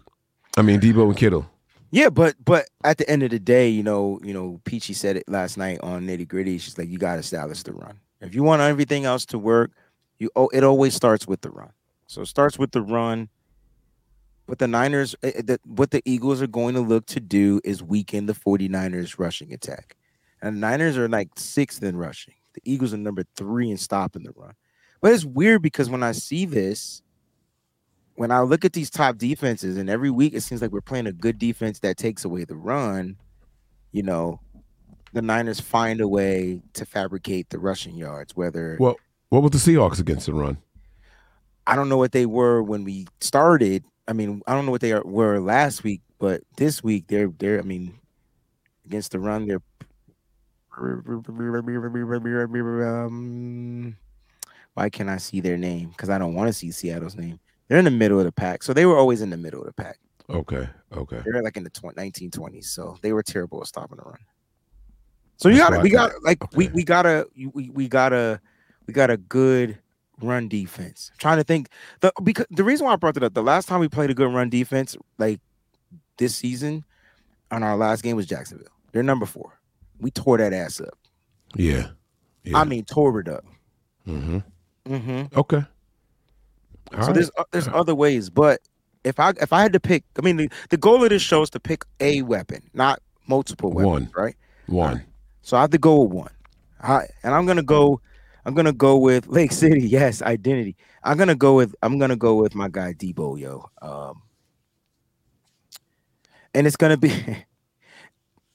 I 0.56 0.62
mean 0.62 0.80
Deebo 0.80 1.06
and 1.06 1.16
Kittle. 1.16 1.48
Yeah, 1.94 2.10
but 2.10 2.34
but 2.44 2.66
at 2.82 2.98
the 2.98 3.08
end 3.08 3.22
of 3.22 3.30
the 3.30 3.38
day, 3.38 3.68
you 3.68 3.84
know, 3.84 4.18
you 4.24 4.34
know, 4.34 4.60
Peachy 4.64 4.94
said 4.94 5.16
it 5.16 5.28
last 5.28 5.56
night 5.56 5.78
on 5.80 6.04
Nitty 6.08 6.26
Gritty. 6.26 6.58
She's 6.58 6.76
like, 6.76 6.88
you 6.88 6.98
got 6.98 7.12
to 7.14 7.20
establish 7.20 7.62
the 7.62 7.72
run. 7.72 8.00
If 8.20 8.34
you 8.34 8.42
want 8.42 8.62
everything 8.62 9.04
else 9.04 9.24
to 9.26 9.38
work, 9.38 9.70
you 10.18 10.28
oh, 10.34 10.48
it 10.48 10.64
always 10.64 10.94
starts 10.94 11.28
with 11.28 11.42
the 11.42 11.50
run. 11.50 11.70
So 12.08 12.22
it 12.22 12.26
starts 12.26 12.58
with 12.58 12.72
the 12.72 12.82
run. 12.82 13.28
But 14.48 14.58
the 14.58 14.66
Niners, 14.66 15.14
eh, 15.22 15.40
eh, 15.48 15.56
what 15.66 15.92
the 15.92 16.02
Eagles 16.04 16.42
are 16.42 16.48
going 16.48 16.74
to 16.74 16.80
look 16.80 17.06
to 17.06 17.20
do 17.20 17.60
is 17.62 17.80
weaken 17.80 18.26
the 18.26 18.34
49ers 18.34 19.16
rushing 19.16 19.52
attack. 19.52 19.96
And 20.42 20.56
the 20.56 20.60
Niners 20.60 20.98
are 20.98 21.08
like 21.08 21.28
sixth 21.36 21.80
in 21.84 21.96
rushing. 21.96 22.34
The 22.54 22.60
Eagles 22.64 22.92
are 22.92 22.96
number 22.96 23.22
three 23.36 23.70
in 23.70 23.76
stopping 23.76 24.24
the 24.24 24.32
run. 24.34 24.54
But 25.00 25.12
it's 25.12 25.24
weird 25.24 25.62
because 25.62 25.88
when 25.88 26.02
I 26.02 26.10
see 26.10 26.44
this, 26.44 27.02
when 28.16 28.30
I 28.30 28.40
look 28.40 28.64
at 28.64 28.72
these 28.72 28.90
top 28.90 29.18
defenses, 29.18 29.76
and 29.76 29.90
every 29.90 30.10
week 30.10 30.34
it 30.34 30.42
seems 30.42 30.62
like 30.62 30.70
we're 30.70 30.80
playing 30.80 31.06
a 31.06 31.12
good 31.12 31.38
defense 31.38 31.80
that 31.80 31.96
takes 31.96 32.24
away 32.24 32.44
the 32.44 32.56
run, 32.56 33.16
you 33.92 34.02
know, 34.02 34.40
the 35.12 35.22
Niners 35.22 35.60
find 35.60 36.00
a 36.00 36.08
way 36.08 36.60
to 36.74 36.84
fabricate 36.84 37.50
the 37.50 37.58
rushing 37.58 37.96
yards, 37.96 38.36
whether 38.36 38.76
Well, 38.78 38.96
what 39.30 39.42
was 39.42 39.52
the 39.52 39.72
Seahawks 39.72 40.00
against 40.00 40.26
the 40.26 40.34
run? 40.34 40.58
I 41.66 41.76
don't 41.76 41.88
know 41.88 41.96
what 41.96 42.12
they 42.12 42.26
were 42.26 42.62
when 42.62 42.84
we 42.84 43.06
started. 43.20 43.84
I 44.06 44.12
mean, 44.12 44.42
I 44.46 44.54
don't 44.54 44.66
know 44.66 44.70
what 44.70 44.80
they 44.80 44.92
are, 44.92 45.04
were 45.04 45.40
last 45.40 45.82
week, 45.82 46.02
but 46.18 46.42
this 46.56 46.82
week 46.84 47.06
they're 47.08 47.28
they're. 47.38 47.58
I 47.58 47.62
mean, 47.62 47.94
against 48.84 49.12
the 49.12 49.18
run, 49.18 49.46
they're. 49.46 49.62
Um, 52.86 53.96
why 54.74 54.90
can't 54.90 55.08
I 55.08 55.18
see 55.18 55.40
their 55.40 55.56
name? 55.56 55.90
Because 55.90 56.10
I 56.10 56.18
don't 56.18 56.34
want 56.34 56.48
to 56.48 56.52
see 56.52 56.72
Seattle's 56.72 57.16
name. 57.16 57.38
They're 57.68 57.78
in 57.78 57.84
the 57.84 57.90
middle 57.90 58.18
of 58.18 58.24
the 58.24 58.32
pack, 58.32 58.62
so 58.62 58.72
they 58.72 58.86
were 58.86 58.96
always 58.96 59.20
in 59.20 59.30
the 59.30 59.36
middle 59.36 59.60
of 59.60 59.66
the 59.66 59.72
pack. 59.72 59.98
Okay, 60.28 60.68
okay. 60.92 61.20
They're 61.24 61.42
like 61.42 61.56
in 61.56 61.64
the 61.64 61.70
20, 61.70 61.96
1920s, 61.96 62.64
so 62.64 62.96
they 63.02 63.12
were 63.12 63.22
terrible 63.22 63.60
at 63.60 63.66
stopping 63.66 63.98
the 63.98 64.04
run. 64.04 64.18
So 65.36 65.48
you 65.48 65.58
got 65.58 65.72
why 65.72 65.82
we 65.82 65.90
got 65.90 66.12
like 66.22 66.54
we 66.54 66.66
okay. 66.66 66.74
we 66.74 66.84
got 66.84 67.06
a 67.06 67.26
we 67.52 67.70
we 67.70 67.88
got 67.88 68.12
a 68.12 68.40
we 68.86 68.94
got 68.94 69.10
a 69.10 69.16
good 69.16 69.78
run 70.20 70.48
defense. 70.48 71.10
I'm 71.12 71.18
trying 71.18 71.38
to 71.38 71.44
think 71.44 71.68
the 72.00 72.12
because 72.22 72.46
the 72.50 72.64
reason 72.64 72.86
why 72.86 72.92
I 72.92 72.96
brought 72.96 73.16
it 73.16 73.22
up 73.22 73.34
the 73.34 73.42
last 73.42 73.66
time 73.66 73.80
we 73.80 73.88
played 73.88 74.10
a 74.10 74.14
good 74.14 74.32
run 74.32 74.48
defense 74.48 74.96
like 75.18 75.40
this 76.18 76.36
season 76.36 76.84
on 77.50 77.62
our 77.62 77.76
last 77.76 78.02
game 78.02 78.16
was 78.16 78.26
Jacksonville. 78.26 78.68
They're 78.92 79.02
number 79.02 79.26
four. 79.26 79.58
We 80.00 80.10
tore 80.10 80.38
that 80.38 80.52
ass 80.52 80.80
up. 80.80 80.98
Yeah. 81.56 81.88
yeah. 82.44 82.58
I 82.58 82.64
mean, 82.64 82.84
tore 82.84 83.20
it 83.20 83.28
up. 83.28 83.44
Mm-hmm. 84.06 84.38
Mm-hmm. 84.92 85.38
Okay. 85.38 85.64
All 86.96 87.02
so 87.02 87.06
right. 87.08 87.14
there's 87.14 87.30
uh, 87.38 87.44
there's 87.52 87.68
other 87.68 87.94
ways, 87.94 88.30
but 88.30 88.60
if 89.04 89.18
I 89.20 89.32
if 89.40 89.52
I 89.52 89.62
had 89.62 89.72
to 89.74 89.80
pick, 89.80 90.04
I 90.18 90.22
mean 90.22 90.36
the, 90.36 90.50
the 90.70 90.76
goal 90.76 91.02
of 91.02 91.10
this 91.10 91.22
show 91.22 91.42
is 91.42 91.50
to 91.50 91.60
pick 91.60 91.84
a 92.00 92.22
weapon, 92.22 92.62
not 92.74 93.00
multiple 93.26 93.70
weapons, 93.72 93.86
One. 93.86 94.10
right? 94.16 94.36
one. 94.66 95.04
So 95.42 95.56
I 95.56 95.60
have 95.62 95.70
to 95.70 95.78
go 95.78 96.02
with 96.02 96.12
one. 96.12 96.30
I 96.82 97.06
and 97.22 97.34
I'm 97.34 97.46
gonna 97.46 97.62
go. 97.62 98.00
I'm 98.46 98.54
gonna 98.54 98.72
go 98.72 98.96
with 98.98 99.26
Lake 99.28 99.52
City. 99.52 99.86
Yes, 99.86 100.22
identity. 100.22 100.76
I'm 101.02 101.16
gonna 101.18 101.34
go 101.34 101.54
with. 101.56 101.74
I'm 101.82 101.98
gonna 101.98 102.16
go 102.16 102.34
with 102.36 102.54
my 102.54 102.68
guy 102.68 102.92
Deebo. 102.94 103.38
Yo. 103.38 103.68
Um. 103.82 104.22
And 106.54 106.66
it's 106.66 106.76
gonna 106.76 106.96
be. 106.96 107.12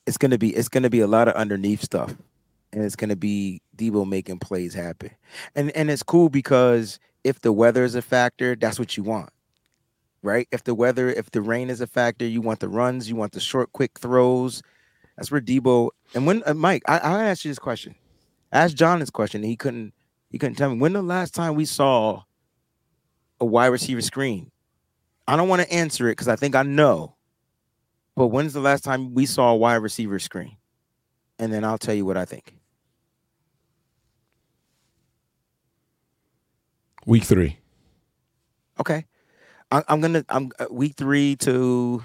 It's 0.08 0.18
gonna 0.18 0.40
be. 0.40 0.56
It's 0.56 0.70
gonna 0.70 0.90
be 0.90 1.02
a 1.02 1.08
lot 1.08 1.28
of 1.28 1.36
underneath 1.36 1.84
stuff, 1.84 2.16
and 2.74 2.84
it's 2.84 2.96
gonna 2.96 3.16
be 3.16 3.62
Deebo 3.78 4.10
making 4.10 4.40
plays 4.40 4.74
happen. 4.74 5.12
And 5.54 5.70
and 5.72 5.92
it's 5.92 6.02
cool 6.02 6.30
because 6.30 7.00
if 7.30 7.40
the 7.40 7.54
weather 7.54 7.84
is 7.84 7.96
a 7.96 8.02
factor, 8.02 8.56
that's 8.56 8.78
what 8.78 8.98
you 8.98 9.04
want, 9.04 9.30
right? 10.22 10.48
If 10.52 10.64
the 10.64 10.76
weather, 10.76 11.10
if 11.10 11.32
the 11.32 11.42
rain 11.42 11.70
is 11.70 11.80
a 11.80 11.88
factor, 11.88 12.26
you 12.26 12.42
want 12.42 12.60
the 12.60 12.68
runs, 12.68 13.08
you 13.08 13.16
want 13.16 13.32
the 13.32 13.40
short, 13.40 13.72
quick 13.72 14.00
throws. 14.00 14.62
That's 15.16 15.32
where 15.32 15.42
Deebo 15.42 15.90
and 16.14 16.26
when 16.26 16.44
uh, 16.46 16.54
Mike, 16.54 16.84
I, 16.88 16.98
I 16.98 17.24
asked 17.26 17.46
you 17.46 17.52
this 17.52 17.60
question. 17.60 17.96
I 18.52 18.60
asked 18.60 18.76
John 18.76 19.00
this 19.00 19.10
question. 19.10 19.42
And 19.42 19.50
he 19.50 19.56
couldn't. 19.56 19.94
He 20.30 20.38
couldn't 20.38 20.56
tell 20.56 20.70
me 20.70 20.80
when 20.80 20.94
the 20.94 21.02
last 21.02 21.34
time 21.34 21.56
we 21.56 21.66
saw 21.66 22.24
a 23.40 23.46
wide 23.46 23.68
receiver 23.68 24.02
screen. 24.02 24.52
I 25.28 25.36
don't 25.36 25.48
want 25.48 25.62
to 25.62 25.72
answer 25.72 26.08
it 26.08 26.14
because 26.14 26.28
I 26.28 26.36
think 26.36 26.56
I 26.56 26.64
know. 26.64 27.16
But 28.16 28.28
when's 28.28 28.54
the 28.54 28.60
last 28.60 28.84
time 28.84 29.14
we 29.14 29.26
saw 29.26 29.52
a 29.52 29.56
wide 29.56 29.76
receiver 29.76 30.20
screen? 30.20 30.58
And 31.40 31.54
then 31.54 31.64
I'll 31.64 31.78
tell 31.78 31.96
you 31.96 32.06
what 32.06 32.18
I 32.18 32.26
think. 32.26 32.59
Week 37.06 37.24
three. 37.24 37.58
Okay, 38.80 39.06
I, 39.72 39.84
I'm 39.88 40.02
gonna. 40.02 40.26
I'm 40.30 40.52
uh, 40.60 40.66
week 40.72 40.96
three 40.96 41.36
to. 41.38 42.04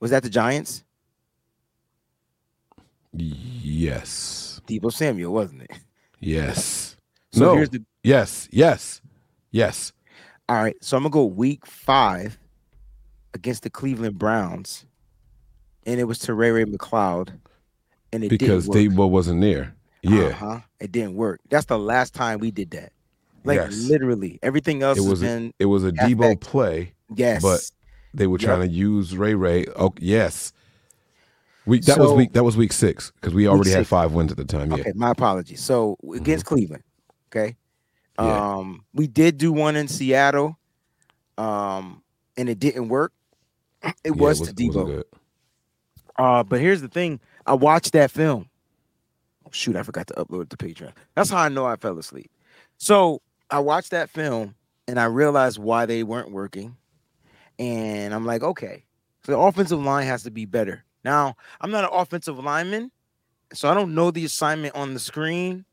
Was 0.00 0.10
that 0.12 0.22
the 0.22 0.30
Giants? 0.30 0.82
Yes. 3.12 4.60
Deebo 4.66 4.92
Samuel, 4.92 5.32
wasn't 5.32 5.62
it? 5.62 5.72
Yes. 6.18 6.96
So 7.32 7.44
no. 7.44 7.54
here's 7.54 7.70
the 7.70 7.84
Yes. 8.02 8.48
Yes. 8.50 9.00
Yes. 9.52 9.92
All 10.48 10.56
right, 10.56 10.74
so 10.80 10.96
I'm 10.96 11.04
gonna 11.04 11.12
go 11.12 11.26
week 11.26 11.64
five 11.64 12.36
against 13.34 13.62
the 13.62 13.70
Cleveland 13.70 14.18
Browns, 14.18 14.84
and 15.86 16.00
it 16.00 16.04
was 16.04 16.28
Ray 16.28 16.64
McCloud, 16.64 17.38
and 18.12 18.24
it 18.24 18.30
Because 18.30 18.66
didn't 18.66 18.96
work. 18.96 19.06
Deebo 19.06 19.10
wasn't 19.10 19.42
there. 19.42 19.76
Yeah. 20.02 20.20
uh-huh. 20.28 20.60
it 20.80 20.92
didn't 20.92 21.14
work. 21.14 21.40
That's 21.50 21.66
the 21.66 21.78
last 21.78 22.14
time 22.14 22.38
we 22.40 22.50
did 22.50 22.70
that. 22.72 22.92
Like 23.44 23.56
Yes. 23.56 23.74
literally, 23.88 24.38
everything 24.42 24.82
else 24.82 24.98
It 24.98 25.02
was 25.08 25.22
a- 25.22 25.52
It 25.58 25.66
was 25.66 25.82
a 25.84 25.92
Halfback. 25.96 26.08
Deebo 26.38 26.40
play. 26.40 26.92
yes. 27.14 27.42
but 27.42 27.70
They 28.12 28.26
were 28.26 28.38
Yep. 28.38 28.46
trying 28.48 28.60
to 28.68 28.74
use 28.74 29.16
Ray 29.16 29.34
Ray. 29.34 29.66
Oh, 29.76 29.94
yes. 30.00 30.52
Week 31.66 31.84
that 31.84 31.98
was 31.98 32.08
So- 32.10 32.14
week 32.16 32.32
that 32.32 32.42
was 32.42 32.56
week 32.56 32.72
six 32.72 33.12
because 33.12 33.32
we 33.34 33.46
already 33.46 33.70
had 33.70 33.86
five 33.86 34.12
wins 34.12 34.32
at 34.32 34.36
the 34.38 34.44
time. 34.44 34.70
Yeah. 34.72 34.78
okay, 34.80 34.92
my 34.96 35.10
apologies. 35.10 35.60
So 35.62 35.96
against 36.14 36.44
Cleveland, 36.46 36.82
okay, 37.30 37.56
Mm-hmm. 38.18 38.28
Yeah. 38.28 38.54
um, 38.56 38.84
we 38.94 39.06
did 39.06 39.38
do 39.38 39.52
one 39.52 39.76
in 39.76 39.86
Seattle, 39.86 40.58
um, 41.38 42.02
and 42.36 42.48
it 42.48 42.58
didn't 42.58 42.88
work. 42.88 43.12
It 43.84 43.94
Yeah, 44.04 44.10
was 44.12 44.38
to 44.38 44.42
wasn't 44.42 44.58
Deebo. 44.58 45.04
Uh, 46.16 46.42
but 46.42 46.60
here's 46.60 46.80
the 46.80 46.88
thing: 46.88 47.20
I 47.46 47.54
watched 47.54 47.92
that 47.92 48.10
film. 48.10 48.48
Oh, 49.50 49.52
shoot, 49.52 49.76
I 49.76 49.82
forgot 49.82 50.06
to 50.08 50.14
upload 50.14 50.42
it 50.42 50.50
to 50.50 50.56
Patreon. 50.56 50.92
That's 51.14 51.30
how 51.30 51.38
I 51.38 51.48
know 51.48 51.66
I 51.66 51.76
fell 51.76 51.98
asleep. 51.98 52.30
So 52.78 53.20
I 53.50 53.58
watched 53.58 53.90
that 53.90 54.10
film 54.10 54.54
and 54.86 54.98
I 55.00 55.04
realized 55.04 55.58
why 55.58 55.86
they 55.86 56.02
weren't 56.02 56.30
working. 56.30 56.76
And 57.58 58.14
I'm 58.14 58.24
like, 58.24 58.42
okay, 58.42 58.84
so 59.24 59.32
the 59.32 59.38
offensive 59.38 59.80
line 59.82 60.06
has 60.06 60.22
to 60.22 60.30
be 60.30 60.44
better. 60.46 60.84
Now, 61.04 61.34
I'm 61.60 61.70
not 61.70 61.84
an 61.84 61.90
offensive 61.92 62.38
lineman, 62.38 62.90
so 63.52 63.68
I 63.70 63.74
don't 63.74 63.94
know 63.94 64.10
the 64.10 64.24
assignment 64.24 64.74
on 64.74 64.94
the 64.94 65.00
screen. 65.00 65.64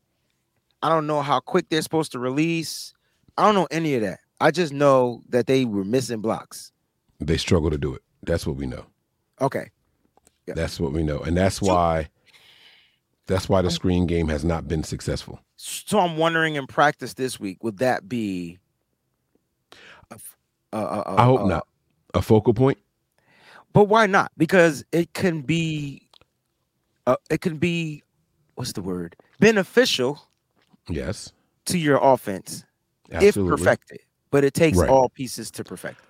I 0.82 0.88
don't 0.88 1.06
know 1.06 1.22
how 1.22 1.40
quick 1.40 1.68
they're 1.68 1.82
supposed 1.82 2.12
to 2.12 2.18
release. 2.18 2.92
I 3.36 3.44
don't 3.44 3.54
know 3.54 3.68
any 3.70 3.94
of 3.94 4.02
that. 4.02 4.20
I 4.40 4.50
just 4.50 4.72
know 4.72 5.22
that 5.30 5.46
they 5.46 5.64
were 5.64 5.84
missing 5.84 6.20
blocks. 6.20 6.72
They 7.20 7.36
struggle 7.36 7.70
to 7.70 7.78
do 7.78 7.94
it. 7.94 8.02
That's 8.22 8.46
what 8.46 8.56
we 8.56 8.66
know. 8.66 8.86
Okay. 9.40 9.70
Yeah. 10.46 10.54
That's 10.54 10.78
what 10.80 10.92
we 10.92 11.02
know, 11.02 11.20
and 11.20 11.36
that's 11.36 11.56
So- 11.56 11.66
why. 11.66 12.08
That's 13.28 13.48
why 13.48 13.62
the 13.62 13.70
screen 13.70 14.06
game 14.06 14.26
has 14.28 14.44
not 14.44 14.66
been 14.66 14.82
successful. 14.82 15.38
So 15.56 16.00
I'm 16.00 16.16
wondering 16.16 16.56
in 16.56 16.66
practice 16.66 17.14
this 17.14 17.38
week, 17.38 17.62
would 17.62 17.78
that 17.78 18.08
be? 18.08 18.58
a 20.10 20.16
a- 20.72 20.78
a- 21.06 21.14
I 21.20 21.24
hope 21.24 21.46
not. 21.48 21.66
A 22.14 22.20
focal 22.22 22.52
point. 22.54 22.76
But 23.72 23.84
why 23.84 24.06
not? 24.06 24.32
Because 24.36 24.84
it 24.92 25.12
can 25.14 25.40
be, 25.42 26.08
uh, 27.06 27.16
it 27.30 27.40
can 27.40 27.56
be, 27.58 28.02
what's 28.54 28.72
the 28.72 28.82
word? 28.82 29.16
Beneficial 29.40 30.20
Yes. 30.88 31.32
to 31.66 31.78
your 31.78 31.98
offense 32.02 32.64
Absolutely. 33.12 33.52
if 33.54 33.58
perfected. 33.58 34.00
But 34.30 34.44
it 34.44 34.52
takes 34.54 34.76
Right. 34.76 34.90
all 34.90 35.08
pieces 35.10 35.50
to 35.52 35.64
perfect. 35.64 36.00
it. 36.00 36.04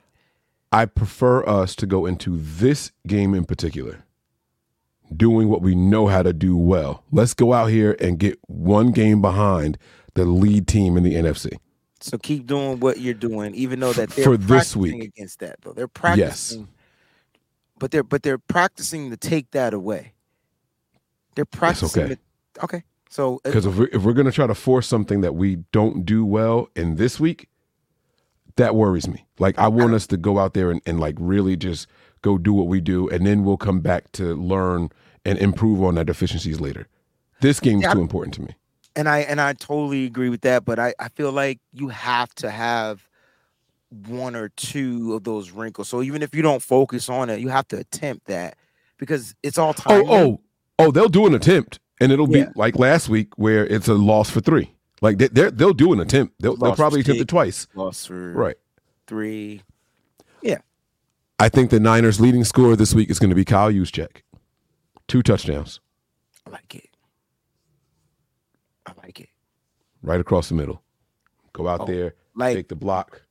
I 0.73 0.87
prefer 0.87 1.47
us 1.49 1.75
to 1.77 1.87
go 1.87 2.05
into 2.07 2.37
this 2.37 2.91
game 3.07 3.35
in 3.35 3.45
particular 3.45 4.05
doing 5.17 5.49
what 5.49 5.63
we 5.63 5.75
know 5.75 6.07
how 6.07 6.23
to 6.23 6.33
do 6.33 6.57
well. 6.57 7.05
Let's 7.11 7.35
go 7.35 7.53
out 7.53 7.67
here 7.67 7.97
and 8.01 8.19
get 8.19 8.39
one 8.47 8.93
game 8.93 9.21
behind 9.23 9.79
the 10.15 10.25
lead 10.25 10.67
team 10.67 10.97
in 10.97 11.03
the 11.03 11.15
NFC. 11.15 11.59
So 12.01 12.17
keep 12.19 12.47
doing 12.47 12.79
what 12.81 13.01
you're 13.01 13.15
doing, 13.15 13.55
even 13.55 13.81
though 13.81 13.93
that 13.93 14.11
they're 14.11 14.25
For 14.25 14.37
this 14.37 14.77
week. 14.77 15.03
against 15.03 15.41
that 15.41 15.61
though. 15.63 15.73
They're 15.73 15.89
practicing, 15.89 16.61
Yes. 16.61 16.69
but 17.79 17.91
they're 17.91 18.05
but 18.05 18.23
they're 18.23 18.39
practicing 18.39 19.11
to 19.11 19.17
take 19.17 19.51
that 19.53 19.75
away. 19.75 20.13
They're 21.35 21.45
practicing. 21.45 22.03
okay. 22.05 22.13
it- 22.13 22.21
okay. 22.63 22.83
So 23.11 23.37
uh, 23.37 23.39
Because 23.45 23.67
if 23.67 23.77
we're, 23.77 23.89
if 23.93 24.03
we're 24.03 24.13
going 24.13 24.27
to 24.27 24.33
try 24.33 24.47
to 24.47 24.55
force 24.55 24.87
something 24.87 25.23
that 25.23 25.35
we 25.35 25.57
don't 25.73 26.05
do 26.05 26.25
well 26.27 26.69
in 26.77 26.97
this 26.97 27.19
week, 27.19 27.49
that 28.57 28.75
worries 28.75 29.09
me. 29.09 29.25
Like, 29.39 29.59
I 29.59 29.69
want 29.69 29.95
us 29.95 30.07
to 30.09 30.17
go 30.17 30.39
out 30.39 30.53
there 30.55 30.71
and, 30.71 30.83
and 30.85 31.01
like 31.01 31.15
really 31.19 31.57
just 31.57 31.87
go 32.23 32.39
do 32.39 32.53
what 32.53 32.67
we 32.67 32.81
do, 32.81 33.09
and 33.09 33.27
then 33.27 33.45
we'll 33.45 33.57
come 33.57 33.81
back 33.81 34.11
to 34.13 34.35
learn 34.35 34.91
and 35.25 35.39
improve 35.39 35.83
on 35.83 35.99
our 35.99 36.05
deficiencies 36.05 36.61
later. 36.61 36.87
This 37.41 37.61
game's 37.61 37.83
Yeah, 37.85 37.95
too 37.95 38.01
important 38.01 38.35
to 38.35 38.43
me. 38.43 38.55
and 38.97 39.09
I 39.09 39.21
and 39.21 39.41
I 39.41 39.53
totally 39.53 40.05
agree 40.05 40.29
with 40.29 40.41
that, 40.43 40.65
but 40.65 40.79
I, 40.79 40.95
I 40.99 41.09
feel 41.09 41.33
like 41.33 41.61
you 41.73 41.89
have 41.89 42.35
to 42.37 42.51
have 42.51 43.07
one 44.07 44.37
or 44.37 44.49
two 44.51 45.15
of 45.15 45.25
those 45.25 45.51
wrinkles. 45.51 45.89
So 45.89 46.03
even 46.03 46.23
if 46.23 46.35
you 46.35 46.43
don't 46.43 46.63
focus 46.63 47.09
on 47.09 47.31
it, 47.31 47.41
you 47.41 47.49
have 47.49 47.67
to 47.69 47.79
attempt 47.79 48.27
that 48.27 48.57
because 48.99 49.35
it's 49.43 49.57
all 49.59 49.73
time. 49.75 50.03
Oh, 50.07 50.15
oh, 50.15 50.41
oh, 50.79 50.91
they'll 50.91 51.09
do 51.09 51.27
an 51.27 51.35
attempt, 51.35 51.79
and 52.01 52.13
it'll 52.13 52.27
be 52.27 52.41
Yeah. 52.41 52.51
like 52.55 52.79
last 52.79 53.09
week 53.09 53.29
where 53.39 53.67
it's 53.67 53.89
a 53.89 53.95
loss 53.95 54.29
for 54.31 54.41
three. 54.41 54.75
Like 55.01 55.19
they, 55.19 55.29
they're, 55.29 55.51
they'll 55.53 55.73
do 55.73 55.93
an 55.93 56.01
attempt. 56.01 56.35
They'll, 56.41 56.57
they'll 56.57 56.75
probably 56.75 57.01
attempt 57.01 57.23
it 57.23 57.29
twice. 57.29 57.67
lost 57.75 58.09
for 58.09 58.33
Right. 58.35 58.57
three. 59.07 59.63
I 61.39 61.49
think 61.49 61.71
the 61.71 61.81
Niners' 61.81 62.21
leading 62.21 62.45
scorer 62.45 62.75
this 62.77 62.95
week 62.95 63.11
is 63.11 63.19
going 63.19 63.31
to 63.31 63.37
be 63.37 63.45
Kyle 63.45 63.71
Juszczyk. 63.73 64.23
Two 65.07 65.23
touchdowns 65.23 65.81
I 66.47 66.51
like 66.51 66.75
it. 66.75 66.89
I 68.87 68.93
like 69.03 69.21
it. 69.21 69.29
right 70.03 70.21
across 70.21 70.49
the 70.49 70.55
middle. 70.55 70.83
Go 71.53 71.69
out 71.69 71.81
Oh, 71.83 71.87
there, 71.87 72.15
Like 72.35 72.57
take 72.57 72.69
the 72.69 72.77
block. 72.77 73.23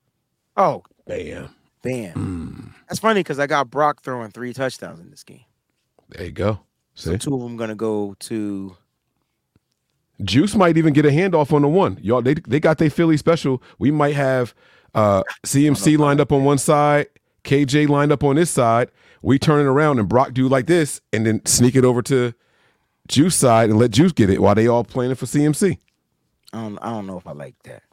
oh, 0.55 0.83
Bam. 1.05 1.49
bam. 1.81 2.13
Mm, 2.13 2.73
That's 2.89 2.99
funny 2.99 3.21
because 3.21 3.39
I 3.39 3.47
got 3.47 3.69
Brock 3.69 4.01
throwing 4.01 4.31
three 4.31 4.53
touchdowns 4.53 4.99
in 4.99 5.09
this 5.11 5.23
game. 5.23 5.45
there 6.09 6.25
you 6.25 6.31
go. 6.31 6.59
So 6.95 7.11
See? 7.11 7.17
two 7.17 7.35
of 7.35 7.41
them 7.41 7.57
gonna 7.57 7.75
go 7.75 8.15
to 8.21 8.75
Juice 10.23 10.55
might 10.55 10.77
even 10.77 10.93
get 10.93 11.05
a 11.05 11.09
handoff 11.09 11.53
on 11.53 11.61
the 11.61 11.67
one. 11.67 11.99
Y'all, 12.01 12.21
they 12.23 12.33
they 12.33 12.59
got 12.59 12.79
their 12.79 12.89
Philly 12.89 13.17
special. 13.17 13.61
We 13.77 13.91
might 13.91 14.15
have 14.15 14.55
uh, 14.95 15.21
CMC 15.45 15.97
lined 15.99 16.19
up 16.19 16.31
on 16.31 16.43
one 16.43 16.57
side, 16.57 17.05
KJ 17.47 17.87
lined 17.87 18.11
up 18.11 18.23
on 18.23 18.35
this 18.35 18.51
side. 18.51 18.91
We 19.21 19.39
turn 19.39 19.61
it 19.61 19.69
around 19.69 19.99
and 19.99 20.07
Brock 20.07 20.33
do 20.33 20.47
like 20.47 20.67
this, 20.67 21.01
and 21.11 21.25
then 21.25 21.43
sneak 21.45 21.75
it 21.75 21.83
over 21.83 22.01
to 22.03 22.33
Juice 23.07 23.35
side 23.35 23.69
and 23.69 23.79
let 23.79 23.91
Juice 23.91 24.11
get 24.11 24.29
it 24.29 24.41
while 24.41 24.53
they 24.53 24.67
all 24.67 24.83
playing 24.83 25.11
it 25.11 25.17
for 25.17 25.25
CMC. 25.25 25.79
I 26.53 26.61
don't 26.61 26.77
I 26.79 26.89
don't 26.89 27.07
know 27.07 27.17
if 27.17 27.25
I 27.25 27.31
like 27.31 27.55
that. 27.63 27.83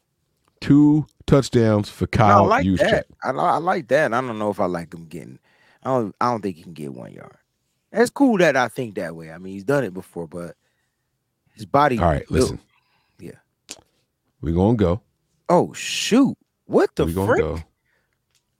Two 0.61 1.07
touchdowns 1.27 1.89
for 1.89 2.07
Kyle 2.07 2.41
don't 2.41 2.49
like 2.49 2.67
Juszczyk. 2.67 2.79
that. 2.79 3.07
I, 3.23 3.31
I 3.31 3.57
like 3.59 3.89
that. 3.89 4.13
I 4.13 4.21
don't 4.21 4.39
know 4.39 4.51
if 4.51 4.61
I 4.61 4.67
like 4.67 4.93
him 4.93 5.07
getting. 5.07 5.39
I 5.83 5.91
don't. 5.91 6.15
I 6.21 6.31
don't 6.31 6.43
think 6.43 6.57
he 6.57 6.63
can 6.63 6.73
get 6.73 6.93
one 6.93 7.13
yard. 7.13 7.37
That's 7.93 8.11
cool 8.11 8.39
that 8.39 8.57
I 8.57 8.69
think 8.69 8.97
that 8.97 9.15
way. 9.15 9.31
I 9.31 9.39
mean, 9.39 9.55
he's 9.55 9.65
done 9.65 9.85
it 9.85 9.95
before, 9.95 10.27
but 10.27 10.57
his 11.55 11.67
body. 11.67 11.99
All 11.99 12.07
right, 12.07 12.27
built- 12.29 12.31
listen. 12.31 12.61
Yeah. 13.19 13.77
We're 14.41 14.55
gonna 14.55 14.77
go. 14.77 15.01
Oh 15.49 15.73
shoot! 15.75 16.37
What 16.67 16.95
the 16.97 17.07
We're 17.07 17.13
gonna 17.13 17.27
frick, 17.27 17.41
go. 17.41 17.61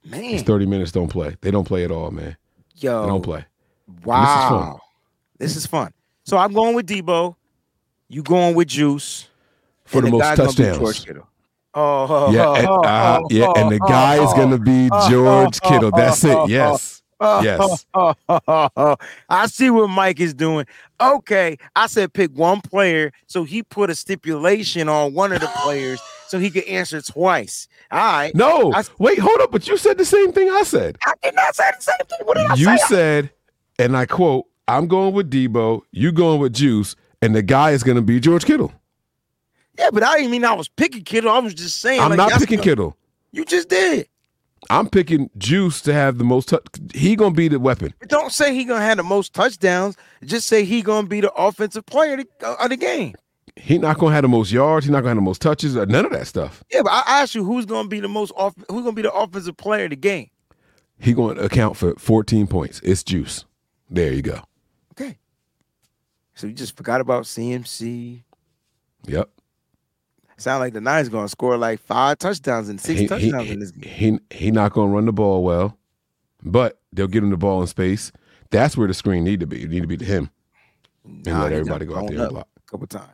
Man? 0.05 0.21
These 0.21 0.43
30 0.43 0.65
minutes 0.67 0.91
don't 0.91 1.07
play. 1.09 1.35
They 1.41 1.51
don't 1.51 1.65
play 1.65 1.83
at 1.83 1.91
all, 1.91 2.11
man. 2.11 2.37
Yo, 2.75 3.01
They 3.01 3.07
don't 3.07 3.21
play. 3.21 3.45
Wow, 4.03 4.79
this 5.37 5.55
is 5.55 5.65
fun. 5.65 5.91
So 6.23 6.37
I'm 6.37 6.53
going 6.53 6.75
with 6.75 6.87
Deebo. 6.87 7.35
You 8.07 8.23
going 8.23 8.55
with 8.55 8.67
Juice 8.67 9.29
For 9.85 9.99
and 9.99 10.07
the 10.07 10.11
most 10.11 10.35
touchdowns. 10.35 11.05
Oh, 11.73 12.31
Yeah, 12.31 12.53
and, 12.53 12.67
uh, 12.67 13.21
yeah, 13.29 13.51
and 13.57 13.71
the 13.71 13.79
guy 13.79 14.23
is 14.23 14.33
gonna 14.33 14.57
be 14.57 14.89
George 15.09 15.59
Kittle. 15.61 15.91
That's 15.91 16.23
it. 16.23 16.49
Yes. 16.49 17.01
Yes. 17.21 17.85
I 17.95 19.47
see 19.47 19.69
what 19.69 19.87
Mike 19.87 20.19
is 20.19 20.33
doing. 20.33 20.65
Okay, 21.01 21.57
I 21.75 21.87
said 21.87 22.13
pick 22.13 22.31
one 22.31 22.61
player, 22.61 23.11
so 23.27 23.43
he 23.43 23.63
put 23.63 23.89
a 23.89 23.95
stipulation 23.95 24.87
on 24.89 25.13
one 25.13 25.31
of 25.31 25.41
the 25.41 25.47
players 25.63 25.99
so 26.27 26.39
he 26.39 26.49
could 26.49 26.63
answer 26.65 27.01
twice. 27.01 27.67
All 27.91 27.99
right. 27.99 28.33
No, 28.35 28.73
I- 28.73 28.83
wait, 28.99 29.19
hold 29.19 29.39
up. 29.41 29.51
But 29.51 29.67
you 29.67 29.77
said 29.77 29.97
the 29.97 30.05
same 30.05 30.31
thing 30.31 30.49
I 30.49 30.63
said. 30.63 30.97
I 31.05 31.13
did 31.23 31.35
not 31.35 31.55
say 31.55 31.69
the 31.77 31.81
same 31.81 31.95
thing. 32.07 32.25
What 32.27 32.37
did 32.37 32.45
I 32.47 32.55
You 32.55 32.65
say? 32.65 32.71
You 32.71 32.77
said, 32.87 33.29
and 33.79 33.95
I 33.97 34.05
quote, 34.05 34.45
I'm 34.67 34.87
going 34.87 35.13
with 35.13 35.29
Deebo, 35.29 35.81
you 35.91 36.11
going 36.11 36.39
with 36.39 36.53
Juice, 36.53 36.95
and 37.21 37.35
the 37.35 37.41
guy 37.43 37.71
is 37.71 37.83
going 37.83 37.97
to 37.97 38.01
be 38.01 38.19
George 38.19 38.45
Kittle. 38.45 38.71
Yeah, 39.77 39.89
but 39.91 40.03
I 40.03 40.15
didn't 40.17 40.31
mean 40.31 40.45
I 40.45 40.53
was 40.53 40.69
picking 40.69 41.03
Kittle. 41.03 41.29
I 41.31 41.39
was 41.39 41.53
just 41.53 41.79
saying. 41.81 41.99
I'm 42.01 42.09
like, 42.09 42.17
not 42.17 42.31
picking 42.39 42.59
Kittle. 42.61 42.95
You 43.31 43.45
just 43.45 43.69
did. 43.69 44.07
I'm 44.69 44.89
picking 44.89 45.29
Juice 45.37 45.81
to 45.81 45.93
have 45.93 46.17
the 46.17 46.23
most. 46.23 46.49
tou- 46.49 46.59
he 46.93 47.15
going 47.15 47.33
to 47.33 47.37
be 47.37 47.47
the 47.47 47.59
weapon. 47.59 47.93
But 47.99 48.09
don't 48.09 48.31
say 48.31 48.55
he 48.55 48.63
gonna 48.65 48.81
have 48.81 48.97
the 48.97 49.03
most 49.03 49.33
touchdowns. 49.33 49.95
Just 50.23 50.47
say 50.47 50.63
he 50.65 50.81
gonna 50.81 51.05
be 51.05 51.21
the 51.21 51.31
offensive 51.33 51.85
player 51.85 52.23
of 52.41 52.69
the 52.69 52.77
game. 52.77 53.13
He 53.57 53.77
not 53.77 53.97
going 53.97 54.11
to 54.11 54.15
have 54.15 54.21
the 54.23 54.27
most 54.27 54.51
yards. 54.51 54.85
He 54.85 54.91
not 54.91 54.97
going 55.01 55.05
to 55.05 55.09
have 55.09 55.17
the 55.17 55.21
most 55.21 55.41
touches. 55.41 55.75
None 55.75 56.05
of 56.05 56.11
that 56.11 56.27
stuff. 56.27 56.63
Yeah, 56.71 56.81
but 56.83 56.91
I 56.91 57.03
asked 57.21 57.35
you 57.35 57.43
who's 57.45 57.65
gonna 57.65 57.87
be 57.87 57.99
the 58.01 58.07
most 58.09 58.31
off. 58.35 58.53
Who's 58.69 58.83
gonna 58.83 58.91
be 58.93 59.01
the 59.01 59.13
offensive 59.13 59.55
player 59.55 59.85
of 59.85 59.91
the 59.91 59.95
game? 59.95 60.29
He 60.99 61.13
going 61.13 61.37
to 61.37 61.43
account 61.43 61.77
for 61.77 61.95
14 61.95 62.47
points. 62.47 62.81
It's 62.83 63.03
Juice. 63.03 63.45
There 63.89 64.11
you 64.11 64.21
go. 64.21 64.41
Okay. 64.91 65.17
So 66.33 66.47
you 66.47 66.53
just 66.53 66.75
forgot 66.75 66.99
about 67.01 67.23
CMC. 67.23 68.23
Yep. 69.07 69.29
Sound 70.37 70.59
like 70.59 70.73
the 70.73 70.81
Niners 70.81 71.07
gonna 71.07 71.29
score 71.29 71.55
like 71.57 71.79
five 71.79 72.17
touchdowns 72.17 72.67
and 72.67 72.79
six 72.81 72.99
he, 72.99 73.07
touchdowns 73.07 73.45
he, 73.47 73.53
in 73.53 73.59
this 73.59 73.71
game. 73.71 74.19
he 74.29 74.35
he 74.37 74.51
not 74.51 74.73
going 74.73 74.89
to 74.89 74.95
run 74.95 75.05
the 75.05 75.13
ball 75.13 75.43
well, 75.45 75.77
but 76.43 76.79
they'll 76.91 77.07
get 77.07 77.23
him 77.23 77.29
the 77.29 77.37
ball 77.37 77.61
in 77.61 77.67
space. 77.67 78.11
That's 78.51 78.75
where 78.75 78.87
the 78.87 78.93
screen 78.93 79.23
need 79.23 79.39
to 79.39 79.47
be. 79.47 79.63
It 79.63 79.69
need 79.69 79.81
to 79.81 79.87
be 79.87 79.95
to 79.97 80.05
him 80.05 80.29
and 81.05 81.25
Nah, 81.25 81.43
let 81.43 81.53
everybody 81.53 81.85
go 81.85 81.95
out 81.97 82.09
there 82.09 82.19
and 82.19 82.29
block. 82.29 82.47
a 82.57 82.69
couple 82.71 82.87
times. 82.87 83.11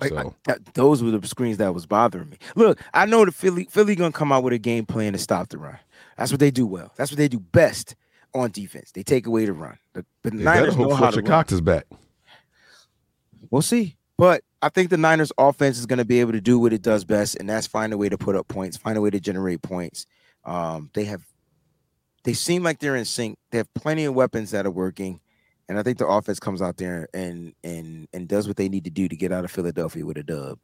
Like, 0.00 0.12
I- 0.12 0.22
So 0.22 0.34
that- 0.44 0.74
those 0.74 1.02
were 1.02 1.10
the 1.10 1.26
screens 1.26 1.58
that 1.58 1.74
was 1.74 1.86
bothering 1.86 2.30
me. 2.30 2.38
Look, 2.56 2.80
I 2.94 3.06
know 3.06 3.24
the 3.24 3.32
Philly 3.32 3.64
Philly 3.70 3.94
gonna 3.94 4.12
come 4.12 4.32
out 4.32 4.42
with 4.42 4.52
a 4.52 4.58
game 4.58 4.86
plan 4.86 5.12
to 5.12 5.18
stop 5.18 5.48
the 5.48 5.58
run. 5.58 5.78
That's 6.16 6.30
what 6.30 6.40
they 6.40 6.50
do 6.50 6.66
well. 6.66 6.92
That's 6.96 7.10
what 7.10 7.18
they 7.18 7.28
do 7.28 7.38
best 7.40 7.94
on 8.34 8.50
defense. 8.50 8.92
They 8.92 9.02
take 9.02 9.26
away 9.26 9.44
the 9.46 9.52
run. 9.52 9.78
The, 9.94 10.04
the 10.22 10.30
they 10.30 10.42
Niners 10.44 10.76
know 10.76 10.94
how 10.94 11.10
to. 11.10 11.22
Cox 11.22 11.52
is 11.52 11.60
back. 11.60 11.86
We'll 13.50 13.62
see. 13.62 13.96
But 14.16 14.42
I 14.60 14.68
think 14.68 14.90
the 14.90 14.96
Niners 14.96 15.30
offense 15.38 15.78
is 15.78 15.86
going 15.86 15.98
to 16.00 16.04
be 16.04 16.20
able 16.20 16.32
to 16.32 16.40
do 16.40 16.58
what 16.58 16.72
it 16.72 16.82
does 16.82 17.04
best, 17.04 17.36
and 17.36 17.48
that's 17.48 17.66
find 17.68 17.92
a 17.92 17.96
way 17.96 18.08
to 18.08 18.18
put 18.18 18.34
up 18.34 18.48
points, 18.48 18.76
find 18.76 18.98
a 18.98 19.00
way 19.00 19.10
to 19.10 19.20
generate 19.20 19.62
points. 19.62 20.06
Um, 20.44 20.90
they 20.94 21.04
have, 21.04 21.22
they 22.24 22.32
seem 22.32 22.64
like 22.64 22.80
they're 22.80 22.96
in 22.96 23.04
sync. 23.04 23.38
They 23.52 23.58
have 23.58 23.72
plenty 23.74 24.04
of 24.04 24.14
weapons 24.14 24.50
that 24.50 24.66
are 24.66 24.70
working, 24.72 25.20
and 25.68 25.78
I 25.78 25.82
think 25.82 25.98
the 25.98 26.06
offense 26.06 26.40
comes 26.40 26.62
out 26.62 26.76
there 26.76 27.08
and 27.12 27.54
and 27.62 28.08
and 28.12 28.28
does 28.28 28.48
what 28.48 28.56
they 28.56 28.68
need 28.68 28.84
to 28.84 28.90
do 28.90 29.08
to 29.08 29.16
get 29.16 29.32
out 29.32 29.44
of 29.44 29.50
Philadelphia 29.50 30.04
with 30.04 30.16
a 30.16 30.22
dub. 30.22 30.58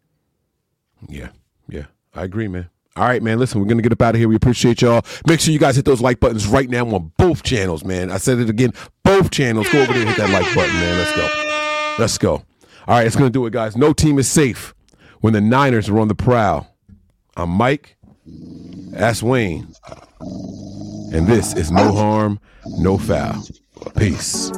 Yeah, 1.09 1.29
yeah, 1.69 1.87
I 2.15 2.25
agree, 2.25 2.49
man. 2.49 2.71
All 2.97 3.05
right, 3.05 3.23
man. 3.23 3.39
Listen, 3.39 3.61
we're 3.61 3.67
gonna 3.67 3.83
get 3.83 3.93
up 3.93 4.03
out 4.03 4.15
of 4.15 4.19
here. 4.21 4.29
We 4.29 4.37
appreciate 4.37 4.81
y'all. 4.81 5.05
Make 5.27 5.41
sure 5.41 5.53
you 5.53 5.59
guys 5.59 5.77
hit 5.77 5.85
those 5.85 6.01
like 6.01 6.21
buttons 6.21 6.47
right 6.47 6.71
now 6.71 6.87
on 6.87 7.13
both 7.17 7.43
channels, 7.43 7.85
man. 7.85 8.11
I 8.11 8.19
said 8.19 8.39
it 8.39 8.49
again, 8.49 8.73
both 9.03 9.31
channels. 9.31 9.69
Go 9.71 9.83
over 9.83 9.93
there 9.93 10.07
hit 10.07 10.17
that 10.17 10.31
like 10.31 10.55
button, 10.55 10.75
man. 10.75 10.99
Let's 10.99 11.17
go. 11.17 11.97
Let's 11.99 12.19
go. 12.19 12.33
All 12.87 12.97
right, 12.97 13.07
it's 13.07 13.17
gonna 13.17 13.31
do 13.31 13.47
it, 13.47 13.53
guys. 13.53 13.77
No 13.77 13.93
team 13.93 14.19
is 14.19 14.31
safe 14.31 14.75
when 15.21 15.33
the 15.33 15.41
Niners 15.41 15.89
are 15.89 15.99
on 15.99 16.09
the 16.09 16.15
prowl. 16.15 16.69
I'm 17.37 17.51
Mike. 17.51 17.97
That's 18.27 19.23
Wayne. 19.23 19.75
And 20.21 21.27
this 21.27 21.55
is 21.55 21.71
no 21.71 21.93
harm, 21.93 22.39
no 22.79 22.97
foul. 22.97 23.43
Peace. 23.97 24.53